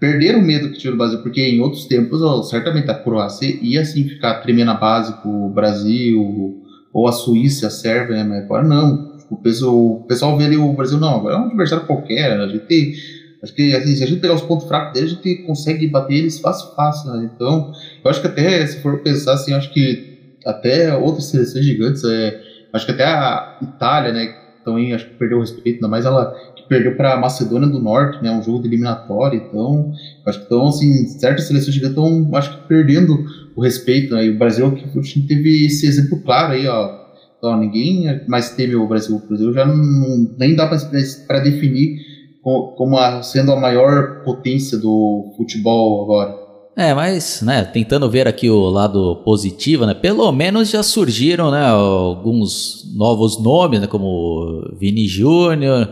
perderam 0.00 0.38
o 0.38 0.42
medo 0.42 0.70
que 0.70 0.78
tinha 0.78 0.92
no 0.92 0.96
Brasil, 0.96 1.18
porque 1.22 1.40
em 1.40 1.60
outros 1.60 1.86
tempos, 1.86 2.22
ó, 2.22 2.42
certamente 2.42 2.90
a 2.90 2.94
Croácia 2.94 3.58
ia 3.60 3.80
assim 3.80 4.08
ficar 4.08 4.40
tremendo 4.40 4.70
a 4.70 4.74
base 4.74 5.12
com 5.22 5.46
o 5.46 5.50
Brasil, 5.50 6.62
ou 6.92 7.08
a 7.08 7.12
Suíça, 7.12 7.66
a 7.66 7.70
Sérvia, 7.70 8.16
né? 8.16 8.24
mas 8.24 8.44
agora 8.44 8.66
não. 8.66 9.18
O, 9.30 9.36
pessoal, 9.36 9.76
o 9.76 10.04
pessoal 10.04 10.38
vê 10.38 10.44
ali 10.44 10.56
o 10.56 10.72
Brasil, 10.72 10.98
não, 10.98 11.16
agora 11.16 11.34
é 11.34 11.38
um 11.38 11.44
adversário 11.46 11.86
qualquer, 11.86 12.40
a 12.40 12.48
gente 12.48 12.94
acho 13.42 13.54
que 13.54 13.74
assim, 13.74 13.94
se 13.94 14.02
a 14.02 14.06
gente 14.06 14.20
pegar 14.20 14.34
os 14.34 14.42
pontos 14.42 14.66
fracos 14.66 14.92
dele, 14.92 15.06
a 15.06 15.08
gente 15.10 15.42
consegue 15.46 15.86
bater 15.86 16.14
eles 16.14 16.38
fácil, 16.38 16.74
fácil, 16.74 17.12
né? 17.12 17.30
Então, 17.34 17.72
eu 18.04 18.10
acho 18.10 18.20
que 18.20 18.26
até, 18.26 18.66
se 18.66 18.80
for 18.82 19.02
pensar 19.02 19.34
assim, 19.34 19.52
acho 19.52 19.72
que 19.72 20.36
até 20.44 20.94
outras 20.96 21.26
seleções 21.26 21.64
gigantes, 21.64 22.02
é, 22.04 22.40
acho 22.72 22.86
que 22.86 22.92
até 22.92 23.04
a 23.04 23.58
Itália, 23.62 24.12
né, 24.12 24.34
também 24.64 24.92
acho 24.92 25.06
que 25.06 25.14
perdeu 25.14 25.38
o 25.38 25.40
respeito, 25.40 25.76
ainda 25.76 25.88
mais 25.88 26.04
ela 26.04 26.34
perdeu 26.68 26.96
para 26.96 27.14
a 27.14 27.16
Macedônia 27.16 27.66
do 27.66 27.80
Norte, 27.80 28.22
né, 28.22 28.30
um 28.30 28.42
jogo 28.42 28.60
de 28.60 28.68
eliminatório, 28.68 29.40
então 29.40 29.92
acho 30.26 30.38
que 30.38 30.44
estão 30.44 30.68
assim, 30.68 31.06
certas 31.06 31.46
seleções 31.46 31.76
estão 31.76 32.30
acho 32.34 32.58
que 32.58 32.68
perdendo 32.68 33.24
o 33.56 33.62
respeito, 33.62 34.14
né, 34.14 34.26
e 34.26 34.30
o 34.30 34.38
Brasil 34.38 34.70
que 34.72 35.20
teve 35.26 35.66
esse 35.66 35.86
exemplo 35.86 36.22
claro 36.22 36.52
aí, 36.52 36.66
ó, 36.66 37.08
então, 37.38 37.58
ninguém 37.58 38.20
mais 38.26 38.50
teme 38.50 38.74
o 38.74 38.86
Brasil, 38.86 39.14
o 39.14 39.26
Brasil 39.26 39.52
já 39.52 39.64
não, 39.64 40.34
nem 40.36 40.56
dá 40.56 40.66
para 40.66 41.38
definir 41.38 42.00
como, 42.42 42.96
a, 42.96 43.22
sendo 43.22 43.52
a 43.52 43.60
maior 43.60 44.24
potência 44.24 44.78
do 44.78 45.32
futebol 45.36 46.04
agora. 46.04 46.48
É, 46.76 46.94
mas, 46.94 47.42
né, 47.42 47.64
tentando 47.64 48.08
ver 48.08 48.28
aqui 48.28 48.48
o 48.48 48.68
lado 48.68 49.16
positivo, 49.24 49.84
né, 49.84 49.94
pelo 49.94 50.30
menos 50.30 50.70
já 50.70 50.82
surgiram, 50.82 51.50
né, 51.50 51.66
alguns 51.66 52.94
novos 52.96 53.42
nomes, 53.42 53.80
né, 53.80 53.86
como 53.88 54.62
Vini 54.78 55.08
Júnior, 55.08 55.88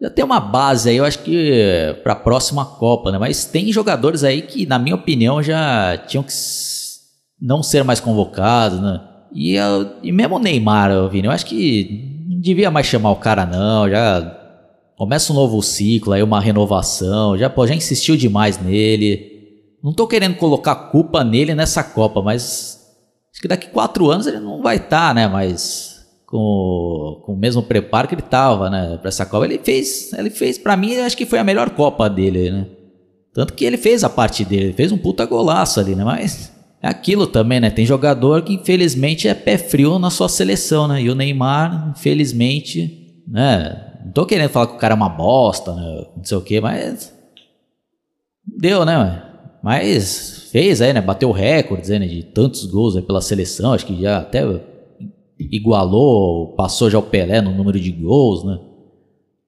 já 0.00 0.10
tem 0.10 0.24
uma 0.24 0.40
base 0.40 0.90
aí, 0.90 0.96
eu 0.96 1.04
acho 1.04 1.20
que 1.20 1.96
para 2.02 2.12
a 2.12 2.16
próxima 2.16 2.64
Copa, 2.64 3.10
né? 3.10 3.18
Mas 3.18 3.46
tem 3.46 3.72
jogadores 3.72 4.22
aí 4.22 4.42
que, 4.42 4.66
na 4.66 4.78
minha 4.78 4.96
opinião, 4.96 5.42
já 5.42 5.96
tinham 6.06 6.22
que 6.22 6.32
não 7.40 7.62
ser 7.62 7.84
mais 7.84 8.00
convocados, 8.00 8.80
né? 8.80 9.00
E, 9.32 9.56
e 10.02 10.12
mesmo 10.12 10.36
o 10.36 10.38
Neymar, 10.38 11.08
Vini, 11.08 11.26
eu 11.26 11.32
acho 11.32 11.46
que 11.46 12.24
não 12.28 12.38
devia 12.38 12.70
mais 12.70 12.86
chamar 12.86 13.12
o 13.12 13.16
cara, 13.16 13.46
não. 13.46 13.88
Já 13.88 14.20
começa 14.96 15.32
um 15.32 15.36
novo 15.36 15.62
ciclo, 15.62 16.12
aí 16.12 16.22
uma 16.22 16.40
renovação. 16.40 17.36
Já, 17.36 17.50
pô, 17.50 17.66
já 17.66 17.74
insistiu 17.74 18.16
demais 18.16 18.58
nele. 18.58 19.32
Não 19.82 19.92
tô 19.92 20.06
querendo 20.06 20.36
colocar 20.36 20.74
culpa 20.74 21.22
nele 21.22 21.54
nessa 21.54 21.82
Copa, 21.82 22.22
mas 22.22 22.80
acho 23.32 23.40
que 23.40 23.48
daqui 23.48 23.68
quatro 23.68 24.10
anos 24.10 24.26
ele 24.26 24.40
não 24.40 24.62
vai 24.62 24.76
estar, 24.76 25.08
tá, 25.08 25.14
né? 25.14 25.28
Mas 25.28 25.94
com, 26.34 27.22
com 27.24 27.32
o 27.34 27.36
mesmo 27.36 27.62
preparo 27.62 28.08
que 28.08 28.14
ele 28.16 28.22
tava, 28.22 28.68
né, 28.68 28.96
para 28.96 29.08
essa 29.08 29.24
Copa. 29.24 29.44
Ele 29.44 29.58
fez, 29.58 30.12
ele 30.12 30.30
fez 30.30 30.58
para 30.58 30.76
mim, 30.76 30.96
acho 30.96 31.16
que 31.16 31.26
foi 31.26 31.38
a 31.38 31.44
melhor 31.44 31.70
Copa 31.70 32.08
dele, 32.08 32.50
né? 32.50 32.66
Tanto 33.32 33.52
que 33.52 33.64
ele 33.64 33.76
fez 33.76 34.04
a 34.04 34.08
parte 34.08 34.44
dele, 34.44 34.72
fez 34.72 34.92
um 34.92 34.98
puta 34.98 35.24
golaço 35.26 35.80
ali, 35.80 35.94
né? 35.94 36.04
Mas 36.04 36.52
é 36.80 36.88
aquilo 36.88 37.26
também, 37.26 37.60
né? 37.60 37.70
Tem 37.70 37.86
jogador 37.86 38.42
que 38.42 38.54
infelizmente 38.54 39.28
é 39.28 39.34
pé 39.34 39.58
frio 39.58 39.98
na 39.98 40.10
sua 40.10 40.28
seleção, 40.28 40.88
né? 40.88 41.02
E 41.02 41.10
o 41.10 41.14
Neymar, 41.14 41.92
infelizmente, 41.96 43.22
né? 43.28 43.93
Tô 44.14 44.24
querendo 44.24 44.50
falar 44.50 44.68
que 44.68 44.74
o 44.74 44.78
cara 44.78 44.94
é 44.94 44.96
uma 44.96 45.08
bosta, 45.08 45.74
né? 45.74 46.06
Não 46.16 46.24
sei 46.24 46.38
o 46.38 46.40
que, 46.40 46.60
mas. 46.60 47.12
Deu, 48.46 48.84
né? 48.84 49.24
Mas 49.60 50.50
fez 50.52 50.80
aí, 50.80 50.92
né? 50.92 51.00
Bateu 51.00 51.32
recordes 51.32 51.88
né? 51.90 51.98
de 51.98 52.22
tantos 52.22 52.64
gols 52.64 52.96
aí 52.96 53.02
pela 53.02 53.20
seleção. 53.20 53.72
Acho 53.72 53.86
que 53.86 54.00
já 54.00 54.18
até 54.18 54.42
igualou, 55.36 56.54
passou 56.54 56.88
já 56.88 56.98
o 56.98 57.02
Pelé 57.02 57.40
no 57.40 57.50
número 57.50 57.80
de 57.80 57.90
gols, 57.90 58.44
né? 58.44 58.60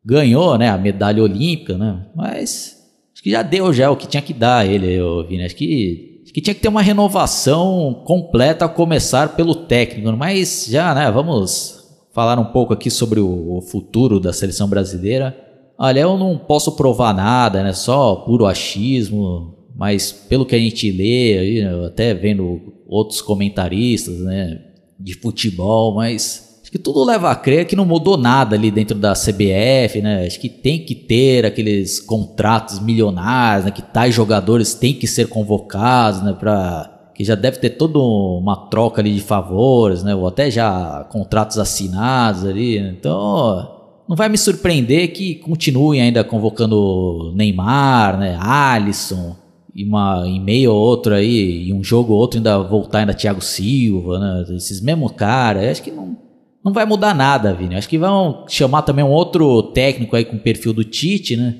Ganhou, 0.04 0.58
né? 0.58 0.68
A 0.68 0.78
medalha 0.78 1.22
olímpica, 1.22 1.78
né? 1.78 2.04
Mas 2.12 2.76
acho 3.12 3.22
que 3.22 3.30
já 3.30 3.42
deu 3.42 3.72
já 3.72 3.88
o 3.88 3.96
que 3.96 4.08
tinha 4.08 4.22
que 4.22 4.34
dar 4.34 4.66
ele, 4.66 4.92
eu 4.92 5.24
vi, 5.28 5.38
né? 5.38 5.44
Acho 5.44 5.54
que, 5.54 6.22
acho 6.24 6.32
que 6.32 6.40
tinha 6.40 6.54
que 6.54 6.60
ter 6.60 6.68
uma 6.68 6.82
renovação 6.82 8.02
completa 8.04 8.64
a 8.64 8.68
começar 8.68 9.36
pelo 9.36 9.54
técnico. 9.54 10.10
Mas 10.16 10.66
já, 10.68 10.92
né? 10.92 11.08
Vamos 11.12 11.85
falar 12.16 12.38
um 12.38 12.46
pouco 12.46 12.72
aqui 12.72 12.90
sobre 12.90 13.20
o, 13.20 13.60
futuro 13.60 14.18
da 14.18 14.32
seleção 14.32 14.66
brasileira. 14.66 15.36
Olha, 15.76 16.00
eu 16.00 16.16
não 16.16 16.38
posso 16.38 16.72
provar 16.72 17.12
nada, 17.12 17.62
né? 17.62 17.74
Só 17.74 18.16
puro 18.16 18.46
achismo, 18.46 19.54
mas 19.76 20.12
pelo 20.12 20.46
que 20.46 20.54
a 20.54 20.58
gente 20.58 20.90
lê, 20.90 21.62
até 21.86 22.14
vendo 22.14 22.72
outros 22.88 23.20
comentaristas, 23.20 24.20
né, 24.20 24.62
de 24.98 25.12
futebol, 25.12 25.94
mas 25.94 26.58
acho 26.62 26.72
que 26.72 26.78
tudo 26.78 27.04
leva 27.04 27.30
a 27.30 27.36
crer 27.36 27.66
que 27.66 27.76
não 27.76 27.84
mudou 27.84 28.16
nada 28.16 28.56
ali 28.56 28.70
dentro 28.70 28.96
da 28.96 29.12
CBF, 29.12 30.00
né? 30.00 30.24
Acho 30.26 30.40
que 30.40 30.48
tem 30.48 30.86
que 30.86 30.94
ter 30.94 31.44
aqueles 31.44 32.00
contratos 32.00 32.80
milionários, 32.80 33.66
né, 33.66 33.70
que 33.70 33.82
tais 33.82 34.14
jogadores 34.14 34.72
têm 34.72 34.94
que 34.94 35.06
ser 35.06 35.28
convocados, 35.28 36.22
né, 36.22 36.32
para 36.32 36.95
que 37.16 37.24
já 37.24 37.34
deve 37.34 37.58
ter 37.58 37.70
toda 37.70 37.98
uma 37.98 38.68
troca 38.68 39.00
ali 39.00 39.14
de 39.14 39.22
favores, 39.22 40.02
né? 40.02 40.14
Ou 40.14 40.28
até 40.28 40.50
já 40.50 41.06
contratos 41.10 41.58
assinados 41.58 42.44
ali. 42.44 42.76
Então, 42.76 43.74
não 44.06 44.14
vai 44.14 44.28
me 44.28 44.36
surpreender 44.36 45.12
que 45.12 45.36
continuem 45.36 46.02
ainda 46.02 46.22
convocando 46.22 47.32
Neymar, 47.34 48.18
né? 48.18 48.36
Alisson, 48.38 49.34
e 49.74 49.82
uma 49.82 50.24
em 50.26 50.38
meio 50.38 50.72
ou 50.72 50.78
outro 50.78 51.14
aí, 51.14 51.68
e 51.68 51.72
um 51.72 51.82
jogo 51.82 52.12
ou 52.12 52.18
outro 52.18 52.38
ainda 52.38 52.58
voltar 52.58 52.98
ainda 52.98 53.14
Thiago 53.14 53.40
Silva, 53.40 54.18
né? 54.18 54.44
Esses 54.54 54.82
mesmos 54.82 55.12
caras. 55.12 55.64
Acho 55.64 55.82
que 55.82 55.90
não, 55.90 56.18
não 56.62 56.70
vai 56.70 56.84
mudar 56.84 57.14
nada, 57.14 57.54
Vini. 57.54 57.76
Acho 57.76 57.88
que 57.88 57.96
vão 57.96 58.44
chamar 58.46 58.82
também 58.82 59.02
um 59.02 59.10
outro 59.10 59.62
técnico 59.62 60.16
aí 60.16 60.24
com 60.26 60.36
perfil 60.36 60.74
do 60.74 60.84
Tite, 60.84 61.34
né? 61.34 61.54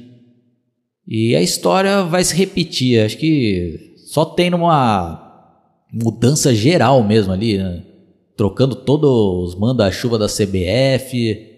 E 1.08 1.34
a 1.34 1.40
história 1.40 2.02
vai 2.02 2.22
se 2.22 2.36
repetir. 2.36 3.02
Acho 3.02 3.16
que 3.16 3.94
só 4.06 4.22
tendo 4.22 4.58
uma 4.58 5.25
mudança 5.92 6.54
geral 6.54 7.02
mesmo 7.02 7.32
ali, 7.32 7.58
né? 7.58 7.82
trocando 8.36 8.74
todos 8.76 9.10
os 9.48 9.58
manda-chuva 9.58 10.18
da 10.18 10.26
CBF. 10.26 11.54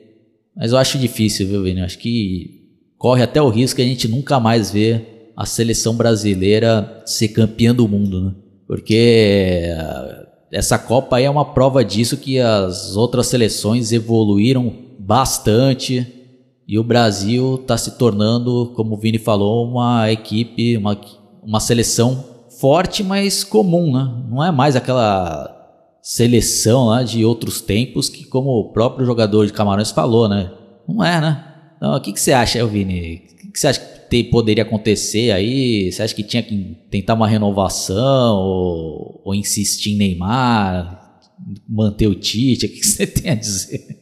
Mas 0.56 0.72
eu 0.72 0.78
acho 0.78 0.98
difícil, 0.98 1.46
viu, 1.46 1.62
Vini? 1.62 1.80
Acho 1.82 1.98
que 1.98 2.58
corre 2.96 3.22
até 3.22 3.42
o 3.42 3.48
risco 3.48 3.76
que 3.76 3.82
a 3.82 3.86
gente 3.86 4.08
nunca 4.08 4.38
mais 4.38 4.70
vê 4.70 5.02
a 5.36 5.44
seleção 5.44 5.94
brasileira 5.94 7.02
ser 7.04 7.28
campeã 7.28 7.74
do 7.74 7.88
mundo, 7.88 8.20
né? 8.20 8.34
Porque 8.66 9.62
eh, 9.64 10.26
essa 10.52 10.78
Copa 10.78 11.16
aí 11.16 11.24
é 11.24 11.30
uma 11.30 11.54
prova 11.54 11.84
disso 11.84 12.16
que 12.16 12.38
as 12.38 12.96
outras 12.96 13.28
seleções 13.28 13.92
evoluíram 13.92 14.72
bastante 14.98 16.06
e 16.66 16.78
o 16.78 16.84
Brasil 16.84 17.54
está 17.54 17.78
se 17.78 17.92
tornando, 17.92 18.72
como 18.74 18.94
o 18.94 18.98
Vini 18.98 19.18
falou, 19.18 19.66
uma 19.66 20.10
equipe, 20.12 20.76
uma, 20.76 21.00
uma 21.42 21.60
seleção 21.60 22.24
forte, 22.61 23.02
mas 23.02 23.44
comum, 23.44 23.92
né? 23.92 24.24
Não 24.30 24.44
é 24.44 24.50
mais 24.50 24.76
aquela 24.76 25.54
seleção 26.02 26.86
lá 26.86 27.02
de 27.02 27.24
outros 27.24 27.61
tempos 27.61 28.09
que, 28.09 28.24
como 28.24 28.50
o 28.50 28.72
próprio 28.72 29.06
jogador 29.06 29.46
de 29.46 29.52
Camarões 29.52 29.90
falou, 29.90 30.28
né? 30.28 30.50
Não 30.88 31.04
é, 31.04 31.20
né? 31.20 31.44
Então, 31.76 31.94
o 31.94 32.00
que, 32.00 32.12
que 32.12 32.20
você 32.20 32.32
acha, 32.32 32.64
Vini? 32.66 32.98
O 32.98 33.36
que, 33.36 33.52
que 33.52 33.59
você 33.59 33.68
acha 33.68 33.80
que 33.80 34.09
te, 34.09 34.24
poderia 34.24 34.62
acontecer 34.62 35.30
aí? 35.30 35.92
Você 35.92 36.02
acha 36.02 36.14
que 36.14 36.22
tinha 36.22 36.42
que 36.42 36.76
tentar 36.90 37.14
uma 37.14 37.28
renovação 37.28 38.36
ou, 38.36 39.22
ou 39.24 39.34
insistir 39.34 39.92
em 39.92 39.98
Neymar, 39.98 41.20
manter 41.68 42.06
o 42.06 42.14
Tite? 42.14 42.66
O 42.66 42.68
que, 42.68 42.80
que 42.80 42.86
você 42.86 43.06
tem 43.06 43.32
a 43.32 43.34
dizer? 43.34 43.98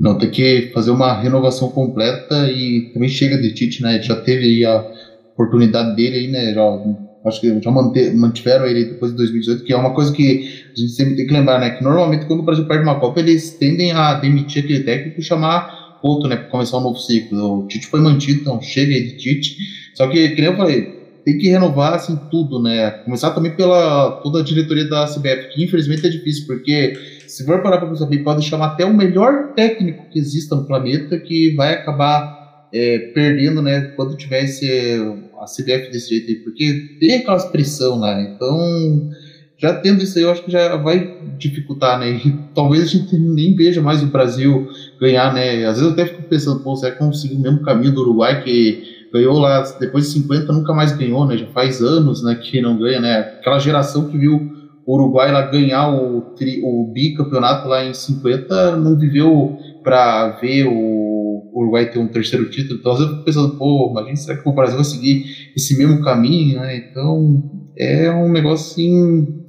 Não, 0.00 0.18
tem 0.18 0.30
que 0.30 0.70
fazer 0.74 0.90
uma 0.90 1.20
renovação 1.20 1.70
completa 1.70 2.50
e 2.50 2.90
também 2.92 3.08
chega 3.08 3.40
de 3.40 3.54
Tite, 3.54 3.82
né? 3.82 4.02
Já 4.02 4.16
teve 4.16 4.44
aí 4.44 4.64
a 4.64 4.84
oportunidade 5.34 5.94
dele 5.94 6.16
aí, 6.16 6.28
né? 6.28 6.52
Já 6.52 6.64
acho 7.26 7.40
que 7.40 7.60
já 7.60 7.70
mantiveram 7.70 8.66
ele 8.66 8.84
depois 8.84 9.12
de 9.12 9.16
2018, 9.16 9.64
que 9.64 9.72
é 9.72 9.76
uma 9.76 9.94
coisa 9.94 10.12
que 10.12 10.64
a 10.76 10.78
gente 10.78 10.92
sempre 10.92 11.16
tem 11.16 11.26
que 11.26 11.32
lembrar, 11.32 11.58
né? 11.58 11.70
Que 11.70 11.82
normalmente 11.82 12.26
quando 12.26 12.40
o 12.40 12.44
Brasil 12.44 12.66
perde 12.66 12.84
uma 12.84 13.00
Copa, 13.00 13.20
eles 13.20 13.52
tendem 13.52 13.92
a 13.92 14.14
demitir 14.14 14.64
aquele 14.64 14.84
técnico 14.84 15.20
e 15.20 15.22
chamar 15.22 15.98
outro, 16.02 16.28
né? 16.28 16.36
Para 16.36 16.48
começar 16.48 16.78
um 16.78 16.82
novo 16.82 16.98
ciclo. 16.98 17.64
O 17.64 17.66
Tite 17.66 17.86
foi 17.86 18.00
mantido, 18.00 18.40
então 18.40 18.60
chega 18.60 18.92
aí 18.92 19.04
de 19.04 19.16
Tite. 19.16 19.56
Só 19.94 20.06
que, 20.08 20.34
nem 20.34 20.44
eu 20.44 20.56
falei, 20.56 21.04
tem 21.24 21.38
que 21.38 21.48
renovar 21.48 21.94
assim 21.94 22.18
tudo, 22.30 22.62
né? 22.62 22.90
Começar 22.90 23.30
também 23.30 23.52
pela 23.56 24.20
toda 24.22 24.40
a 24.40 24.44
diretoria 24.44 24.86
da 24.88 25.06
CBF, 25.06 25.54
que 25.54 25.64
infelizmente 25.64 26.06
é 26.06 26.10
difícil, 26.10 26.46
porque 26.46 26.92
se 27.26 27.44
for 27.46 27.62
parar 27.62 27.78
para 27.78 27.88
pensar 27.88 28.06
bem, 28.06 28.22
pode 28.22 28.44
chamar 28.44 28.66
até 28.66 28.84
o 28.84 28.92
melhor 28.92 29.54
técnico 29.54 30.10
que 30.10 30.18
exista 30.18 30.54
no 30.54 30.66
planeta 30.66 31.18
que 31.18 31.54
vai 31.54 31.72
acabar 31.72 32.68
é, 32.72 32.98
perdendo, 33.14 33.62
né? 33.62 33.92
Quando 33.96 34.16
tiver 34.16 34.44
esse 34.44 34.98
a 35.44 35.46
CBF 35.46 35.90
desse 35.90 36.10
jeito 36.10 36.30
aí, 36.30 36.36
porque 36.36 36.96
tem 36.98 37.16
aquela 37.16 37.38
pressão 37.48 37.98
lá, 37.98 38.16
né? 38.16 38.32
Então, 38.34 39.10
já 39.58 39.74
tendo 39.74 40.02
isso 40.02 40.18
aí, 40.18 40.24
eu 40.24 40.30
acho 40.30 40.42
que 40.44 40.50
já 40.50 40.76
vai 40.76 41.18
dificultar, 41.38 41.98
né? 41.98 42.10
E 42.10 42.32
talvez 42.54 42.82
a 42.82 42.86
gente 42.86 43.16
nem 43.16 43.54
veja 43.54 43.80
mais 43.80 44.02
o 44.02 44.06
Brasil 44.06 44.68
ganhar, 45.00 45.32
né? 45.32 45.64
Às 45.64 45.78
vezes 45.78 45.82
eu 45.82 45.92
até 45.92 46.06
fico 46.06 46.28
pensando, 46.28 46.60
pô, 46.60 46.74
será 46.76 46.92
que 46.92 46.98
conseguir 46.98 47.36
o 47.36 47.40
mesmo 47.40 47.62
caminho 47.62 47.92
do 47.92 48.02
Uruguai 48.02 48.42
que 48.42 48.82
ganhou 49.12 49.38
lá 49.38 49.62
depois 49.78 50.06
de 50.06 50.10
50 50.14 50.52
nunca 50.52 50.74
mais 50.74 50.96
ganhou, 50.96 51.26
né? 51.26 51.36
Já 51.38 51.46
faz 51.46 51.80
anos, 51.80 52.22
né, 52.24 52.34
que 52.34 52.60
não 52.60 52.76
ganha, 52.76 53.00
né? 53.00 53.18
Aquela 53.18 53.58
geração 53.58 54.08
que 54.08 54.18
viu 54.18 54.52
o 54.86 54.94
Uruguai 54.94 55.32
lá 55.32 55.42
ganhar 55.42 55.88
o, 55.88 56.20
tri, 56.36 56.60
o 56.62 56.90
bicampeonato 56.92 57.68
lá 57.68 57.84
em 57.84 57.94
50 57.94 58.76
não 58.76 58.98
viveu 58.98 59.56
para 59.82 60.30
ver 60.40 60.66
o 60.66 61.13
o 61.52 61.60
Uruguai 61.60 61.90
ter 61.90 61.98
um 61.98 62.08
terceiro 62.08 62.48
título. 62.50 62.78
Então, 62.80 62.92
às 62.92 62.98
vezes 62.98 63.10
eu 63.10 63.16
fico 63.16 63.24
pensando, 63.26 63.58
pô, 63.58 63.90
imagina, 63.90 64.16
será 64.16 64.38
que 64.38 64.48
o 64.48 64.52
Brasil 64.52 64.76
vai 64.76 64.84
seguir 64.84 65.24
esse 65.56 65.76
mesmo 65.76 66.02
caminho, 66.02 66.60
né? 66.60 66.76
Então, 66.76 67.50
é 67.76 68.10
um 68.10 68.30
negócio 68.30 68.72
assim. 68.72 69.40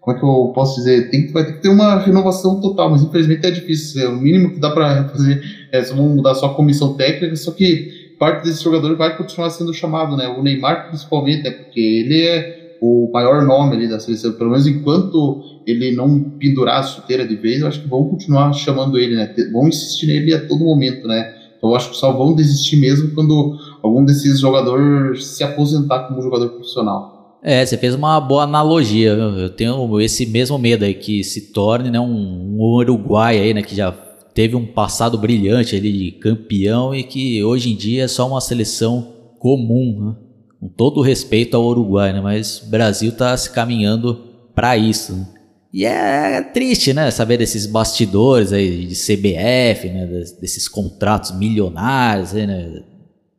Como 0.00 0.16
é 0.16 0.20
que 0.20 0.26
eu 0.26 0.52
posso 0.52 0.76
dizer? 0.76 1.10
Tem, 1.10 1.30
vai 1.32 1.46
ter 1.46 1.52
que 1.52 1.62
ter 1.62 1.68
uma 1.68 1.96
renovação 1.98 2.60
total, 2.60 2.90
mas 2.90 3.02
infelizmente 3.02 3.46
é 3.46 3.50
difícil. 3.50 4.02
É 4.02 4.08
o 4.08 4.16
mínimo 4.16 4.52
que 4.52 4.58
dá 4.58 4.70
para 4.70 5.08
fazer 5.08 5.40
é 5.70 5.82
só 5.82 5.94
mudar 5.94 6.34
só 6.34 6.46
a 6.46 6.54
comissão 6.54 6.94
técnica, 6.94 7.36
só 7.36 7.52
que 7.52 8.16
parte 8.18 8.44
desse 8.44 8.62
jogador 8.62 8.96
vai 8.96 9.16
continuar 9.16 9.50
sendo 9.50 9.72
chamado, 9.72 10.16
né? 10.16 10.28
O 10.28 10.42
Neymar, 10.42 10.88
principalmente, 10.88 11.44
né? 11.44 11.50
Porque 11.50 11.80
ele 11.80 12.22
é 12.22 12.61
o 12.84 13.08
maior 13.12 13.46
nome 13.46 13.76
ali 13.76 13.88
da 13.88 14.00
seleção, 14.00 14.32
pelo 14.32 14.50
menos 14.50 14.66
enquanto 14.66 15.40
ele 15.64 15.92
não 15.92 16.20
pendurar 16.20 16.80
a 16.80 16.82
chuteira 16.82 17.24
de 17.24 17.36
vez, 17.36 17.60
eu 17.60 17.68
acho 17.68 17.80
que 17.80 17.88
vão 17.88 18.08
continuar 18.08 18.52
chamando 18.52 18.98
ele, 18.98 19.14
né? 19.14 19.32
Vão 19.52 19.68
insistir 19.68 20.08
nele 20.08 20.34
a 20.34 20.48
todo 20.48 20.64
momento, 20.64 21.06
né? 21.06 21.32
Eu 21.62 21.76
acho 21.76 21.90
que 21.90 21.96
só 21.96 22.10
vão 22.10 22.34
desistir 22.34 22.76
mesmo 22.76 23.14
quando 23.14 23.56
algum 23.80 24.04
desses 24.04 24.40
jogadores 24.40 25.24
se 25.24 25.44
aposentar 25.44 26.08
como 26.08 26.20
jogador 26.20 26.48
profissional. 26.48 27.38
É, 27.40 27.64
você 27.64 27.78
fez 27.78 27.94
uma 27.94 28.18
boa 28.20 28.42
analogia. 28.42 29.10
Eu 29.10 29.50
tenho 29.50 30.00
esse 30.00 30.26
mesmo 30.26 30.58
medo 30.58 30.84
aí 30.84 30.94
que 30.94 31.22
se 31.22 31.52
torne 31.52 31.88
né, 31.88 32.00
um, 32.00 32.56
um 32.56 32.60
Uruguai 32.60 33.38
aí, 33.38 33.54
né, 33.54 33.62
que 33.62 33.76
já 33.76 33.92
teve 34.34 34.56
um 34.56 34.66
passado 34.66 35.16
brilhante 35.16 35.76
ali 35.76 35.92
de 35.92 36.10
campeão 36.18 36.92
e 36.92 37.04
que 37.04 37.44
hoje 37.44 37.72
em 37.72 37.76
dia 37.76 38.04
é 38.04 38.08
só 38.08 38.26
uma 38.26 38.40
seleção 38.40 39.12
comum, 39.38 40.00
né? 40.00 40.31
Com 40.62 40.68
todo 40.68 40.98
o 40.98 41.02
respeito 41.02 41.56
ao 41.56 41.64
Uruguai, 41.64 42.12
né? 42.12 42.20
mas 42.20 42.62
o 42.62 42.66
Brasil 42.66 43.08
está 43.08 43.36
se 43.36 43.50
caminhando 43.50 44.14
para 44.54 44.76
isso. 44.76 45.12
Né? 45.12 45.26
E 45.72 45.84
é, 45.84 46.36
é, 46.36 46.40
triste, 46.40 46.92
né, 46.92 47.10
saber 47.10 47.36
desses 47.38 47.66
bastidores 47.66 48.52
aí 48.52 48.86
de 48.86 48.94
CBF, 48.94 49.88
né, 49.88 50.06
desses 50.40 50.68
contratos 50.68 51.36
milionários, 51.36 52.34
né, 52.34 52.80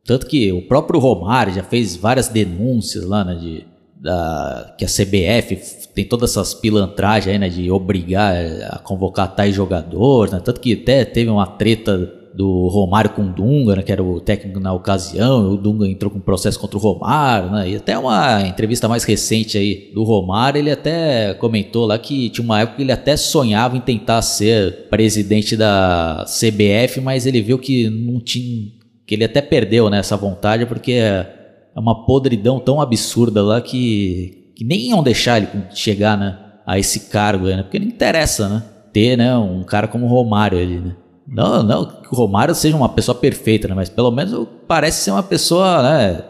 tanto 0.04 0.26
que 0.26 0.52
o 0.52 0.60
próprio 0.68 1.00
Romário 1.00 1.54
já 1.54 1.62
fez 1.62 1.96
várias 1.96 2.28
denúncias 2.28 3.04
lá, 3.04 3.24
né, 3.24 3.36
de, 3.36 3.64
da, 3.98 4.74
que 4.76 4.84
a 4.84 4.88
CBF 4.88 5.88
tem 5.94 6.04
todas 6.04 6.32
essas 6.32 6.52
pilantragens 6.52 7.32
aí, 7.32 7.38
né, 7.38 7.48
de 7.48 7.70
obrigar 7.70 8.34
a 8.68 8.78
convocar 8.80 9.34
tais 9.34 9.54
jogadores, 9.54 10.30
né, 10.30 10.42
tanto 10.44 10.60
que 10.60 10.74
até 10.74 11.06
teve 11.06 11.30
uma 11.30 11.46
treta 11.46 12.23
do 12.34 12.66
Romário 12.68 13.10
com 13.10 13.22
o 13.22 13.32
Dunga, 13.32 13.76
né, 13.76 13.82
que 13.82 13.92
era 13.92 14.02
o 14.02 14.20
técnico 14.20 14.58
na 14.58 14.72
ocasião, 14.72 15.52
o 15.52 15.56
Dunga 15.56 15.86
entrou 15.86 16.10
com 16.10 16.18
um 16.18 16.20
processo 16.20 16.58
contra 16.58 16.76
o 16.76 16.80
Romário, 16.80 17.50
né, 17.50 17.70
e 17.70 17.76
até 17.76 17.96
uma 17.96 18.42
entrevista 18.42 18.88
mais 18.88 19.04
recente 19.04 19.56
aí 19.56 19.92
do 19.94 20.02
Romário, 20.02 20.58
ele 20.58 20.70
até 20.70 21.34
comentou 21.34 21.86
lá 21.86 21.96
que 21.96 22.28
tinha 22.30 22.44
uma 22.44 22.60
época 22.60 22.78
que 22.78 22.82
ele 22.82 22.92
até 22.92 23.16
sonhava 23.16 23.76
em 23.76 23.80
tentar 23.80 24.20
ser 24.22 24.88
presidente 24.90 25.56
da 25.56 26.24
CBF, 26.26 27.00
mas 27.00 27.24
ele 27.24 27.40
viu 27.40 27.58
que 27.58 27.88
não 27.88 28.18
tinha, 28.18 28.72
que 29.06 29.14
ele 29.14 29.24
até 29.24 29.40
perdeu 29.40 29.88
né, 29.88 29.98
essa 29.98 30.16
vontade, 30.16 30.66
porque 30.66 30.92
é 30.92 31.80
uma 31.80 32.04
podridão 32.04 32.58
tão 32.58 32.80
absurda 32.80 33.42
lá 33.42 33.60
que, 33.60 34.50
que 34.56 34.64
nem 34.64 34.90
iam 34.90 35.02
deixar 35.02 35.38
ele 35.38 35.48
chegar 35.72 36.16
né, 36.18 36.38
a 36.66 36.78
esse 36.78 37.10
cargo, 37.10 37.46
né? 37.46 37.62
Porque 37.62 37.78
não 37.78 37.86
interessa, 37.86 38.48
né? 38.48 38.62
Ter 38.92 39.16
né, 39.16 39.36
um 39.36 39.62
cara 39.64 39.88
como 39.88 40.06
o 40.06 40.08
Romário 40.08 40.58
ali, 40.58 40.80
né? 40.80 40.96
Não, 41.26 41.62
não 41.62 41.86
que 41.86 42.12
o 42.12 42.16
Romário 42.16 42.54
seja 42.54 42.76
uma 42.76 42.88
pessoa 42.88 43.14
perfeita, 43.14 43.66
né? 43.68 43.74
Mas 43.74 43.88
pelo 43.88 44.10
menos 44.10 44.46
parece 44.68 45.04
ser 45.04 45.10
uma 45.10 45.22
pessoa 45.22 45.82
né, 45.82 46.24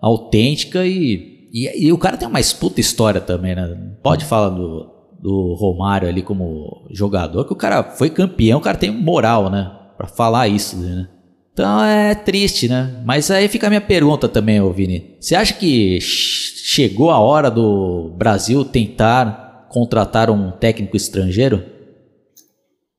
autêntica 0.00 0.84
e, 0.84 1.48
e, 1.52 1.86
e 1.86 1.92
o 1.92 1.98
cara 1.98 2.16
tem 2.16 2.26
uma 2.26 2.40
puta 2.58 2.80
história 2.80 3.20
também, 3.20 3.54
né? 3.54 3.76
Pode 4.02 4.24
falar 4.24 4.50
do, 4.50 4.90
do 5.22 5.54
Romário 5.54 6.08
ali 6.08 6.22
como 6.22 6.86
jogador, 6.90 7.44
que 7.44 7.52
o 7.52 7.56
cara 7.56 7.82
foi 7.82 8.10
campeão, 8.10 8.58
o 8.58 8.62
cara 8.62 8.76
tem 8.76 8.90
moral, 8.90 9.50
né? 9.50 9.70
Pra 9.96 10.08
falar 10.08 10.48
isso, 10.48 10.76
né? 10.76 11.08
Então 11.52 11.84
é 11.84 12.14
triste, 12.14 12.68
né? 12.68 13.02
Mas 13.04 13.30
aí 13.30 13.46
fica 13.48 13.66
a 13.66 13.70
minha 13.70 13.80
pergunta 13.80 14.28
também, 14.28 14.60
ô 14.60 14.72
Vini. 14.72 15.16
Você 15.20 15.34
acha 15.34 15.52
que 15.54 15.98
chegou 16.00 17.10
a 17.10 17.18
hora 17.18 17.50
do 17.50 18.14
Brasil 18.16 18.64
tentar 18.64 19.66
contratar 19.68 20.30
um 20.30 20.50
técnico 20.52 20.96
estrangeiro? 20.96 21.62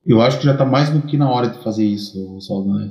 Eu 0.06 0.20
acho 0.20 0.38
que 0.38 0.44
já 0.44 0.52
está 0.52 0.64
mais 0.64 0.90
do 0.90 1.02
que 1.02 1.16
na 1.16 1.30
hora 1.30 1.48
de 1.48 1.62
fazer 1.62 1.84
isso, 1.84 2.40
Saldanha. 2.40 2.90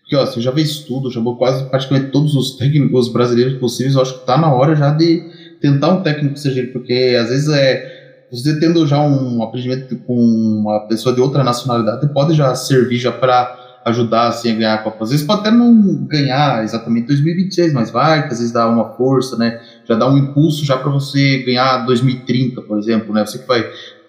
Porque 0.00 0.16
ó, 0.16 0.24
você 0.24 0.40
já 0.40 0.50
fez 0.52 0.78
tudo, 0.78 1.10
chamou 1.10 1.36
quase 1.36 1.68
praticamente 1.68 2.10
todos 2.10 2.34
os 2.34 2.56
técnicos 2.56 3.12
brasileiros 3.12 3.58
possíveis. 3.58 3.94
Eu 3.94 4.02
acho 4.02 4.14
que 4.14 4.20
está 4.20 4.38
na 4.38 4.52
hora 4.52 4.74
já 4.74 4.90
de 4.90 5.22
tentar 5.60 5.92
um 5.92 6.02
técnico 6.02 6.34
estrangeiro, 6.34 6.72
porque 6.72 7.16
às 7.20 7.28
vezes 7.28 7.48
é 7.48 7.98
você 8.30 8.58
tendo 8.60 8.86
já 8.86 9.00
um 9.00 9.42
aprendimento 9.42 9.96
com 10.00 10.14
uma 10.14 10.86
pessoa 10.86 11.14
de 11.14 11.20
outra 11.20 11.42
nacionalidade 11.42 12.12
pode 12.12 12.34
já 12.34 12.54
servir 12.54 12.98
já 12.98 13.10
para 13.10 13.56
ajudar 13.86 14.28
assim, 14.28 14.50
a 14.50 14.54
ganhar 14.54 14.74
a 14.74 14.78
Copa. 14.78 15.04
Às 15.04 15.10
vezes 15.10 15.26
pode 15.26 15.40
até 15.40 15.50
não 15.50 16.04
ganhar 16.06 16.62
exatamente 16.62 17.06
2026, 17.06 17.72
mas 17.72 17.90
vai, 17.90 18.20
às 18.20 18.38
vezes 18.38 18.52
dá 18.52 18.68
uma 18.68 18.90
força, 18.96 19.36
né? 19.36 19.60
Já 19.86 19.94
dá 19.94 20.10
um 20.10 20.18
impulso 20.18 20.64
já 20.64 20.76
para 20.76 20.90
você 20.90 21.38
ganhar 21.38 21.86
2030, 21.86 22.60
por 22.62 22.78
exemplo, 22.78 23.14
né? 23.14 23.24
Você 23.24 23.38
que 23.38 23.46
vai 23.46 23.64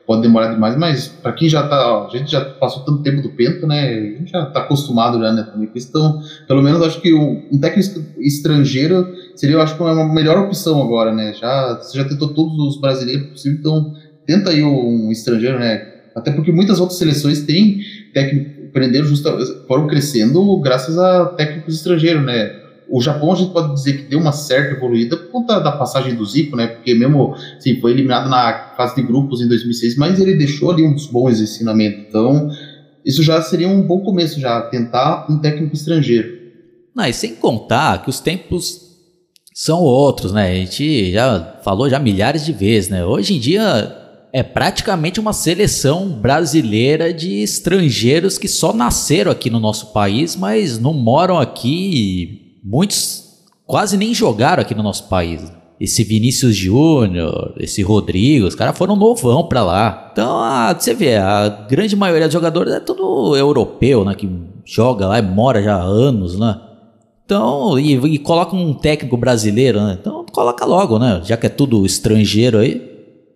pode 0.10 0.24
demorar 0.24 0.52
demais, 0.52 0.76
mas 0.76 1.08
para 1.08 1.34
quem 1.34 1.48
já 1.48 1.68
tá, 1.68 1.88
ó, 1.94 2.08
a 2.08 2.10
gente 2.10 2.32
já 2.32 2.44
passou 2.44 2.84
tanto 2.84 3.04
tempo 3.04 3.22
do 3.22 3.30
Penta, 3.30 3.68
né? 3.68 3.94
A 3.94 4.18
gente 4.18 4.32
já 4.32 4.44
tá 4.48 4.62
acostumado 4.62 5.20
já, 5.20 5.32
né, 5.32 5.44
também 5.44 5.68
com 5.68 5.78
isso. 5.78 5.90
Então, 5.90 6.20
pelo 6.48 6.64
menos 6.64 6.82
acho 6.82 7.00
que 7.00 7.14
um, 7.14 7.60
técnico 7.60 8.04
estrangeiro 8.18 9.08
seria, 9.36 9.58
eu 9.58 9.62
acho 9.62 9.76
que 9.76 9.84
uma 9.84 10.12
melhor 10.12 10.40
opção 10.40 10.82
agora, 10.82 11.14
né? 11.14 11.32
Já 11.40 11.78
você 11.80 11.96
já 11.96 12.06
tentou 12.06 12.30
todos 12.30 12.58
os 12.58 12.82
brasileiros 12.82 13.28
possível, 13.28 13.60
então 13.60 13.94
tenta 14.26 14.50
aí 14.50 14.64
um 14.64 15.12
estrangeiro, 15.12 15.60
né? 15.60 15.88
Até 16.16 16.32
porque 16.32 16.52
muitas 16.52 16.80
outras 16.80 16.98
seleções 16.98 17.42
têm 17.44 17.78
técnico, 18.12 18.72
prenderam 18.74 19.06
justa, 19.06 19.32
foram 19.68 19.86
crescendo 19.86 20.60
graças 20.60 20.98
a 20.98 21.28
técnicos 21.28 21.76
estrangeiros, 21.76 22.26
né? 22.26 22.59
O 22.92 23.02
Japão 23.02 23.32
a 23.32 23.36
gente 23.36 23.52
pode 23.52 23.74
dizer 23.74 23.98
que 23.98 24.10
deu 24.10 24.20
uma 24.20 24.32
certa 24.32 24.76
evoluída 24.76 25.16
por 25.16 25.32
conta 25.32 25.60
da 25.60 25.72
passagem 25.72 26.16
do 26.16 26.26
Zico, 26.26 26.56
né? 26.56 26.68
Porque 26.68 26.94
mesmo 26.94 27.36
assim, 27.58 27.80
foi 27.80 27.92
eliminado 27.92 28.30
na 28.30 28.74
fase 28.76 28.96
de 28.96 29.04
grupos 29.04 29.42
em 29.42 29.48
2006, 29.48 29.96
mas 29.98 30.20
ele 30.20 30.36
deixou 30.36 30.72
ali 30.72 30.86
uns 30.86 31.06
bons 31.06 31.40
ensinamentos. 31.40 32.06
Então, 32.08 32.50
isso 33.06 33.22
já 33.22 33.42
seria 33.42 33.68
um 33.68 33.82
bom 33.82 34.02
começo 34.02 34.40
já 34.40 34.62
tentar 34.62 35.28
um 35.30 35.38
técnico 35.38 35.76
estrangeiro. 35.76 36.38
Não, 36.96 37.06
e 37.06 37.14
sem 37.14 37.36
contar 37.36 38.04
que 38.04 38.10
os 38.10 38.20
tempos 38.20 38.90
são 39.54 39.82
outros, 39.82 40.32
né? 40.32 40.52
A 40.52 40.56
gente 40.56 41.12
já 41.12 41.60
falou 41.64 41.90
já 41.90 42.00
milhares 42.00 42.46
de 42.46 42.52
vezes, 42.52 42.90
né? 42.90 43.06
Hoje 43.06 43.36
em 43.36 43.40
dia 43.40 43.96
é 44.32 44.44
praticamente 44.44 45.20
uma 45.20 45.34
seleção 45.34 46.10
brasileira 46.10 47.14
de 47.14 47.42
estrangeiros 47.42 48.38
que 48.38 48.48
só 48.48 48.74
nasceram 48.74 49.32
aqui 49.32 49.50
no 49.50 49.60
nosso 49.60 49.92
país, 49.92 50.36
mas 50.36 50.80
não 50.80 50.94
moram 50.94 51.38
aqui. 51.38 52.49
Muitos 52.64 53.30
quase 53.66 53.98
nem 53.98 54.14
jogaram 54.14 54.62
aqui 54.62 54.74
no 54.74 54.84
nosso 54.84 55.08
país. 55.08 55.42
Esse 55.80 56.04
Vinícius 56.04 56.56
Júnior, 56.56 57.54
esse 57.58 57.82
Rodrigo, 57.82 58.48
os 58.48 58.56
caras 58.56 58.78
foram 58.78 58.98
novão 58.98 59.48
pra 59.48 59.64
lá. 59.64 60.10
Então, 60.12 60.40
a, 60.40 60.74
você 60.74 60.94
vê, 60.94 61.16
a 61.16 61.48
grande 61.70 61.96
maioria 61.96 62.28
dos 62.28 62.34
jogadores 62.34 62.74
é 62.74 62.80
tudo 62.82 63.36
europeu, 63.38 64.04
né? 64.04 64.14
Que 64.14 64.30
joga 64.66 65.08
lá 65.08 65.20
e 65.20 65.22
mora 65.22 65.64
já 65.64 65.76
há 65.76 65.82
anos, 65.82 66.38
né? 66.38 66.60
Então, 67.24 67.80
e, 67.80 67.94
e 67.94 68.18
coloca 68.18 68.56
um 68.56 68.74
técnico 68.74 69.16
brasileiro, 69.16 69.80
né? 69.80 69.98
Então, 70.02 70.26
coloca 70.32 70.66
logo, 70.66 71.00
né? 71.00 71.22
Já 71.24 71.38
que 71.38 71.46
é 71.46 71.50
tudo 71.50 71.86
estrangeiro 71.86 72.58
aí. 72.58 72.82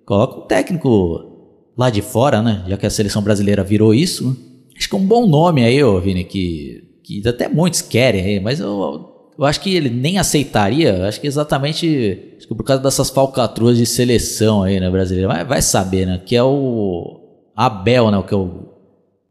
Coloca 0.05 0.39
um 0.39 0.47
técnico 0.47 1.33
lá 1.77 1.89
de 1.89 2.01
fora, 2.01 2.41
né? 2.41 2.65
Já 2.67 2.75
que 2.75 2.85
a 2.85 2.89
seleção 2.89 3.21
brasileira 3.21 3.63
virou 3.63 3.93
isso. 3.93 4.31
Né? 4.31 4.35
Acho 4.77 4.89
que 4.89 4.95
é 4.95 4.99
um 4.99 5.05
bom 5.05 5.27
nome 5.27 5.63
aí, 5.63 5.81
ô 5.83 5.99
Vini, 6.01 6.23
que, 6.23 6.83
que 7.03 7.25
até 7.27 7.47
muitos 7.47 7.81
querem 7.81 8.21
aí, 8.21 8.39
mas 8.39 8.59
eu, 8.59 9.12
eu 9.37 9.45
acho 9.45 9.59
que 9.61 9.75
ele 9.75 9.89
nem 9.89 10.17
aceitaria. 10.17 11.07
Acho 11.07 11.19
que 11.19 11.27
exatamente 11.27 12.35
acho 12.37 12.47
que 12.47 12.55
por 12.55 12.63
causa 12.63 12.81
dessas 12.81 13.09
falcatruas 13.09 13.77
de 13.77 13.85
seleção 13.85 14.63
aí, 14.63 14.79
né, 14.79 14.89
brasileira. 14.89 15.27
Vai, 15.27 15.43
vai 15.43 15.61
saber, 15.61 16.05
né? 16.05 16.21
Que 16.23 16.35
é 16.35 16.43
o 16.43 17.19
Abel, 17.55 18.11
né? 18.11 18.23
Que 18.27 18.33
é 18.33 18.37
o 18.37 18.73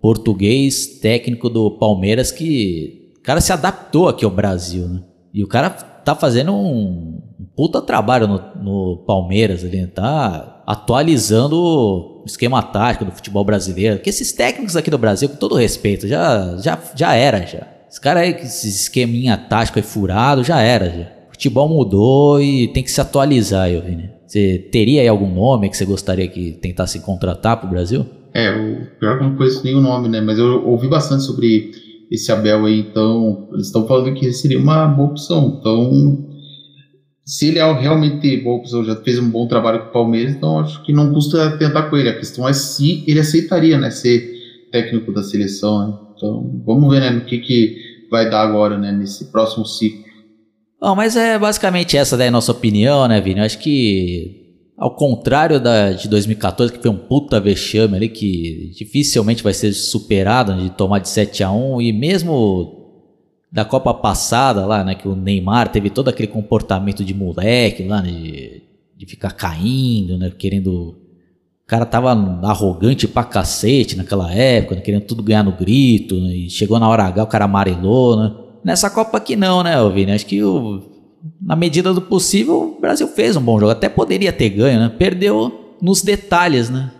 português 0.00 0.98
técnico 1.00 1.48
do 1.48 1.70
Palmeiras 1.72 2.32
que 2.32 3.12
o 3.18 3.22
cara 3.22 3.40
se 3.40 3.52
adaptou 3.52 4.08
aqui 4.08 4.24
ao 4.24 4.30
Brasil, 4.30 4.88
né? 4.88 5.02
E 5.32 5.44
o 5.44 5.46
cara 5.46 5.70
tá 5.70 6.14
fazendo 6.14 6.52
um, 6.52 7.22
um 7.40 7.46
puta 7.56 7.80
trabalho 7.80 8.26
no, 8.26 8.40
no 8.62 8.96
Palmeiras 9.06 9.64
ali, 9.64 9.86
tá 9.86 10.62
atualizando 10.66 11.56
o 11.56 12.24
esquema 12.26 12.62
tático 12.62 13.04
do 13.04 13.12
futebol 13.12 13.44
brasileiro. 13.44 14.00
Que 14.00 14.10
esses 14.10 14.32
técnicos 14.32 14.76
aqui 14.76 14.90
do 14.90 14.98
Brasil, 14.98 15.28
com 15.28 15.36
todo 15.36 15.54
respeito, 15.54 16.08
já, 16.08 16.56
já, 16.58 16.78
já 16.94 17.14
era 17.14 17.46
já. 17.46 17.71
Esse 17.92 18.00
cara 18.00 18.20
aí, 18.20 18.30
esse 18.30 18.68
esqueminha 18.70 19.36
tático 19.36 19.78
aí 19.78 19.82
furado, 19.82 20.42
já 20.42 20.62
era 20.62 20.88
já. 20.88 21.12
Futebol 21.30 21.68
mudou 21.68 22.40
e 22.40 22.68
tem 22.68 22.82
que 22.82 22.90
se 22.90 22.98
atualizar, 22.98 23.70
eu 23.70 23.82
Vini. 23.82 24.08
Você 24.26 24.66
teria 24.72 25.02
aí 25.02 25.08
algum 25.08 25.30
nome 25.30 25.68
que 25.68 25.76
você 25.76 25.84
gostaria 25.84 26.26
que 26.26 26.52
tentasse 26.52 27.00
contratar 27.00 27.58
pro 27.60 27.68
Brasil? 27.68 28.06
É, 28.32 28.50
o 28.50 28.98
pior 28.98 29.18
que 29.18 29.24
eu 29.24 29.28
não 29.28 29.36
conheço 29.36 29.62
nenhum 29.62 29.82
nome, 29.82 30.08
né? 30.08 30.22
Mas 30.22 30.38
eu 30.38 30.66
ouvi 30.66 30.88
bastante 30.88 31.22
sobre 31.24 31.70
esse 32.10 32.32
Abel 32.32 32.64
aí, 32.64 32.80
então 32.80 33.50
eles 33.52 33.66
estão 33.66 33.86
falando 33.86 34.14
que 34.14 34.32
seria 34.32 34.58
uma 34.58 34.86
boa 34.86 35.10
opção. 35.10 35.58
Então, 35.60 36.30
se 37.26 37.48
ele 37.48 37.58
é 37.58 37.72
realmente 37.74 38.38
boa 38.38 38.56
opção, 38.56 38.82
já 38.82 38.96
fez 38.96 39.18
um 39.18 39.28
bom 39.28 39.46
trabalho 39.46 39.80
com 39.80 39.88
o 39.90 39.92
Palmeiras, 39.92 40.34
então 40.34 40.60
acho 40.60 40.82
que 40.82 40.94
não 40.94 41.12
custa 41.12 41.58
tentar 41.58 41.90
com 41.90 41.96
ele. 41.98 42.08
A 42.08 42.16
questão 42.16 42.48
é 42.48 42.54
se 42.54 43.04
ele 43.06 43.20
aceitaria, 43.20 43.76
né, 43.76 43.90
ser 43.90 44.32
técnico 44.72 45.12
da 45.12 45.22
seleção. 45.22 45.86
Né? 45.86 45.98
Então, 46.22 46.62
vamos 46.64 46.88
ver, 46.88 47.00
né, 47.00 47.10
no 47.10 47.22
que 47.22 47.38
que 47.38 47.81
vai 48.12 48.28
dar 48.28 48.42
agora, 48.42 48.76
né, 48.76 48.92
nesse 48.92 49.32
próximo 49.32 49.64
ciclo. 49.64 50.04
Bom, 50.78 50.94
mas 50.94 51.16
é 51.16 51.38
basicamente 51.38 51.96
essa 51.96 52.14
daí 52.14 52.28
a 52.28 52.30
nossa 52.30 52.52
opinião, 52.52 53.08
né, 53.08 53.18
Vini? 53.22 53.40
Eu 53.40 53.46
acho 53.46 53.58
que 53.58 54.42
ao 54.76 54.94
contrário 54.94 55.58
da 55.58 55.92
de 55.92 56.08
2014, 56.08 56.74
que 56.74 56.82
foi 56.82 56.90
um 56.90 56.96
puta 56.96 57.40
vexame 57.40 57.96
ali, 57.96 58.08
que 58.10 58.70
dificilmente 58.76 59.42
vai 59.42 59.54
ser 59.54 59.72
superado 59.72 60.54
de 60.54 60.68
tomar 60.70 60.98
de 60.98 61.08
7 61.08 61.42
a 61.42 61.50
1 61.50 61.80
e 61.80 61.92
mesmo 61.92 62.80
da 63.50 63.64
Copa 63.64 63.94
passada 63.94 64.66
lá, 64.66 64.84
né, 64.84 64.94
que 64.94 65.08
o 65.08 65.16
Neymar 65.16 65.72
teve 65.72 65.88
todo 65.88 66.08
aquele 66.08 66.28
comportamento 66.28 67.02
de 67.02 67.14
moleque 67.14 67.84
lá, 67.84 68.02
né, 68.02 68.10
de, 68.10 68.62
de 68.94 69.06
ficar 69.06 69.32
caindo, 69.32 70.18
né, 70.18 70.30
querendo... 70.36 70.98
Cara 71.72 71.86
tava 71.86 72.12
arrogante 72.42 73.08
pra 73.08 73.24
cacete 73.24 73.96
naquela 73.96 74.30
época, 74.30 74.74
né, 74.74 74.82
querendo 74.82 75.04
tudo 75.04 75.22
ganhar 75.22 75.42
no 75.42 75.52
grito, 75.52 76.20
né, 76.20 76.28
e 76.34 76.50
chegou 76.50 76.78
na 76.78 76.86
hora 76.86 77.04
H 77.04 77.22
o 77.22 77.26
cara 77.26 77.46
amarelou, 77.46 78.14
né. 78.14 78.30
Nessa 78.62 78.90
Copa 78.90 79.16
aqui 79.16 79.36
não, 79.36 79.62
né, 79.62 79.72
Vini? 79.88 80.12
Acho 80.12 80.26
que 80.26 80.44
o 80.44 80.82
na 81.40 81.56
medida 81.56 81.94
do 81.94 82.02
possível, 82.02 82.74
o 82.76 82.80
Brasil 82.80 83.08
fez 83.08 83.36
um 83.36 83.40
bom 83.40 83.58
jogo. 83.58 83.72
Até 83.72 83.88
poderia 83.88 84.30
ter 84.34 84.50
ganho, 84.50 84.80
né? 84.80 84.92
Perdeu 84.98 85.76
nos 85.80 86.02
detalhes, 86.02 86.68
né? 86.68 86.90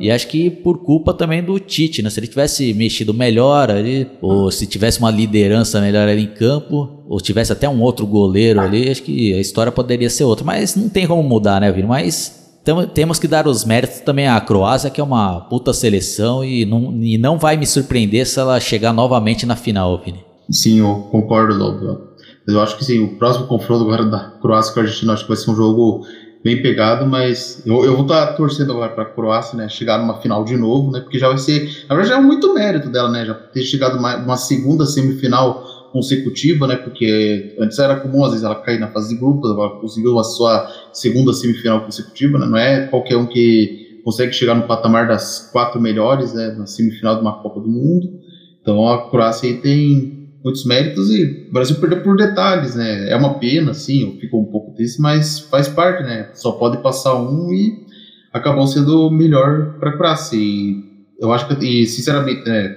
E 0.00 0.10
acho 0.10 0.26
que 0.28 0.48
por 0.48 0.78
culpa 0.78 1.12
também 1.12 1.42
do 1.42 1.58
Tite, 1.58 2.00
né? 2.00 2.08
Se 2.08 2.18
ele 2.18 2.28
tivesse 2.28 2.72
mexido 2.72 3.12
melhor 3.12 3.70
ali, 3.70 4.08
ou 4.22 4.50
se 4.50 4.66
tivesse 4.66 5.00
uma 5.00 5.10
liderança 5.10 5.82
melhor 5.82 6.08
ali 6.08 6.22
em 6.22 6.34
campo, 6.34 7.04
ou 7.06 7.20
tivesse 7.20 7.52
até 7.52 7.68
um 7.68 7.82
outro 7.82 8.06
goleiro 8.06 8.58
ali, 8.58 8.88
acho 8.88 9.02
que 9.02 9.34
a 9.34 9.38
história 9.38 9.70
poderia 9.70 10.08
ser 10.08 10.24
outra. 10.24 10.46
Mas 10.46 10.74
não 10.74 10.88
tem 10.88 11.06
como 11.06 11.22
mudar, 11.22 11.60
né, 11.60 11.70
Vini? 11.70 11.86
Mas 11.86 12.47
temos 12.94 13.18
que 13.18 13.28
dar 13.28 13.46
os 13.46 13.64
méritos 13.64 14.00
também 14.00 14.28
à 14.28 14.40
Croácia, 14.40 14.90
que 14.90 15.00
é 15.00 15.04
uma 15.04 15.40
puta 15.42 15.72
seleção 15.72 16.44
e 16.44 16.64
não, 16.64 17.02
e 17.02 17.18
não 17.18 17.38
vai 17.38 17.56
me 17.56 17.66
surpreender 17.66 18.26
se 18.26 18.38
ela 18.38 18.58
chegar 18.60 18.92
novamente 18.92 19.46
na 19.46 19.56
final, 19.56 20.00
Vini. 20.04 20.24
Sim, 20.50 20.80
eu 20.80 21.08
concordo, 21.10 21.54
Lobo. 21.54 22.08
Eu 22.46 22.60
acho 22.62 22.76
que 22.78 22.84
sim, 22.84 23.04
o 23.04 23.18
próximo 23.18 23.46
confronto 23.46 23.84
agora 23.84 24.06
da 24.06 24.30
Croácia 24.40 24.72
com 24.72 24.80
a 24.80 24.82
Argentina 24.82 25.12
acho 25.12 25.24
que 25.24 25.28
vai 25.28 25.36
ser 25.36 25.50
um 25.50 25.56
jogo 25.56 26.06
bem 26.42 26.62
pegado, 26.62 27.06
mas 27.06 27.62
eu, 27.66 27.84
eu 27.84 27.94
vou 27.94 28.02
estar 28.02 28.28
torcendo 28.28 28.72
agora 28.72 28.92
para 28.92 29.02
a 29.02 29.06
Croácia, 29.06 29.56
né, 29.56 29.68
chegar 29.68 29.98
numa 29.98 30.20
final 30.20 30.44
de 30.44 30.56
novo, 30.56 30.90
né, 30.90 31.00
porque 31.00 31.18
já 31.18 31.28
vai 31.28 31.36
ser, 31.36 31.84
na 31.88 31.94
verdade 31.94 32.08
já 32.08 32.16
é 32.16 32.20
muito 32.20 32.54
mérito 32.54 32.88
dela, 32.88 33.10
né, 33.10 33.26
já 33.26 33.34
ter 33.34 33.62
chegado 33.62 33.98
uma, 33.98 34.16
uma 34.16 34.36
segunda 34.36 34.86
semifinal 34.86 35.62
consecutiva, 35.92 36.66
né, 36.66 36.76
porque 36.76 37.54
antes 37.58 37.78
era 37.78 38.00
comum 38.00 38.24
às 38.24 38.30
vezes 38.30 38.44
ela 38.44 38.54
cair 38.56 38.78
na 38.78 38.88
fase 38.88 39.14
de 39.14 39.20
grupos, 39.20 39.50
agora 39.50 39.80
conseguiu 39.80 40.18
a 40.18 40.24
sua 40.24 40.68
segunda 40.92 41.32
semifinal 41.32 41.84
consecutiva, 41.84 42.38
né, 42.38 42.46
não 42.46 42.58
é 42.58 42.86
qualquer 42.86 43.16
um 43.16 43.26
que 43.26 44.00
consegue 44.04 44.32
chegar 44.32 44.54
no 44.54 44.66
patamar 44.66 45.08
das 45.08 45.50
quatro 45.52 45.80
melhores, 45.80 46.32
né, 46.34 46.54
na 46.56 46.66
semifinal 46.66 47.16
de 47.16 47.22
uma 47.22 47.42
Copa 47.42 47.60
do 47.60 47.68
Mundo. 47.68 48.18
Então 48.60 48.86
a 48.88 49.10
Croácia 49.10 49.48
aí 49.48 49.58
tem 49.58 50.18
muitos 50.42 50.64
méritos 50.64 51.10
e 51.10 51.46
o 51.48 51.52
Brasil 51.52 51.76
perdeu 51.76 52.02
por 52.02 52.16
detalhes, 52.16 52.74
né? 52.74 53.10
É 53.10 53.16
uma 53.16 53.38
pena, 53.38 53.74
sim, 53.74 54.16
ficou 54.20 54.42
um 54.42 54.46
pouco 54.46 54.74
triste, 54.74 55.00
mas 55.00 55.40
faz 55.40 55.68
parte, 55.68 56.02
né? 56.02 56.30
Só 56.34 56.52
pode 56.52 56.82
passar 56.82 57.14
um 57.16 57.52
e 57.52 57.86
acabou 58.32 58.66
sendo 58.66 59.10
melhor 59.10 59.78
para 59.78 59.90
a 59.90 59.96
Croácia. 59.96 60.38
E 60.38 60.84
eu 61.20 61.32
acho 61.32 61.48
que, 61.48 61.64
e 61.64 61.86
sinceramente, 61.86 62.48
né? 62.48 62.76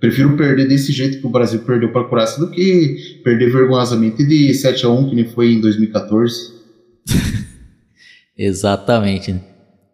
Prefiro 0.00 0.34
perder 0.34 0.66
desse 0.66 0.92
jeito 0.92 1.20
que 1.20 1.26
o 1.26 1.30
Brasil 1.30 1.60
perdeu 1.60 1.92
para 1.92 2.00
a 2.00 2.08
Croácia 2.08 2.40
do 2.40 2.50
que 2.50 3.20
perder 3.22 3.52
vergonhosamente 3.52 4.24
de 4.24 4.54
7 4.54 4.86
a 4.86 4.88
1 4.88 5.10
que 5.10 5.14
nem 5.14 5.26
foi 5.26 5.52
em 5.52 5.60
2014. 5.60 6.52
Exatamente. 8.36 9.34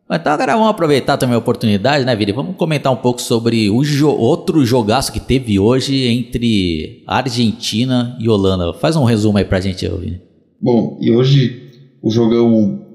Então 0.09 0.33
agora 0.33 0.53
vamos 0.53 0.69
aproveitar 0.69 1.17
também 1.17 1.35
a 1.35 1.39
oportunidade, 1.39 2.05
né, 2.05 2.15
Vini? 2.15 2.31
Vamos 2.31 2.55
comentar 2.55 2.93
um 2.93 2.97
pouco 2.97 3.21
sobre 3.21 3.69
o 3.69 3.83
jo 3.83 4.09
outro 4.09 4.65
jogaço 4.65 5.13
que 5.13 5.19
teve 5.19 5.59
hoje 5.59 6.07
entre 6.07 7.03
Argentina 7.05 8.17
e 8.21 8.29
Holanda. 8.29 8.73
Faz 8.75 8.95
um 8.95 9.03
resumo 9.03 9.39
aí 9.39 9.45
pra 9.45 9.61
gente, 9.61 9.89
Vini. 9.89 10.21
Bom, 10.63 10.97
e 11.03 11.11
hoje 11.11 11.65
o 12.01 12.09
jogão 12.09 12.87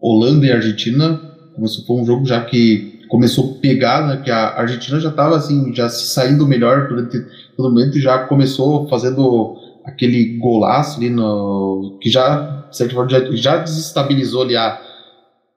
Holanda 0.00 0.46
e 0.46 0.52
Argentina 0.52 1.20
começou 1.56 1.84
foi 1.84 1.96
um 1.96 2.06
jogo 2.06 2.24
já 2.24 2.44
que 2.44 2.99
começou 3.10 3.54
pegada, 3.54 4.06
né, 4.06 4.22
que 4.22 4.30
a 4.30 4.56
Argentina 4.56 5.00
já 5.00 5.10
estava 5.10 5.36
assim, 5.36 5.74
já 5.74 5.88
se 5.88 6.06
saindo 6.14 6.46
melhor 6.46 6.88
durante 6.88 7.20
todo 7.56 7.68
momento 7.68 7.98
e 7.98 8.00
já 8.00 8.20
começou 8.20 8.88
fazendo 8.88 9.56
aquele 9.84 10.38
golaço 10.38 10.98
ali 10.98 11.10
no 11.10 11.98
que 12.00 12.08
já, 12.08 12.66
de 12.70 12.76
certa 12.76 12.94
forma, 12.94 13.10
já, 13.10 13.20
já 13.32 13.56
desestabilizou 13.58 14.42
ali 14.42 14.56
a, 14.56 14.80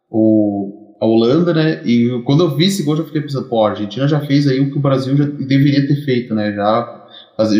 o, 0.09 0.95
a 0.99 1.05
Holanda, 1.05 1.53
né? 1.53 1.81
E 1.85 2.21
quando 2.25 2.43
eu 2.43 2.55
vi 2.55 2.65
esse 2.65 2.83
gol, 2.83 2.97
eu 2.97 3.05
fiquei 3.05 3.21
pensando, 3.21 3.47
pô, 3.47 3.63
a 3.63 3.69
Argentina 3.69 4.07
já 4.07 4.19
fez 4.21 4.47
aí 4.47 4.59
o 4.59 4.71
que 4.71 4.77
o 4.77 4.81
Brasil 4.81 5.15
já 5.15 5.25
deveria 5.25 5.87
ter 5.87 6.03
feito, 6.03 6.33
né? 6.33 6.53
Já, 6.53 7.07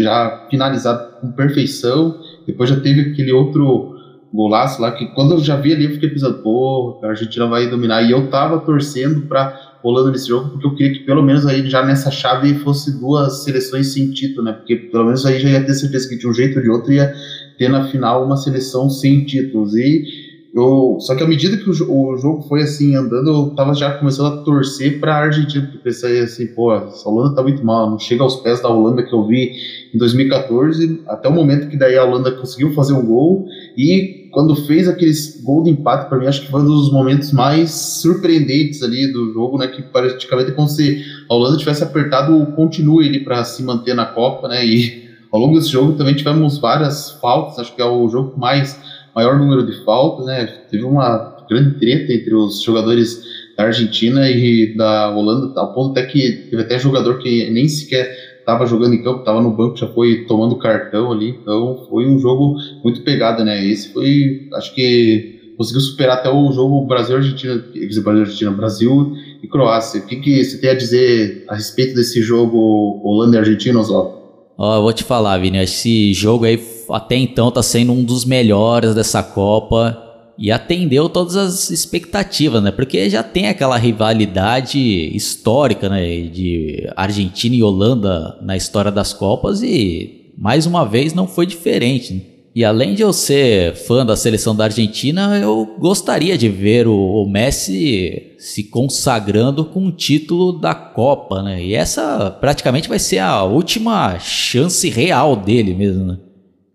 já 0.02 0.48
finalizado 0.50 1.20
com 1.22 1.32
perfeição. 1.32 2.20
Depois 2.48 2.70
já 2.70 2.80
teve 2.80 3.12
aquele 3.12 3.32
outro 3.32 3.94
golaço 4.34 4.82
lá 4.82 4.92
que 4.92 5.06
quando 5.08 5.36
eu 5.36 5.40
já 5.40 5.56
vi 5.56 5.74
ali, 5.74 5.86
eu 5.86 5.92
fiquei 5.92 6.10
pensando, 6.10 6.42
pô, 6.42 7.00
a 7.04 7.08
Argentina 7.08 7.46
vai 7.46 7.70
dominar. 7.70 8.02
E 8.02 8.12
eu 8.12 8.30
tava 8.30 8.60
torcendo 8.60 9.28
pra 9.28 9.63
Holanda 9.84 10.12
nesse 10.12 10.30
jogo, 10.30 10.50
porque 10.50 10.66
eu 10.66 10.76
queria 10.76 10.94
que 10.94 11.06
pelo 11.06 11.22
menos 11.22 11.46
aí 11.46 11.70
já 11.70 11.86
nessa 11.86 12.10
chave 12.10 12.54
fosse 12.56 13.00
duas 13.00 13.44
seleções 13.44 13.94
sem 13.94 14.12
título, 14.12 14.44
né? 14.44 14.54
Porque 14.54 14.76
pelo 14.76 15.06
menos 15.06 15.26
aí 15.26 15.40
já 15.40 15.50
ia 15.50 15.64
ter 15.64 15.74
certeza 15.74 16.08
que 16.08 16.18
de 16.18 16.28
um 16.28 16.34
jeito 16.34 16.58
ou 16.58 16.64
de 16.64 16.70
outro 16.70 16.94
ia 16.94 17.14
ter 17.58 17.70
na 17.70 17.88
final 17.90 18.26
uma 18.26 18.38
seleção 18.38 18.90
sem 18.90 19.26
títulos. 19.26 19.76
E 19.76 20.06
eu, 20.54 20.98
só 21.00 21.16
que 21.16 21.24
à 21.24 21.28
medida 21.28 21.58
que 21.58 21.68
o, 21.68 21.74
o, 21.92 22.16
jogo 22.18 22.44
foi 22.44 22.62
assim 22.62 22.96
andando, 22.96 23.28
eu 23.28 23.56
tava 23.56 23.74
já 23.74 23.92
começando 23.98 24.28
a 24.28 24.44
torcer 24.44 25.00
para 25.00 25.16
a 25.16 25.20
Argentina, 25.24 25.66
porque 25.66 25.80
pensei 25.80 26.20
assim, 26.20 26.46
pô, 26.48 26.74
essa 26.76 27.10
Holanda 27.10 27.36
tá 27.36 27.42
muito 27.42 27.66
mal, 27.66 27.90
não 27.90 27.98
chega 27.98 28.22
aos 28.22 28.36
pés 28.36 28.62
da 28.62 28.70
Holanda 28.70 29.02
que 29.02 29.14
eu 29.14 29.26
vi 29.26 29.52
em 29.94 29.98
2014, 29.98 31.02
até 31.08 31.28
o 31.28 31.32
momento 31.32 31.70
que 31.70 31.76
daí 31.76 31.98
a 31.98 32.06
Holanda 32.06 32.32
conseguiu 32.32 32.72
fazer 32.74 32.94
um 32.94 33.04
gol 33.04 33.48
e 33.76 34.23
quando 34.34 34.56
fez 34.56 34.88
aquele 34.88 35.14
gol 35.44 35.64
de 35.64 35.70
empate, 35.70 36.10
para 36.10 36.18
mim 36.18 36.26
acho 36.26 36.42
que 36.42 36.50
foi 36.52 36.62
um 36.62 36.66
dos 36.66 36.92
momentos 36.92 37.32
mais 37.32 37.70
surpreendentes 37.72 38.82
ali 38.82 39.14
do 39.14 39.32
jogo, 39.32 39.60
né, 39.60 39.68
que 39.68 39.84
praticamente 39.84 40.50
é 40.50 40.54
como 40.54 40.68
se 40.68 41.06
a 41.30 41.34
Holanda 41.34 41.58
tivesse 41.58 41.84
apertado 41.84 42.36
o 42.36 42.48
continue 42.54 43.08
ali 43.08 43.20
para 43.20 43.44
se 43.44 43.62
manter 43.62 43.94
na 43.94 44.08
Copa, 44.08 44.48
né, 44.48 44.66
e 44.66 45.04
ao 45.32 45.40
longo 45.40 45.58
desse 45.58 45.70
jogo 45.70 45.94
também 45.94 46.16
tivemos 46.16 46.58
várias 46.58 47.12
faltas, 47.22 47.60
acho 47.60 47.76
que 47.76 47.82
é 47.82 47.86
o 47.86 48.10
jogo 48.10 48.38
mais 48.38 48.78
maior 49.16 49.38
número 49.38 49.66
de 49.66 49.84
faltas, 49.86 50.26
né? 50.26 50.46
Teve 50.70 50.84
uma 50.84 51.38
grande 51.48 51.80
treta 51.80 52.12
entre 52.12 52.34
os 52.34 52.64
jogadores 52.64 53.22
da 53.56 53.66
Argentina 53.66 54.30
e 54.30 54.76
da 54.76 55.16
Holanda, 55.16 55.60
ao 55.60 55.74
ponto 55.74 55.92
até 55.92 56.08
que 56.08 56.48
teve 56.50 56.64
até 56.64 56.80
jogador 56.80 57.20
que 57.20 57.50
nem 57.52 57.68
sequer 57.68 58.33
estava 58.44 58.66
jogando 58.66 58.94
em 58.94 59.02
campo, 59.02 59.20
estava 59.20 59.42
no 59.42 59.52
banco, 59.52 59.78
já 59.78 59.88
foi 59.88 60.26
tomando 60.26 60.58
cartão 60.58 61.12
ali. 61.12 61.30
Então 61.42 61.86
foi 61.90 62.06
um 62.06 62.20
jogo 62.20 62.58
muito 62.84 63.02
pegado, 63.02 63.44
né? 63.44 63.66
Esse 63.66 63.92
foi, 63.92 64.48
acho 64.54 64.76
que 64.76 65.54
conseguiu 65.58 65.82
superar 65.82 66.18
até 66.18 66.30
o 66.30 66.52
jogo 66.52 66.86
Brasil-Argentina, 66.86 67.64
Brasil-Argentina, 67.74 68.52
Brasil 68.52 69.14
e 69.42 69.48
Croácia. 69.48 70.02
O 70.02 70.06
que, 70.06 70.18
que 70.18 70.44
você 70.44 70.58
tem 70.60 70.70
a 70.70 70.76
dizer 70.76 71.46
a 71.48 71.56
respeito 71.56 71.96
desse 71.96 72.22
jogo 72.22 73.02
Holanda 73.04 73.38
e 73.38 73.40
Argentina, 73.40 73.80
Oswaldo? 73.80 74.24
Ó, 74.58 74.76
eu 74.76 74.82
vou 74.82 74.94
te 74.94 75.04
falar, 75.04 75.40
Vini, 75.40 75.58
esse 75.58 76.14
jogo 76.14 76.46
aí 76.46 76.62
até 76.90 77.16
então 77.16 77.50
tá 77.50 77.64
sendo 77.64 77.92
um 77.92 78.04
dos 78.04 78.26
melhores 78.26 78.94
dessa 78.94 79.24
Copa 79.24 80.03
e 80.38 80.52
atendeu 80.52 81.08
todas 81.08 81.36
as 81.36 81.70
expectativas, 81.70 82.62
né? 82.64 82.72
Porque 82.72 83.10
já 83.10 83.22
tem 83.22 83.48
aquela 83.48 83.78
rivalidade 83.78 84.80
histórica, 85.16 85.90
né, 85.90 86.22
de 86.22 86.90
Argentina 86.96 87.56
e 87.56 87.64
Holanda 87.64 88.38
na 88.42 88.58
história 88.58 88.92
das 88.92 89.14
Copas 89.14 89.62
e 89.62 90.32
mais 90.38 90.66
uma 90.66 90.86
vez 90.86 91.14
não 91.14 91.28
foi 91.28 91.46
diferente. 91.46 92.14
Né? 92.14 92.22
E 92.56 92.64
além 92.64 92.94
de 92.94 93.02
eu 93.02 93.12
ser 93.12 93.74
fã 93.74 94.06
da 94.06 94.16
seleção 94.16 94.56
da 94.56 94.66
Argentina, 94.66 95.40
eu 95.40 95.76
gostaria 95.80 96.38
de 96.38 96.50
ver 96.50 96.88
o, 96.88 97.26
Messi 97.28 98.34
se 98.38 98.64
consagrando 98.66 99.66
com 99.66 99.88
o 99.88 99.92
título 99.92 100.60
da 100.60 100.76
Copa, 100.76 101.42
né? 101.42 101.64
E 101.64 101.74
essa 101.74 102.30
praticamente 102.30 102.88
vai 102.88 103.00
ser 103.00 103.18
a 103.20 103.44
última 103.44 104.20
chance 104.20 104.88
real 104.88 105.36
dele 105.36 105.74
mesmo, 105.74 106.06
né? 106.06 106.20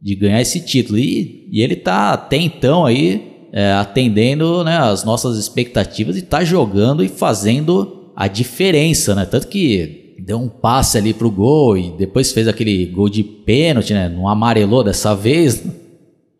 De 0.02 0.16
ganhar 0.16 0.40
esse 0.40 0.60
título. 0.60 0.98
E, 0.98 1.48
e 1.52 1.62
ele 1.62 1.76
tá 1.76 2.12
até 2.12 2.36
então 2.36 2.84
aí 2.84 3.37
é, 3.52 3.72
atendendo 3.72 4.62
né, 4.64 4.76
as 4.78 5.04
nossas 5.04 5.38
expectativas 5.38 6.16
e 6.16 6.22
tá 6.22 6.44
jogando 6.44 7.02
e 7.02 7.08
fazendo 7.08 8.12
a 8.14 8.26
diferença, 8.26 9.14
né? 9.14 9.24
Tanto 9.24 9.48
que 9.48 10.16
deu 10.18 10.38
um 10.38 10.48
passe 10.48 10.98
ali 10.98 11.14
pro 11.14 11.30
gol 11.30 11.78
e 11.78 11.90
depois 11.92 12.32
fez 12.32 12.48
aquele 12.48 12.84
gol 12.86 13.08
de 13.08 13.22
pênalti, 13.22 13.92
né? 13.92 14.08
Não 14.08 14.28
amarelou 14.28 14.82
dessa 14.82 15.14
vez. 15.14 15.64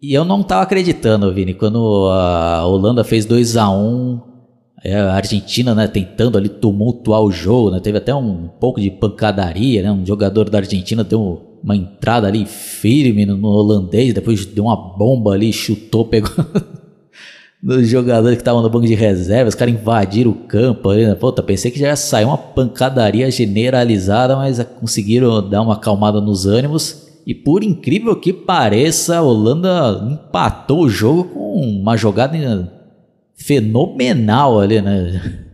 E 0.03 0.13
eu 0.13 0.25
não 0.25 0.43
tava 0.43 0.63
acreditando, 0.63 1.33
Vini, 1.33 1.55
quando 1.55 2.09
a 2.11 2.67
Holanda 2.67 3.05
fez 3.05 3.25
2 3.25 3.57
a 3.57 3.71
1 3.71 4.21
é, 4.85 4.97
a 4.97 5.15
Argentina, 5.15 5.75
né, 5.75 5.89
tentando 5.89 6.39
ali 6.39 6.49
tumultuar 6.49 7.21
o 7.21 7.33
jogo, 7.33 7.71
né? 7.71 7.81
Teve 7.81 7.99
até 7.99 8.15
um 8.15 8.49
pouco 8.61 8.81
de 8.81 8.91
pancadaria, 8.91 9.83
né? 9.83 9.91
Um 9.91 10.07
jogador 10.07 10.49
da 10.49 10.59
Argentina 10.59 11.03
deu 11.03 11.59
uma 11.63 11.77
entrada 11.77 12.29
ali 12.29 12.47
firme 12.47 13.27
no 13.27 13.49
holandês, 13.49 14.15
depois 14.15 14.47
deu 14.47 14.65
uma 14.65 14.77
bomba 14.77 15.33
ali, 15.33 15.53
chutou, 15.53 16.05
pegou 16.05 16.31
dos 17.63 17.89
jogadores 17.89 18.37
que 18.37 18.43
estavam 18.43 18.63
no 18.63 18.71
banco 18.71 18.87
de 18.87 18.95
reserva, 18.95 19.49
os 19.49 19.55
caras 19.55 19.75
invadiram 19.75 20.31
o 20.31 20.35
campo 20.35 20.93
né? 20.93 21.15
Puta, 21.15 21.43
pensei 21.43 21.71
que 21.71 21.79
já 21.79 21.89
ia 21.89 21.97
sair 21.97 22.25
uma 22.25 22.39
pancadaria 22.39 23.31
generalizada, 23.31 24.37
mas 24.37 24.63
conseguiram 24.81 25.47
dar 25.49 25.63
uma 25.63 25.75
acalmada 25.75 26.21
nos 26.21 26.47
ânimos. 26.47 27.09
E 27.27 27.35
por 27.35 27.63
incrível 27.63 28.17
que 28.17 28.33
pareça, 28.33 29.19
a 29.19 29.23
Holanda 29.23 30.09
empatou 30.11 30.85
o 30.85 30.89
jogo 30.89 31.25
com 31.25 31.61
uma 31.61 31.97
jogada 31.97 32.73
fenomenal 33.37 34.61
ali, 34.61 34.81
né? 34.81 35.45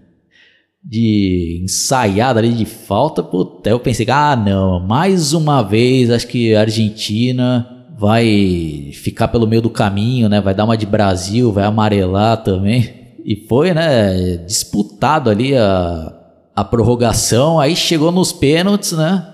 De 0.87 1.63
ensaiada 1.65 2.41
ali 2.41 2.53
de 2.53 2.67
falta. 2.67 3.23
Puta, 3.23 3.71
eu 3.71 3.81
pensei, 3.81 4.07
ah 4.11 4.37
não, 4.37 4.79
mais 4.87 5.33
uma 5.33 5.63
vez, 5.63 6.11
acho 6.11 6.29
que 6.29 6.55
a 6.55 6.61
Argentina 6.61 7.74
vai 7.97 8.91
ficar 8.93 9.29
pelo 9.29 9.47
meio 9.47 9.63
do 9.63 9.71
caminho, 9.71 10.29
né? 10.29 10.41
Vai 10.41 10.55
dar 10.55 10.65
uma 10.65 10.77
de 10.77 10.87
Brasil, 10.87 11.53
vai 11.53 11.65
amarelar 11.65 12.43
também. 12.43 12.93
E 13.25 13.37
foi, 13.49 13.73
né? 13.73 14.37
Disputado 14.39 15.31
ali 15.31 15.57
a, 15.57 16.13
a 16.55 16.65
prorrogação. 16.65 17.59
Aí 17.59 17.75
chegou 17.77 18.11
nos 18.11 18.33
pênaltis, 18.33 18.93
né? 18.93 19.27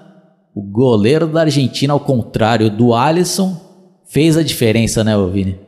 O 0.54 0.62
goleiro 0.62 1.26
da 1.26 1.42
Argentina, 1.42 1.92
ao 1.92 2.00
contrário 2.00 2.70
do 2.70 2.94
Alisson, 2.94 3.56
fez 4.04 4.36
a 4.36 4.42
diferença, 4.42 5.02
né, 5.02 5.12
Vini? 5.32 5.58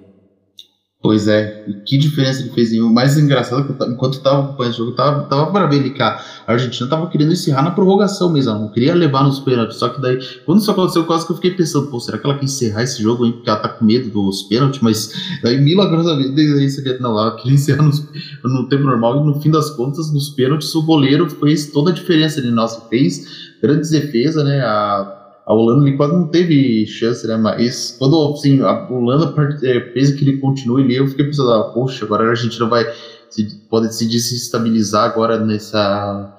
Pois 1.03 1.27
é, 1.27 1.65
que 1.85 1.99
diferença 1.99 2.43
ele 2.43 2.51
fez. 2.51 2.73
E 2.73 2.81
o 2.81 2.89
mais 2.89 3.19
engraçado 3.19 3.63
é 3.63 3.65
que 3.65 3.83
eu, 3.83 3.91
enquanto 3.91 4.19
eu 4.19 4.23
tava 4.23 4.45
acompanhando 4.45 4.73
o 4.73 4.77
jogo, 4.77 4.93
tava, 4.93 5.23
tava 5.25 5.51
para 5.51 5.69
que 5.69 6.01
a 6.01 6.23
Argentina 6.47 6.89
tava 6.89 7.09
querendo 7.09 7.33
encerrar 7.33 7.63
na 7.63 7.73
prorrogação 7.73 8.33
mesmo, 8.33 8.53
não 8.53 8.69
queria 8.69 8.95
levar 8.95 9.25
nos 9.25 9.41
pênaltis. 9.41 9.79
Só 9.79 9.89
que 9.89 10.01
daí, 10.01 10.21
quando 10.47 10.61
isso 10.61 10.71
aconteceu, 10.71 11.05
quase 11.05 11.27
que 11.27 11.33
eu 11.33 11.37
fiquei 11.37 11.51
pensando, 11.51 11.89
pô, 11.89 11.99
será 11.99 12.19
que 12.19 12.25
ela 12.25 12.39
quer 12.39 12.45
encerrar 12.45 12.85
esse 12.85 13.03
jogo 13.03 13.25
aí 13.25 13.33
porque 13.33 13.51
ela 13.51 13.59
tá 13.59 13.69
com 13.69 13.85
medo 13.85 14.11
dos 14.11 14.45
pênaltis? 14.45 14.81
Mas 14.81 15.13
daí, 15.43 15.61
milagrosamente, 15.61 16.37
daí 16.37 16.71
seria, 16.71 16.97
não, 17.01 17.19
ela 17.19 17.35
queria 17.35 17.55
encerrar 17.59 17.83
nos, 17.83 18.07
no 18.45 18.69
tempo 18.69 18.85
normal 18.85 19.21
e 19.21 19.27
no 19.27 19.41
fim 19.41 19.51
das 19.51 19.71
contas, 19.71 20.13
nos 20.13 20.29
pênaltis, 20.29 20.73
o 20.73 20.83
goleiro 20.83 21.29
fez 21.29 21.73
toda 21.73 21.91
a 21.91 21.95
diferença. 21.95 22.39
Ele, 22.39 22.53
nossa, 22.53 22.81
fez 22.89 23.51
grandes 23.61 23.91
defesas, 23.91 24.45
né? 24.45 24.61
A 24.61 25.22
a 25.45 25.55
Holanda 25.55 25.97
quase 25.97 26.13
não 26.13 26.29
teve 26.29 26.87
chance, 26.87 27.27
né? 27.27 27.37
Mas 27.37 27.97
quando 27.99 28.33
assim, 28.33 28.61
a 28.61 28.89
Holanda 28.89 29.35
é, 29.65 29.93
fez 29.93 30.13
que 30.13 30.25
ele 30.25 30.39
continue 30.39 30.85
ali, 30.85 30.97
eu 30.97 31.09
fiquei 31.09 31.27
pensando, 31.27 31.53
ah, 31.53 31.73
poxa, 31.73 32.05
agora 32.05 32.25
a 32.25 32.31
Argentina 32.31 32.67
vai 32.67 32.85
se, 33.29 33.61
pode 33.69 33.95
se 33.95 34.09
desestabilizar 34.09 35.05
agora 35.05 35.39
nessa 35.45 36.37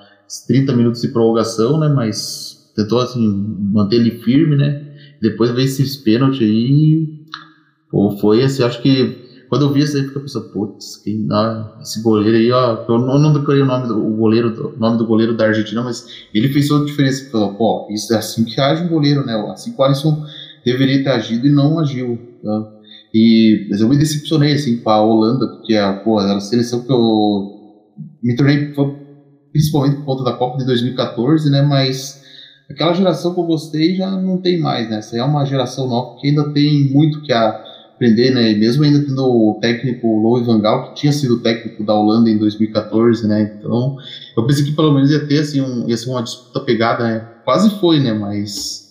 30 0.48 0.74
minutos 0.74 1.02
de 1.02 1.10
prorrogação, 1.10 1.80
né? 1.80 1.90
Mas 1.90 2.72
tentou 2.76 3.00
assim 3.00 3.28
manter 3.74 3.98
ele 3.98 4.12
firme, 4.20 4.56
né? 4.56 4.88
Depois 5.22 5.52
veio 5.52 5.66
esses 5.66 5.98
pênaltis 5.98 6.42
aí, 6.42 7.08
pô, 7.90 8.12
foi 8.12 8.44
assim, 8.44 8.64
acho 8.64 8.82
que 8.82 9.23
quando 9.54 9.66
eu 9.66 9.72
vi 9.72 9.82
isso 9.82 9.96
aí, 9.96 10.08
fica 10.08 10.20
pensando, 10.20 10.50
putz, 10.50 10.98
quem 11.04 11.28
dá 11.28 11.78
esse 11.80 12.02
goleiro 12.02 12.36
aí, 12.36 12.52
ó, 12.52 12.86
eu 12.90 12.98
não, 12.98 13.20
não 13.20 13.34
decorei 13.34 13.62
o 13.62 13.68
nome 13.68 13.88
do 13.88 14.04
o 14.04 14.18
goleiro, 14.18 14.74
o 14.76 14.80
nome 14.80 14.98
do 14.98 15.06
goleiro 15.06 15.38
da 15.38 15.46
Argentina, 15.46 15.84
mas 15.84 16.08
ele 16.34 16.50
fez 16.50 16.68
toda 16.68 16.84
a 16.84 16.88
diferença. 16.88 17.30
Falou, 17.30 17.54
pô, 17.54 17.88
isso 17.92 18.12
é 18.16 18.18
assim 18.18 18.46
que 18.46 18.60
age 18.60 18.84
um 18.84 18.88
goleiro, 18.88 19.24
né? 19.24 19.36
Assim 19.52 19.72
que 19.72 19.80
o 19.80 19.84
Alisson 19.84 20.26
deveria 20.66 21.04
ter 21.04 21.12
agido 21.12 21.46
e 21.46 21.52
não 21.52 21.78
agiu. 21.78 22.18
Tá? 22.44 22.72
E, 23.14 23.68
mas 23.70 23.80
eu 23.80 23.88
me 23.88 23.96
decepcionei 23.96 24.54
assim, 24.54 24.78
com 24.78 24.90
a 24.90 25.00
Holanda, 25.00 25.48
porque 25.48 25.76
a, 25.76 25.94
pô, 25.94 26.20
era 26.20 26.36
a 26.36 26.40
seleção 26.40 26.84
que 26.84 26.92
eu 26.92 27.52
me 28.24 28.36
tornei 28.36 28.74
principalmente 29.52 29.98
por 29.98 30.06
conta 30.06 30.24
da 30.24 30.34
Copa 30.34 30.58
de 30.58 30.66
2014, 30.66 31.52
né? 31.52 31.62
Mas 31.62 32.24
aquela 32.68 32.94
geração 32.94 33.36
que 33.36 33.40
eu 33.40 33.46
gostei 33.46 33.96
já 33.96 34.10
não 34.10 34.42
tem 34.42 34.60
mais, 34.60 34.90
né? 34.90 34.98
Essa 34.98 35.16
é 35.16 35.24
uma 35.24 35.46
geração 35.46 35.88
nova 35.88 36.20
que 36.20 36.30
ainda 36.30 36.52
tem 36.54 36.92
muito 36.92 37.22
que 37.22 37.32
aprender, 38.04 38.32
né? 38.32 38.52
E 38.52 38.60
mesmo 38.60 38.84
ainda 38.84 39.00
tendo 39.00 39.24
o 39.24 39.58
técnico 39.62 40.08
Louis 40.22 40.46
Van 40.46 40.60
Gaal, 40.60 40.90
que 40.90 41.02
tinha 41.02 41.14
sido 41.14 41.40
técnico 41.40 41.84
da 41.84 41.94
Holanda 41.94 42.30
em 42.30 42.38
2014, 42.38 43.28
né? 43.28 43.58
Então, 43.58 43.96
eu 44.36 44.46
pensei 44.46 44.66
que 44.66 44.74
pelo 44.74 44.94
menos 44.94 45.10
ia 45.10 45.26
ter 45.26 45.40
assim, 45.40 45.62
um, 45.62 45.88
ia 45.88 45.96
ser 45.96 46.10
uma 46.10 46.22
disputa 46.22 46.60
pegada, 46.60 47.04
né? 47.04 47.28
Quase 47.46 47.70
foi, 47.80 48.00
né? 48.00 48.14
Mas 48.14 48.84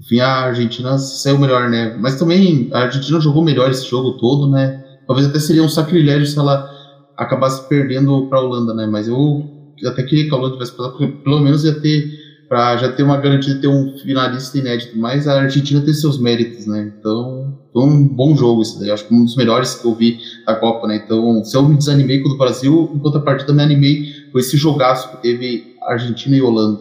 enfim, 0.00 0.20
a 0.20 0.44
Argentina 0.44 0.98
saiu 0.98 1.38
melhor, 1.38 1.68
né? 1.70 1.96
Mas 1.98 2.18
também 2.18 2.68
a 2.72 2.80
Argentina 2.80 3.20
jogou 3.20 3.42
melhor 3.42 3.70
esse 3.70 3.88
jogo 3.88 4.18
todo, 4.18 4.50
né? 4.50 4.84
Talvez 5.06 5.26
até 5.26 5.38
seria 5.38 5.62
um 5.62 5.68
sacrilégio 5.68 6.26
se 6.26 6.38
ela 6.38 6.70
acabasse 7.16 7.66
perdendo 7.68 8.26
para 8.28 8.38
a 8.38 8.42
Holanda, 8.42 8.74
né? 8.74 8.86
Mas 8.86 9.08
eu 9.08 9.44
até 9.86 10.02
queria 10.02 10.28
que 10.28 10.34
a 10.34 10.36
Holanda 10.36 10.54
tivesse 10.54 10.76
passado, 10.76 10.96
porque 10.96 11.12
pelo 11.24 11.40
menos 11.40 11.64
ia 11.64 11.80
ter 11.80 12.28
para 12.48 12.76
já 12.78 12.90
ter 12.90 13.02
uma 13.02 13.18
garantia 13.18 13.54
de 13.54 13.60
ter 13.60 13.68
um 13.68 13.98
finalista 13.98 14.56
inédito, 14.56 14.98
mas 14.98 15.28
a 15.28 15.42
Argentina 15.42 15.82
tem 15.82 15.92
seus 15.92 16.18
méritos, 16.18 16.66
né? 16.66 16.92
Então, 16.98 17.58
foi 17.78 17.84
um 17.88 18.08
bom 18.08 18.34
jogo 18.34 18.62
esse 18.62 18.80
daí, 18.80 18.90
acho 18.90 19.06
que 19.06 19.14
um 19.14 19.24
dos 19.24 19.36
melhores 19.36 19.76
que 19.76 19.86
eu 19.86 19.94
vi 19.94 20.18
da 20.44 20.56
Copa, 20.56 20.88
né? 20.88 21.00
Então, 21.04 21.44
se 21.44 21.56
eu 21.56 21.62
me 21.62 21.76
desanimei 21.76 22.20
com 22.20 22.28
o 22.28 22.32
do 22.32 22.38
Brasil, 22.38 22.90
em 22.92 22.98
contrapartida 22.98 23.52
me 23.52 23.62
animei 23.62 24.02
com 24.32 24.38
esse 24.40 24.56
jogaço 24.56 25.10
que 25.12 25.22
teve 25.22 25.76
Argentina 25.82 26.36
e 26.36 26.42
Holanda. 26.42 26.80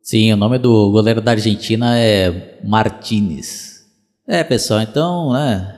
Sim, 0.00 0.32
o 0.32 0.36
nome 0.36 0.58
do 0.58 0.92
goleiro 0.92 1.20
da 1.20 1.32
Argentina 1.32 1.98
é 1.98 2.60
Martinez. 2.64 3.84
É, 4.28 4.44
pessoal, 4.44 4.82
então, 4.82 5.32
né, 5.32 5.74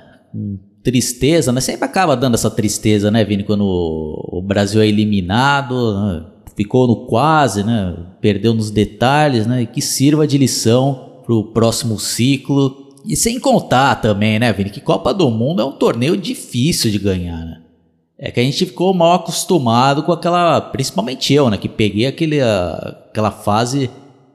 tristeza, 0.85 1.51
né? 1.51 1.63
Sempre 1.63 1.87
acaba 1.87 2.15
dando 2.15 2.35
essa 2.35 2.51
tristeza, 2.51 3.11
né, 3.11 3.25
Vini, 3.25 3.43
quando 3.43 3.65
o 3.65 4.43
Brasil 4.43 4.83
é 4.83 4.87
eliminado, 4.87 5.95
né? 5.95 6.27
ficou 6.55 6.87
no 6.87 7.07
quase, 7.07 7.65
né? 7.65 7.97
Perdeu 8.21 8.53
nos 8.53 8.71
detalhes, 8.71 9.47
né? 9.47 9.63
E 9.63 9.67
que 9.67 9.81
sirva 9.81 10.27
de 10.27 10.37
lição 10.37 11.23
para 11.25 11.35
o 11.35 11.53
próximo 11.53 11.99
ciclo. 11.99 12.86
E 13.07 13.15
sem 13.17 13.39
contar 13.39 13.97
também, 13.97 14.39
né, 14.39 14.53
Vini, 14.53 14.71
que 14.71 14.81
Copa 14.81 15.15
do 15.15 15.31
Mundo 15.31 15.63
é 15.63 15.65
um 15.65 15.73
torneio 15.73 16.17
difícil 16.17 16.91
de 16.91 16.99
ganhar, 16.99 17.39
né? 17.45 17.63
É 18.19 18.31
que 18.31 18.41
a 18.41 18.43
gente 18.43 18.65
ficou 18.65 18.95
mal 18.95 19.13
acostumado 19.13 20.03
com 20.03 20.11
aquela, 20.11 20.61
principalmente 20.61 21.33
eu, 21.33 21.51
né, 21.51 21.59
que 21.59 21.69
peguei 21.69 22.07
aquele, 22.07 22.41
aquela 22.41 23.31
fase 23.31 23.91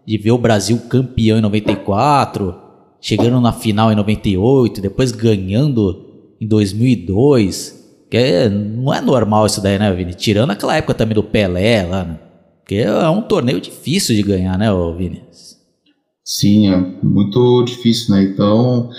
de 0.06 0.18
ver 0.18 0.32
o 0.32 0.38
Brasil 0.38 0.78
campeão 0.88 1.38
em 1.38 1.42
94, 1.42 2.56
chegando 3.02 3.42
na 3.42 3.52
final 3.52 3.92
em 3.92 3.96
98, 3.96 4.82
depois 4.82 5.12
ganhando 5.12 6.06
em 6.40 6.48
2002. 6.48 7.82
Que 8.10 8.18
é, 8.18 8.50
não 8.50 8.94
é 8.94 9.02
normal 9.02 9.46
isso 9.46 9.62
daí, 9.62 9.80
né, 9.80 9.92
Vini? 9.94 10.14
Tirando 10.14 10.52
aquela 10.52 10.76
época 10.76 10.94
também 10.94 11.16
do 11.16 11.24
Pelé 11.24 11.84
lá, 11.84 12.04
né? 12.04 12.20
Porque 12.60 12.76
é 12.76 13.10
um 13.10 13.22
torneio 13.22 13.60
difícil 13.60 14.16
de 14.16 14.22
ganhar, 14.22 14.58
né, 14.58 14.68
Vini? 14.98 15.24
Sim, 16.34 16.70
é 16.70 16.78
muito 17.04 17.64
difícil, 17.64 18.16
né? 18.16 18.24
Então, 18.24 18.90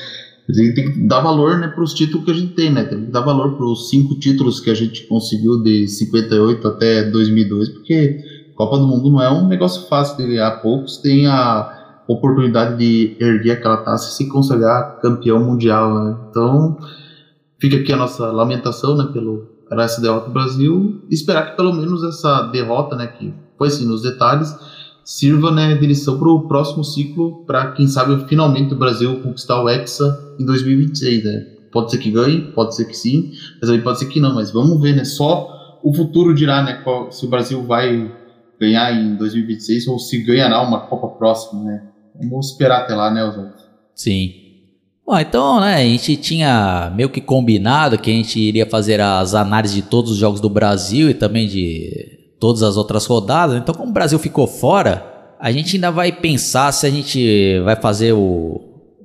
tem 0.47 0.75
que 0.75 1.07
dar 1.07 1.21
valor 1.21 1.59
né, 1.59 1.69
para 1.69 1.83
os 1.83 1.95
títulos 1.95 2.25
que 2.25 2.31
a 2.31 2.35
gente 2.35 2.55
tem, 2.55 2.71
né? 2.71 2.85
Tem 2.85 3.07
que 3.07 3.11
dar 3.11 3.21
valor 3.21 3.57
para 3.57 3.65
os 3.65 3.89
cinco 3.89 4.15
títulos 4.19 4.61
que 4.61 4.71
a 4.71 4.75
gente 4.75 5.07
conseguiu 5.07 5.63
de 5.63 5.89
58 5.89 6.69
até 6.69 7.11
2002, 7.11 7.69
porque 7.71 8.19
Copa 8.55 8.79
do 8.79 8.87
Mundo 8.87 9.11
não 9.11 9.23
é 9.23 9.31
um 9.31 9.49
negócio 9.49 9.89
fácil 9.89 10.17
de 10.17 10.27
ganhar. 10.27 10.51
Poucos 10.63 10.99
têm 10.99 11.27
a 11.27 12.03
oportunidade 12.09 12.77
de 12.77 13.17
erguer 13.19 13.53
aquela 13.53 13.79
taça 13.79 14.11
e 14.11 14.13
se 14.13 14.29
consagrar 14.29 15.01
campeão 15.01 15.43
mundial, 15.43 15.95
né? 15.95 16.17
Então, 16.29 16.77
Fica 17.63 17.77
aqui 17.77 17.93
a 17.93 17.97
nossa 17.97 18.33
lamentação, 18.33 18.97
né, 18.97 19.09
pelo, 19.13 19.47
essa 19.71 20.01
derrota 20.01 20.27
do 20.27 20.33
Brasil, 20.33 21.01
esperar 21.09 21.51
que 21.51 21.57
pelo 21.57 21.73
menos 21.73 22.03
essa 22.03 22.43
derrota, 22.49 22.97
né, 22.97 23.07
que 23.07 23.33
foi 23.57 23.69
assim 23.69 23.87
nos 23.87 24.03
detalhes, 24.03 24.53
sirva, 25.13 25.51
né, 25.51 25.75
de 25.75 25.87
lição 25.87 26.19
para 26.19 26.29
o 26.29 26.49
próximo 26.49 26.83
ciclo, 26.83 27.45
para 27.45 27.73
quem 27.73 27.87
sabe 27.87 28.27
finalmente 28.27 28.73
o 28.73 28.79
Brasil 28.79 29.21
conquistar 29.21 29.63
o 29.63 29.69
Hexa 29.69 30.35
em 30.41 30.47
2026, 30.47 31.25
né? 31.25 31.47
Pode 31.71 31.91
ser 31.91 31.99
que 31.99 32.11
ganhe, 32.11 32.41
pode 32.53 32.75
ser 32.75 32.87
que 32.87 32.97
sim, 32.97 33.31
mas 33.61 33.69
também 33.69 33.83
pode 33.83 33.99
ser 33.99 34.07
que 34.07 34.19
não, 34.19 34.35
mas 34.35 34.51
vamos 34.51 34.81
ver, 34.81 34.97
né? 34.97 35.05
Só 35.05 35.79
o 35.83 35.93
futuro 35.93 36.35
dirá, 36.35 36.63
né, 36.63 36.81
qual, 36.83 37.13
se 37.13 37.27
o 37.27 37.29
Brasil 37.29 37.63
vai 37.63 38.11
ganhar 38.59 38.91
em 38.91 39.15
2026 39.17 39.87
ou 39.89 39.99
se 39.99 40.17
ganhará 40.25 40.63
uma 40.63 40.87
Copa 40.87 41.09
próxima, 41.09 41.63
né? 41.63 41.83
Vamos 42.19 42.51
esperar 42.51 42.81
até 42.81 42.95
lá, 42.95 43.13
né, 43.13 43.23
Oswaldo? 43.23 43.53
Sim. 43.95 44.33
Bom, 45.07 45.19
então, 45.19 45.61
né, 45.61 45.75
a 45.75 45.85
gente 45.85 46.17
tinha 46.17 46.91
meio 46.97 47.11
que 47.11 47.21
combinado 47.21 47.99
que 47.99 48.11
a 48.11 48.15
gente 48.15 48.41
iria 48.41 48.65
fazer 48.65 48.99
as 48.99 49.35
análises 49.35 49.77
de 49.77 49.83
todos 49.83 50.13
os 50.13 50.17
jogos 50.17 50.41
do 50.41 50.49
Brasil 50.49 51.11
e 51.11 51.15
também 51.15 51.47
de 51.47 52.22
todas 52.43 52.65
as 52.65 52.77
outras 52.77 53.07
rodadas. 53.07 53.57
Então, 53.57 53.73
como 53.73 53.91
o 53.91 53.95
Brasil 53.95 54.19
ficou 54.19 54.49
fora, 54.49 55.37
a 55.39 55.53
gente 55.53 55.77
ainda 55.77 55.93
vai 55.93 56.11
pensar 56.11 56.73
se 56.73 56.85
a 56.85 56.91
gente 56.91 57.61
vai 57.61 57.77
fazer 57.77 58.15
o, 58.15 58.61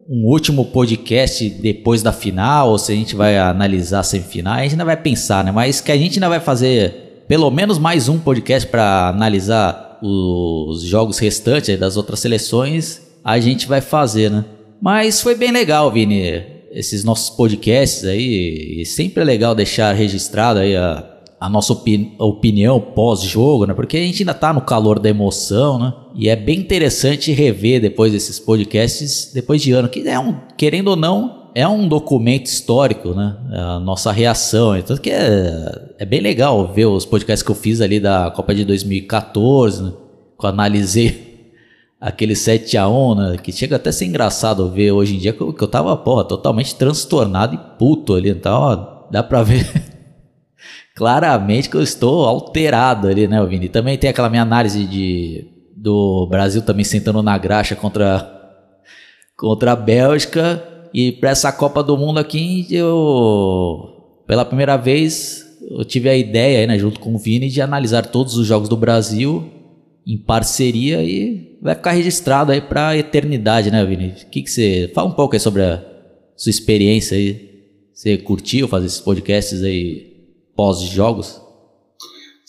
um 0.09 0.25
último 0.25 0.65
podcast 0.65 1.47
depois 1.47 2.01
da 2.01 2.11
final 2.11 2.71
ou 2.71 2.79
se 2.79 2.91
a 2.91 2.95
gente 2.95 3.15
vai 3.15 3.37
analisar 3.37 3.99
a 3.99 4.03
semifinal. 4.03 4.55
A 4.55 4.63
gente 4.63 4.71
ainda 4.71 4.85
vai 4.85 4.97
pensar, 4.97 5.43
né? 5.43 5.51
Mas 5.51 5.79
que 5.79 5.91
a 5.91 5.97
gente 5.97 6.15
ainda 6.15 6.29
vai 6.29 6.39
fazer 6.39 7.25
pelo 7.27 7.51
menos 7.51 7.77
mais 7.77 8.09
um 8.09 8.17
podcast 8.17 8.67
para 8.67 9.09
analisar 9.09 9.99
os 10.01 10.81
jogos 10.81 11.19
restantes 11.19 11.79
das 11.79 11.95
outras 11.95 12.19
seleções, 12.19 13.03
a 13.23 13.37
gente 13.39 13.67
vai 13.67 13.81
fazer, 13.81 14.31
né? 14.31 14.45
Mas 14.81 15.21
foi 15.21 15.35
bem 15.35 15.51
legal, 15.51 15.91
Vini, 15.91 16.43
esses 16.71 17.03
nossos 17.03 17.29
podcasts 17.29 18.03
aí. 18.03 18.79
E 18.81 18.85
sempre 18.85 19.21
é 19.21 19.25
legal 19.25 19.53
deixar 19.53 19.93
registrado 19.93 20.57
aí 20.57 20.75
a, 20.75 21.16
a 21.39 21.47
nossa 21.47 21.73
opini 21.73 22.15
opinião 22.17 22.79
pós-jogo, 22.79 23.65
né? 23.65 23.73
Porque 23.73 23.97
a 23.97 24.01
gente 24.01 24.23
ainda 24.23 24.33
tá 24.33 24.51
no 24.51 24.61
calor 24.61 24.99
da 24.99 25.09
emoção, 25.09 25.77
né? 25.77 25.93
E 26.15 26.29
é 26.29 26.35
bem 26.35 26.59
interessante 26.59 27.31
rever 27.31 27.79
depois 27.79 28.11
desses 28.11 28.39
podcasts, 28.39 29.31
depois 29.33 29.61
de 29.61 29.71
ano, 29.71 29.87
que 29.87 30.07
é 30.07 30.19
um, 30.19 30.35
querendo 30.57 30.87
ou 30.89 30.95
não, 30.95 31.51
é 31.53 31.67
um 31.67 31.87
documento 31.87 32.47
histórico, 32.47 33.15
né? 33.15 33.37
A 33.51 33.79
nossa 33.79 34.11
reação. 34.11 34.75
Então, 34.77 34.97
que 34.97 35.11
é, 35.11 35.91
é 35.99 36.05
bem 36.05 36.21
legal 36.21 36.73
ver 36.73 36.85
os 36.85 37.05
podcasts 37.05 37.43
que 37.43 37.51
eu 37.51 37.55
fiz 37.55 37.81
ali 37.81 37.99
da 37.99 38.31
Copa 38.31 38.53
de 38.55 38.65
2014, 38.65 39.83
né? 39.83 39.93
Que 40.39 40.45
eu 40.45 40.49
analisei 40.49 41.51
aquele 42.01 42.33
7x1, 42.33 43.15
né? 43.15 43.37
Que 43.37 43.51
chega 43.51 43.75
até 43.75 43.91
a 43.91 43.93
ser 43.93 44.05
engraçado 44.05 44.71
ver 44.71 44.91
hoje 44.91 45.15
em 45.15 45.19
dia 45.19 45.33
que 45.33 45.41
eu, 45.41 45.53
que 45.53 45.63
eu 45.63 45.67
tava, 45.67 45.95
porra, 45.97 46.23
totalmente 46.23 46.75
transtornado 46.75 47.53
e 47.53 47.77
puto 47.77 48.15
ali. 48.15 48.31
Então, 48.31 48.59
ó, 48.59 49.09
dá 49.11 49.21
pra 49.21 49.43
ver 49.43 49.67
claramente 50.97 51.69
que 51.69 51.77
eu 51.77 51.83
estou 51.83 52.25
alterado 52.25 53.07
ali, 53.07 53.27
né, 53.27 53.45
Vini? 53.45 53.69
Também 53.69 53.99
tem 53.99 54.09
aquela 54.09 54.31
minha 54.31 54.41
análise 54.41 54.83
de 54.83 55.45
do 55.75 56.25
Brasil 56.25 56.63
também 56.63 56.83
sentando 56.83 57.21
na 57.21 57.37
graxa 57.37 57.75
contra 57.75 58.27
contra 59.37 59.73
a 59.73 59.75
Bélgica 59.75 60.63
e 60.91 61.11
para 61.11 61.29
essa 61.29 61.51
Copa 61.51 61.83
do 61.83 61.95
Mundo 61.95 62.19
aqui 62.19 62.65
eu 62.71 64.23
pela 64.25 64.43
primeira 64.43 64.75
vez 64.75 65.45
eu 65.69 65.85
tive 65.85 66.09
a 66.09 66.17
ideia 66.17 66.65
né, 66.65 66.79
junto 66.79 66.99
com 66.99 67.13
o 67.13 67.19
Vini 67.19 67.47
de 67.47 67.61
analisar 67.61 68.07
todos 68.07 68.35
os 68.35 68.47
jogos 68.47 68.67
do 68.67 68.75
Brasil 68.75 69.47
em 70.05 70.17
parceria 70.17 71.03
e 71.03 71.59
vai 71.61 71.75
ficar 71.75 71.91
registrado 71.91 72.51
aí 72.51 72.59
para 72.61 72.87
a 72.87 72.97
eternidade, 72.97 73.69
né, 73.69 73.85
Vini? 73.85 74.13
Que, 74.31 74.41
que 74.41 74.49
você. 74.49 74.89
Fala 74.95 75.09
um 75.09 75.13
pouco 75.13 75.35
aí 75.35 75.39
sobre 75.39 75.61
a 75.61 75.83
sua 76.35 76.49
experiência 76.49 77.17
aí. 77.17 77.65
Você 77.93 78.17
curtiu 78.17 78.67
fazer 78.67 78.85
esses 78.85 79.01
podcasts 79.01 79.61
aí 79.61 80.16
pós-jogos? 80.57 81.39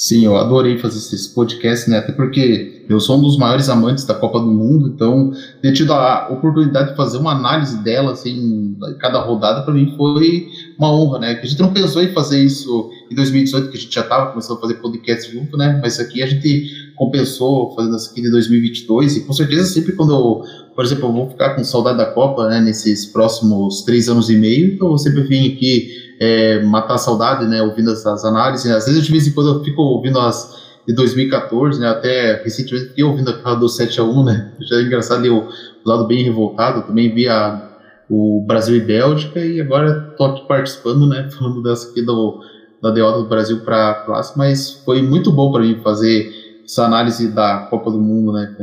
Sim, 0.01 0.25
eu 0.25 0.37
adorei 0.37 0.79
fazer 0.79 0.97
esses 0.97 1.27
podcasts, 1.27 1.89
né? 1.89 1.99
Até 1.99 2.13
porque 2.13 2.85
eu 2.89 3.01
sou 3.01 3.19
um 3.19 3.23
dos 3.23 3.37
maiores 3.37 3.69
amantes 3.69 4.05
da 4.05 4.15
Copa 4.15 4.39
do 4.39 4.47
Mundo, 4.47 4.93
então 4.95 5.33
ter 5.61 5.73
tido 5.73 5.93
a 5.93 6.29
oportunidade 6.31 6.91
de 6.91 6.97
fazer 6.97 7.19
uma 7.19 7.33
análise 7.33 7.83
dela, 7.83 8.13
assim, 8.13 8.77
cada 9.01 9.21
rodada, 9.21 9.63
para 9.63 9.75
mim 9.75 9.93
foi 9.97 10.47
uma 10.79 10.93
honra, 10.93 11.19
né? 11.19 11.35
Que 11.35 11.47
a 11.47 11.49
gente 11.51 11.61
não 11.61 11.73
pensou 11.73 12.01
em 12.01 12.13
fazer 12.13 12.41
isso 12.41 12.91
em 13.11 13.15
2018, 13.17 13.71
que 13.71 13.77
a 13.77 13.81
gente 13.81 13.93
já 13.93 14.03
estava 14.03 14.31
começando 14.31 14.59
a 14.59 14.61
fazer 14.61 14.75
podcast 14.75 15.33
junto, 15.33 15.57
né? 15.57 15.81
Mas 15.83 15.99
aqui 15.99 16.23
a 16.23 16.27
gente 16.27 16.93
compensou 16.95 17.75
fazendo 17.75 17.97
essa 17.97 18.13
aqui 18.13 18.23
de 18.23 18.31
2022 18.31 19.17
e 19.17 19.21
com 19.25 19.33
certeza 19.33 19.67
sempre 19.67 19.95
quando 19.95 20.13
eu, 20.13 20.43
por 20.79 20.85
exemplo, 20.85 21.09
eu 21.09 21.13
vou 21.13 21.29
ficar 21.29 21.57
com 21.57 21.65
saudade 21.65 21.99
da 21.99 22.07
Copa, 22.07 22.47
né? 22.47 22.61
Nesses 22.61 23.05
próximos 23.05 23.83
três 23.83 24.09
anos 24.09 24.31
e 24.31 24.37
meio, 24.37 24.75
então 24.75 24.93
eu 24.93 24.99
sempre 24.99 25.23
vim 25.23 25.53
aqui 25.53 25.91
é, 26.21 26.63
matar 26.63 26.95
a 26.95 26.99
saudade, 26.99 27.49
né? 27.49 27.61
Ouvindo 27.61 27.91
essas 27.91 28.25
análises. 28.25 28.71
Às 28.71 28.87
vezes 28.87 29.05
de 29.05 29.11
vez 29.11 29.27
em 29.27 29.33
quando 29.33 29.55
eu 29.55 29.65
fico 29.65 29.83
ouvindo 29.83 30.21
as 30.21 30.57
de 30.87 30.95
2014, 30.95 31.81
né? 31.81 31.89
Até 31.89 32.41
recentemente 32.45 32.91
fiquei 32.91 33.03
ouvindo 33.03 33.29
aquela 33.29 33.57
do 33.57 33.69
7 33.69 33.99
a 33.99 34.05
1 34.05 34.25
né? 34.25 34.53
Já 34.71 34.77
é 34.77 34.83
engraçado 34.83 35.19
ali 35.19 35.31
o, 35.31 35.49
lado 35.85 36.07
bem 36.07 36.23
revoltado. 36.23 36.79
Eu 36.79 36.83
também 36.85 37.13
vi 37.13 37.27
a, 37.27 37.61
o 38.09 38.45
Brasil 38.47 38.77
e 38.77 38.81
Bélgica 38.81 39.45
e 39.45 39.61
agora 39.61 40.15
tô 40.17 40.27
aqui 40.27 40.47
participando, 40.47 41.09
né? 41.09 41.29
Falando 41.37 41.61
dessa 41.61 41.91
aqui 41.91 42.03
do 42.03 42.41
da 42.81 42.93
derrota 42.93 43.19
do 43.19 43.29
Brasil 43.29 43.63
para 43.65 43.91
a 43.91 43.95
classe, 43.95 44.39
mas 44.39 44.81
foi 44.85 45.03
muito 45.03 45.33
bom 45.33 45.51
para 45.51 45.63
mim 45.63 45.81
fazer 45.83 46.33
essa 46.65 46.85
análise 46.85 47.27
da 47.33 47.67
Copa 47.69 47.91
do 47.91 47.99
Mundo, 47.99 48.31
né? 48.31 48.55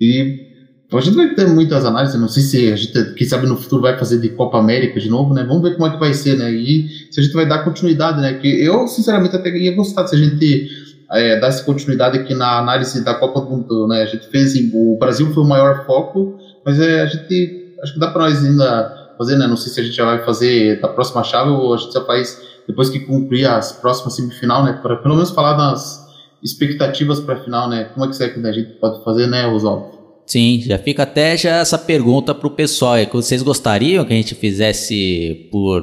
E 0.00 0.51
a 0.98 1.02
gente 1.02 1.16
vai 1.16 1.34
ter 1.34 1.46
muitas 1.46 1.84
análises, 1.84 2.20
não 2.20 2.28
sei 2.28 2.42
se 2.42 2.72
a 2.72 2.76
gente, 2.76 3.14
quem 3.14 3.26
sabe 3.26 3.46
no 3.46 3.56
futuro 3.56 3.82
vai 3.82 3.98
fazer 3.98 4.18
de 4.18 4.28
Copa 4.30 4.58
América 4.58 5.00
de 5.00 5.08
novo, 5.08 5.32
né? 5.32 5.44
Vamos 5.44 5.62
ver 5.62 5.74
como 5.74 5.86
é 5.86 5.90
que 5.90 5.98
vai 5.98 6.12
ser, 6.12 6.36
né? 6.36 6.52
E 6.52 6.88
se 7.10 7.20
a 7.20 7.22
gente 7.22 7.32
vai 7.32 7.46
dar 7.46 7.64
continuidade, 7.64 8.20
né? 8.20 8.34
Que 8.34 8.62
eu, 8.62 8.86
sinceramente, 8.86 9.34
até 9.34 9.50
ia 9.56 9.74
gostar 9.74 10.06
se 10.06 10.14
a 10.14 10.18
gente 10.18 10.68
é, 11.12 11.38
dar 11.38 11.48
essa 11.48 11.64
continuidade 11.64 12.18
aqui 12.18 12.34
na 12.34 12.58
análise 12.58 13.04
da 13.04 13.14
Copa 13.14 13.40
do 13.40 13.50
Mundo, 13.50 13.86
né? 13.86 14.02
A 14.02 14.06
gente 14.06 14.26
fez, 14.28 14.54
o 14.72 14.96
Brasil 14.98 15.32
foi 15.32 15.42
o 15.42 15.46
maior 15.46 15.86
foco, 15.86 16.38
mas 16.64 16.80
é, 16.80 17.02
a 17.02 17.06
gente, 17.06 17.74
acho 17.82 17.94
que 17.94 18.00
dá 18.00 18.10
para 18.10 18.22
nós 18.22 18.44
ainda 18.44 19.14
fazer, 19.16 19.36
né? 19.36 19.46
Não 19.46 19.56
sei 19.56 19.72
se 19.72 19.80
a 19.80 19.82
gente 19.82 19.96
já 19.96 20.04
vai 20.04 20.24
fazer 20.24 20.80
da 20.80 20.88
próxima 20.88 21.22
chave 21.22 21.50
ou 21.50 21.74
a 21.74 21.76
gente 21.76 21.92
já 21.92 22.04
faz 22.04 22.40
depois 22.66 22.90
que 22.90 23.00
cumprir 23.00 23.46
as 23.46 23.72
próximas 23.72 24.14
semifinal, 24.14 24.64
né? 24.64 24.78
Para 24.82 24.96
pelo 24.96 25.14
menos 25.14 25.30
falar 25.30 25.54
das 25.54 26.06
expectativas 26.42 27.20
para 27.20 27.34
a 27.34 27.40
final, 27.40 27.68
né? 27.68 27.84
Como 27.94 28.04
é 28.04 28.08
que 28.08 28.16
será 28.16 28.30
que 28.30 28.46
a 28.46 28.52
gente 28.52 28.72
pode 28.74 29.02
fazer, 29.04 29.26
né, 29.26 29.46
Oswaldo? 29.46 30.01
Sim, 30.32 30.62
já 30.64 30.78
fica 30.78 31.02
até 31.02 31.36
já 31.36 31.58
essa 31.58 31.76
pergunta 31.76 32.34
para 32.34 32.46
o 32.46 32.52
pessoal. 32.52 32.96
É 32.96 33.04
que 33.04 33.12
vocês 33.12 33.42
gostariam 33.42 34.02
que 34.02 34.14
a 34.14 34.16
gente 34.16 34.34
fizesse 34.34 35.46
por, 35.52 35.82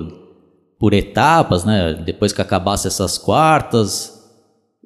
por 0.80 0.92
etapas, 0.92 1.64
né? 1.64 2.02
Depois 2.04 2.34
que 2.34 2.42
acabasse 2.42 2.88
essas 2.88 3.16
quartas, 3.16 4.12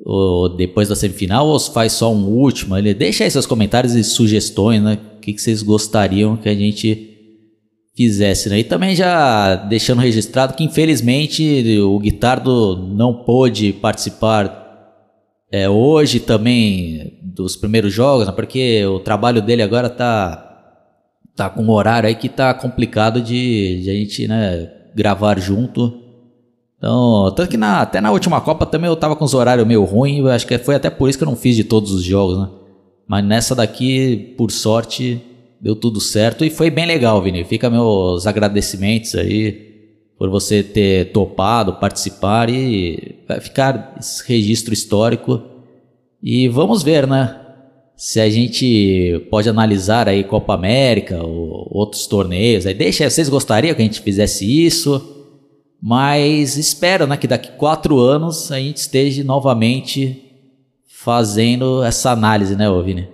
ou 0.06 0.54
depois 0.54 0.90
da 0.90 0.98
semifinal, 0.98 1.48
ou 1.48 1.58
faz 1.58 1.94
só 1.94 2.14
um 2.14 2.26
último? 2.26 2.76
Ele 2.76 2.94
deixa 2.94 3.24
aí 3.24 3.32
seus 3.32 3.46
comentários 3.46 3.96
e 3.96 4.04
sugestões, 4.04 4.84
né? 4.84 5.00
O 5.16 5.22
que, 5.22 5.32
que 5.32 5.42
vocês 5.42 5.64
gostariam 5.64 6.36
que 6.36 6.50
a 6.50 6.56
gente 6.56 7.12
fizesse, 7.96 8.50
né? 8.50 8.60
E 8.60 8.64
também 8.66 8.94
já 8.98 9.56
deixando 9.56 10.02
registrado 10.02 10.56
que 10.56 10.66
infelizmente 10.66 11.80
o 11.80 12.00
Guitardo 12.00 12.76
não 12.94 13.24
pôde 13.24 13.72
participar 13.72 14.62
é, 15.50 15.70
hoje 15.70 16.20
também 16.20 17.23
dos 17.34 17.56
primeiros 17.56 17.92
jogos, 17.92 18.28
né? 18.28 18.34
porque 18.34 18.86
o 18.86 19.00
trabalho 19.00 19.42
dele 19.42 19.62
agora 19.62 19.90
tá 19.90 20.50
tá 21.36 21.50
com 21.50 21.64
um 21.64 21.72
horário 21.72 22.08
aí 22.08 22.16
que 22.16 22.30
tá 22.30 22.54
complicado 22.54 23.20
de, 23.22 23.82
de 23.82 23.90
a 23.90 23.94
gente 23.94 24.28
né, 24.28 24.72
gravar 24.96 25.40
junto. 25.40 26.00
Então, 26.78 27.34
tanto 27.36 27.50
que 27.50 27.58
na, 27.58 27.82
até 27.82 28.00
na 28.00 28.12
última 28.12 28.40
Copa 28.40 28.66
também 28.66 28.90
eu 28.90 28.96
tava 28.96 29.16
com 29.16 29.26
os 29.26 29.34
horários 29.34 29.66
meio 29.66 29.84
ruins, 29.84 30.26
acho 30.28 30.46
que 30.46 30.58
foi 30.60 30.76
até 30.76 30.90
por 30.90 31.10
isso 31.10 31.18
que 31.18 31.24
eu 31.24 31.30
não 31.30 31.36
fiz 31.36 31.56
de 31.56 31.64
todos 31.64 31.92
os 31.92 32.04
jogos, 32.04 32.38
né? 32.38 32.50
Mas 33.08 33.26
nessa 33.26 33.56
daqui, 33.56 34.34
por 34.38 34.52
sorte, 34.52 35.22
deu 35.60 35.76
tudo 35.76 36.00
certo 36.00 36.46
e 36.46 36.50
foi 36.50 36.70
bem 36.70 36.86
legal, 36.86 37.22
Vini. 37.22 37.44
Fica 37.44 37.70
meus 37.70 38.28
agradecimentos 38.28 39.16
aí 39.16 39.74
por 40.18 40.30
você 40.30 40.62
ter 40.62 41.12
topado 41.12 41.76
participar 41.76 42.50
e 42.50 43.24
vai 43.28 43.40
ficar 43.40 43.96
esse 44.00 44.26
registro 44.28 44.74
histórico. 44.74 45.42
E 46.24 46.48
vamos 46.48 46.82
ver, 46.82 47.06
né? 47.06 47.40
Se 47.98 48.20
a 48.20 48.30
gente 48.30 49.28
pode 49.30 49.50
analisar 49.50 50.08
aí 50.08 50.24
Copa 50.24 50.54
América 50.54 51.22
ou 51.22 51.68
outros 51.70 52.08
torneios. 52.08 52.66
Aí 52.66 52.74
deixa, 52.74 53.10
vocês 53.10 53.30
gostariam 53.30 53.76
que 53.76 53.82
a 53.82 53.86
gente 53.86 54.02
fizesse 54.02 54.46
isso? 54.66 55.10
Mas 55.82 56.56
espero, 56.56 57.06
né, 57.06 57.18
que 57.18 57.28
daqui 57.28 57.52
quatro 57.58 58.00
anos 58.00 58.52
a 58.52 58.58
gente 58.58 58.78
esteja 58.78 59.22
novamente 59.24 60.24
fazendo 60.88 61.84
essa 61.84 62.12
análise, 62.12 62.56
né, 62.56 62.66
Vini? 62.84 63.10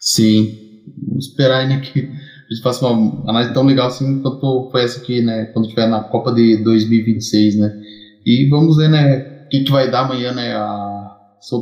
Sim, 0.00 0.62
Vamos 1.06 1.28
esperar 1.28 1.68
né, 1.68 1.80
que 1.80 2.00
a 2.00 2.54
gente 2.54 2.62
faça 2.62 2.86
uma 2.86 3.30
análise 3.30 3.54
tão 3.54 3.64
legal 3.64 3.88
assim 3.88 4.20
quanto 4.20 4.68
foi 4.70 4.82
essa 4.82 5.00
aqui, 5.00 5.22
né? 5.22 5.46
Quando 5.46 5.68
tiver 5.68 5.88
na 5.88 6.00
Copa 6.00 6.32
de 6.32 6.62
2026, 6.62 7.56
né? 7.56 7.80
E 8.26 8.48
vamos 8.48 8.76
ver, 8.76 8.88
né? 8.88 9.44
O 9.46 9.48
que, 9.48 9.64
que 9.64 9.70
vai 9.70 9.90
dar 9.90 10.00
amanhã, 10.00 10.32
né? 10.32 10.54
A, 10.54 11.11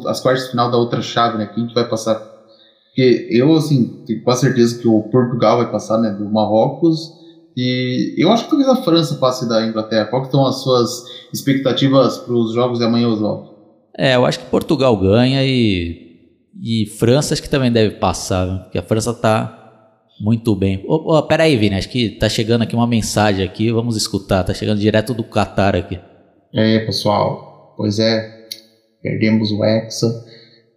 as 0.07 0.21
quartas 0.21 0.45
de 0.45 0.51
final 0.51 0.71
da 0.71 0.77
outra 0.77 1.01
chave, 1.03 1.39
né? 1.39 1.51
Quem 1.55 1.67
que 1.67 1.75
vai 1.75 1.89
passar? 1.89 2.15
Porque 2.15 3.29
eu, 3.31 3.55
assim, 3.55 4.03
tenho 4.07 4.23
quase 4.23 4.43
certeza 4.43 4.79
que 4.79 4.89
o 4.89 5.03
Portugal 5.05 5.59
vai 5.59 5.71
passar, 5.71 5.99
né? 5.99 6.11
Do 6.11 6.25
Marrocos. 6.25 7.19
E 7.57 8.15
eu 8.19 8.31
acho 8.31 8.45
que 8.45 8.51
talvez 8.51 8.69
a 8.69 8.77
França 8.77 9.17
passe 9.17 9.49
da 9.49 9.67
Inglaterra. 9.67 10.07
Qual 10.07 10.23
que 10.23 10.29
estão 10.29 10.47
as 10.47 10.63
suas 10.63 11.05
expectativas 11.33 12.19
para 12.19 12.35
os 12.35 12.55
jogos 12.55 12.79
de 12.79 12.85
amanhã, 12.85 13.09
Oswaldo? 13.09 13.51
É, 13.97 14.17
eu 14.17 14.25
acho 14.25 14.39
que 14.39 14.47
Portugal 14.47 14.97
ganha 14.97 15.45
e 15.45 16.11
e 16.63 16.87
França 16.87 17.35
acho 17.35 17.43
que 17.43 17.49
também 17.49 17.71
deve 17.71 17.97
passar, 17.97 18.47
né? 18.47 18.59
porque 18.63 18.79
a 18.79 18.83
França 18.83 19.15
tá 19.15 19.57
muito 20.21 20.55
bem. 20.55 20.85
Oh, 20.87 21.17
oh, 21.17 21.23
pera 21.23 21.45
aí, 21.45 21.57
Vini, 21.57 21.77
acho 21.77 21.89
que 21.89 22.11
tá 22.11 22.29
chegando 22.29 22.63
aqui 22.63 22.75
uma 22.75 22.87
mensagem 22.87 23.45
aqui, 23.45 23.73
vamos 23.73 23.97
escutar, 23.97 24.45
tá 24.45 24.53
chegando 24.53 24.79
direto 24.79 25.15
do 25.15 25.25
Qatar 25.25 25.75
aqui. 25.75 25.99
E 26.53 26.61
aí, 26.61 26.85
pessoal, 26.85 27.75
pois 27.77 27.99
é, 27.99 28.40
perdemos 29.03 29.51
o 29.53 29.65
Hexa 29.65 30.25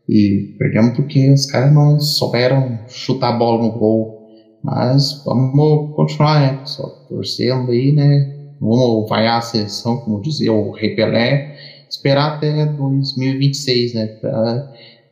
e 0.07 0.55
perdemos 0.57 0.95
porque 0.95 1.31
os 1.31 1.45
caras 1.45 1.73
não 1.73 1.99
souberam 1.99 2.79
chutar 2.87 3.33
a 3.33 3.37
bola 3.37 3.63
no 3.63 3.71
gol. 3.71 4.21
Mas 4.63 5.23
vamos 5.25 5.95
continuar, 5.95 6.39
né, 6.39 6.57
pessoal, 6.59 6.89
torcendo 7.09 7.71
aí, 7.71 7.91
né, 7.91 8.33
vamos 8.61 9.09
vaiar 9.09 9.39
a 9.39 9.41
seleção, 9.41 9.97
como 9.97 10.21
dizia 10.21 10.53
o 10.53 10.71
Rei 10.71 10.95
Pelé, 10.95 11.57
esperar 11.89 12.35
até 12.35 12.65
2026, 12.65 13.93
né, 13.93 14.07
pra 14.07 14.71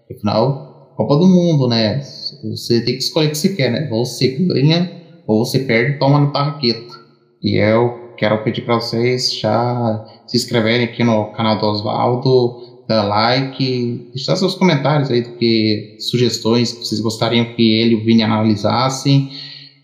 Afinal, 0.10 0.94
Copa 0.96 1.18
do 1.18 1.28
Mundo, 1.28 1.68
né? 1.68 2.00
Você 2.44 2.82
tem 2.82 2.96
que 2.96 3.04
escolher 3.04 3.28
o 3.28 3.30
que 3.32 3.38
você 3.38 3.50
quer, 3.56 3.72
né? 3.72 3.88
Ou 3.92 4.06
você 4.06 4.28
ganha, 4.30 4.92
ou 5.26 5.44
você 5.44 5.60
perde 5.60 5.98
toma 5.98 6.20
no 6.20 6.32
tarraqueta. 6.32 6.94
E 7.42 7.56
eu 7.58 8.14
quero 8.18 8.44
pedir 8.44 8.62
para 8.62 8.76
vocês 8.76 9.34
já 9.34 10.06
se 10.28 10.38
inscreverem 10.38 10.86
aqui 10.86 11.04
no 11.04 11.32
canal 11.32 11.58
do 11.58 11.66
Oswaldo, 11.66 12.71
dar 12.92 13.04
like, 13.04 14.10
deixar 14.14 14.36
seus 14.36 14.56
comentários 14.56 15.10
aí 15.10 15.22
do 15.22 15.32
que 15.38 15.98
sugestões 16.00 16.74
que 16.74 16.86
vocês 16.86 17.02
gostariam 17.02 17.54
que 17.56 17.62
ele 17.62 17.94
e 17.94 17.96
o 17.96 18.04
Vini 18.04 18.24
analisassem. 18.24 19.30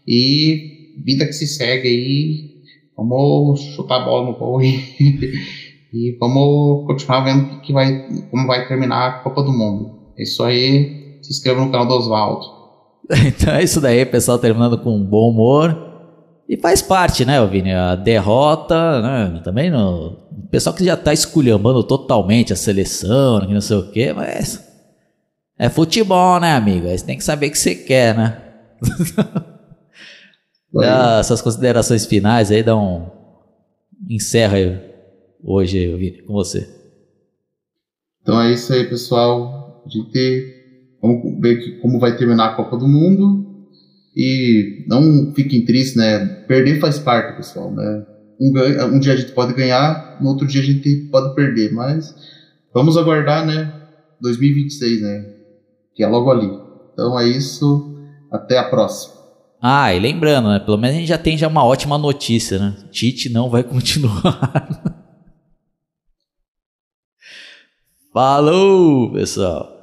E 0.07 1.01
vida 1.03 1.25
que 1.25 1.33
se 1.33 1.47
segue 1.47 1.87
aí. 1.87 2.57
Vamos 2.95 3.61
chutar 3.75 4.01
a 4.01 4.05
bola 4.05 4.25
no 4.25 4.37
gol 4.37 4.61
e, 4.61 4.83
e 5.93 6.17
vamos 6.19 6.85
continuar 6.87 7.21
vendo 7.21 7.61
que 7.61 7.71
vai, 7.71 8.07
como 8.29 8.47
vai 8.47 8.67
terminar 8.67 9.07
a 9.07 9.11
Copa 9.19 9.43
do 9.43 9.53
Mundo. 9.53 9.99
É 10.17 10.23
isso 10.23 10.43
aí. 10.43 11.19
Se 11.21 11.31
inscreva 11.31 11.63
no 11.63 11.71
canal 11.71 11.87
do 11.87 11.93
Oswaldo. 11.93 12.45
então 13.25 13.53
é 13.53 13.63
isso 13.63 13.79
daí, 13.79 14.05
pessoal, 14.05 14.39
terminando 14.39 14.77
com 14.79 14.95
um 14.95 15.03
bom 15.03 15.29
humor. 15.29 15.86
E 16.47 16.55
faz 16.55 16.81
parte, 16.81 17.25
né, 17.25 17.45
Vini? 17.45 17.73
A 17.73 17.95
derrota, 17.95 19.01
né? 19.01 19.41
Também 19.43 19.69
no. 19.69 20.27
O 20.31 20.49
pessoal 20.49 20.73
que 20.73 20.85
já 20.85 20.95
tá 20.95 21.11
esculhambando 21.11 21.83
totalmente 21.83 22.53
a 22.53 22.55
seleção, 22.55 23.45
que 23.45 23.53
não 23.53 23.59
sei 23.59 23.77
o 23.77 23.91
quê, 23.91 24.13
mas. 24.13 24.65
É 25.59 25.69
futebol, 25.69 26.39
né, 26.39 26.53
amigo? 26.53 26.87
Aí 26.87 26.97
você 26.97 27.05
tem 27.05 27.17
que 27.17 27.23
saber 27.23 27.47
o 27.47 27.51
que 27.51 27.57
você 27.57 27.75
quer, 27.75 28.15
né? 28.15 28.41
dá 30.71 31.17
essas 31.19 31.41
considerações 31.41 32.05
finais 32.05 32.51
aí, 32.51 32.63
dá 32.63 32.77
um. 32.77 33.09
Encerra 34.09 34.57
aí 34.57 34.79
hoje, 35.43 35.95
Vini, 35.95 36.21
com 36.21 36.33
você. 36.33 36.69
Então 38.21 38.41
é 38.41 38.53
isso 38.53 38.71
aí, 38.71 38.87
pessoal 38.87 39.83
de 39.87 40.03
ter. 40.11 40.97
Vamos 41.01 41.41
ver 41.41 41.79
como 41.81 41.99
vai 41.99 42.15
terminar 42.15 42.47
a 42.47 42.55
Copa 42.55 42.77
do 42.77 42.87
Mundo. 42.87 43.46
E 44.19 44.83
não 44.87 45.31
fiquem 45.35 45.63
tristes, 45.63 45.95
né? 45.95 46.25
Perder 46.47 46.79
faz 46.79 46.97
parte, 46.97 47.37
pessoal, 47.37 47.71
né? 47.71 48.03
Um, 48.41 48.95
um 48.95 48.99
dia 48.99 49.13
a 49.13 49.15
gente 49.15 49.31
pode 49.31 49.53
ganhar, 49.53 50.17
no 50.19 50.29
outro 50.29 50.47
dia 50.47 50.59
a 50.59 50.63
gente 50.63 51.07
pode 51.11 51.35
perder, 51.35 51.71
mas 51.71 52.15
vamos 52.73 52.97
aguardar, 52.97 53.45
né? 53.45 53.71
2026, 54.19 55.01
né? 55.03 55.25
Que 55.93 56.03
é 56.03 56.07
logo 56.07 56.31
ali. 56.31 56.49
Então 56.93 57.19
é 57.19 57.27
isso. 57.27 57.95
Até 58.31 58.57
a 58.57 58.63
próxima. 58.63 59.13
Ah, 59.61 59.93
e 59.93 59.99
lembrando, 59.99 60.49
né? 60.49 60.59
Pelo 60.59 60.77
menos 60.77 60.95
a 60.95 60.99
gente 60.99 61.09
já 61.09 61.17
tem 61.17 61.37
já 61.37 61.47
uma 61.47 61.63
ótima 61.63 61.95
notícia, 61.95 62.57
né? 62.57 62.75
Tite 62.89 63.29
não 63.29 63.51
vai 63.51 63.61
continuar. 63.63 64.97
Falou, 68.11 69.11
pessoal! 69.13 69.76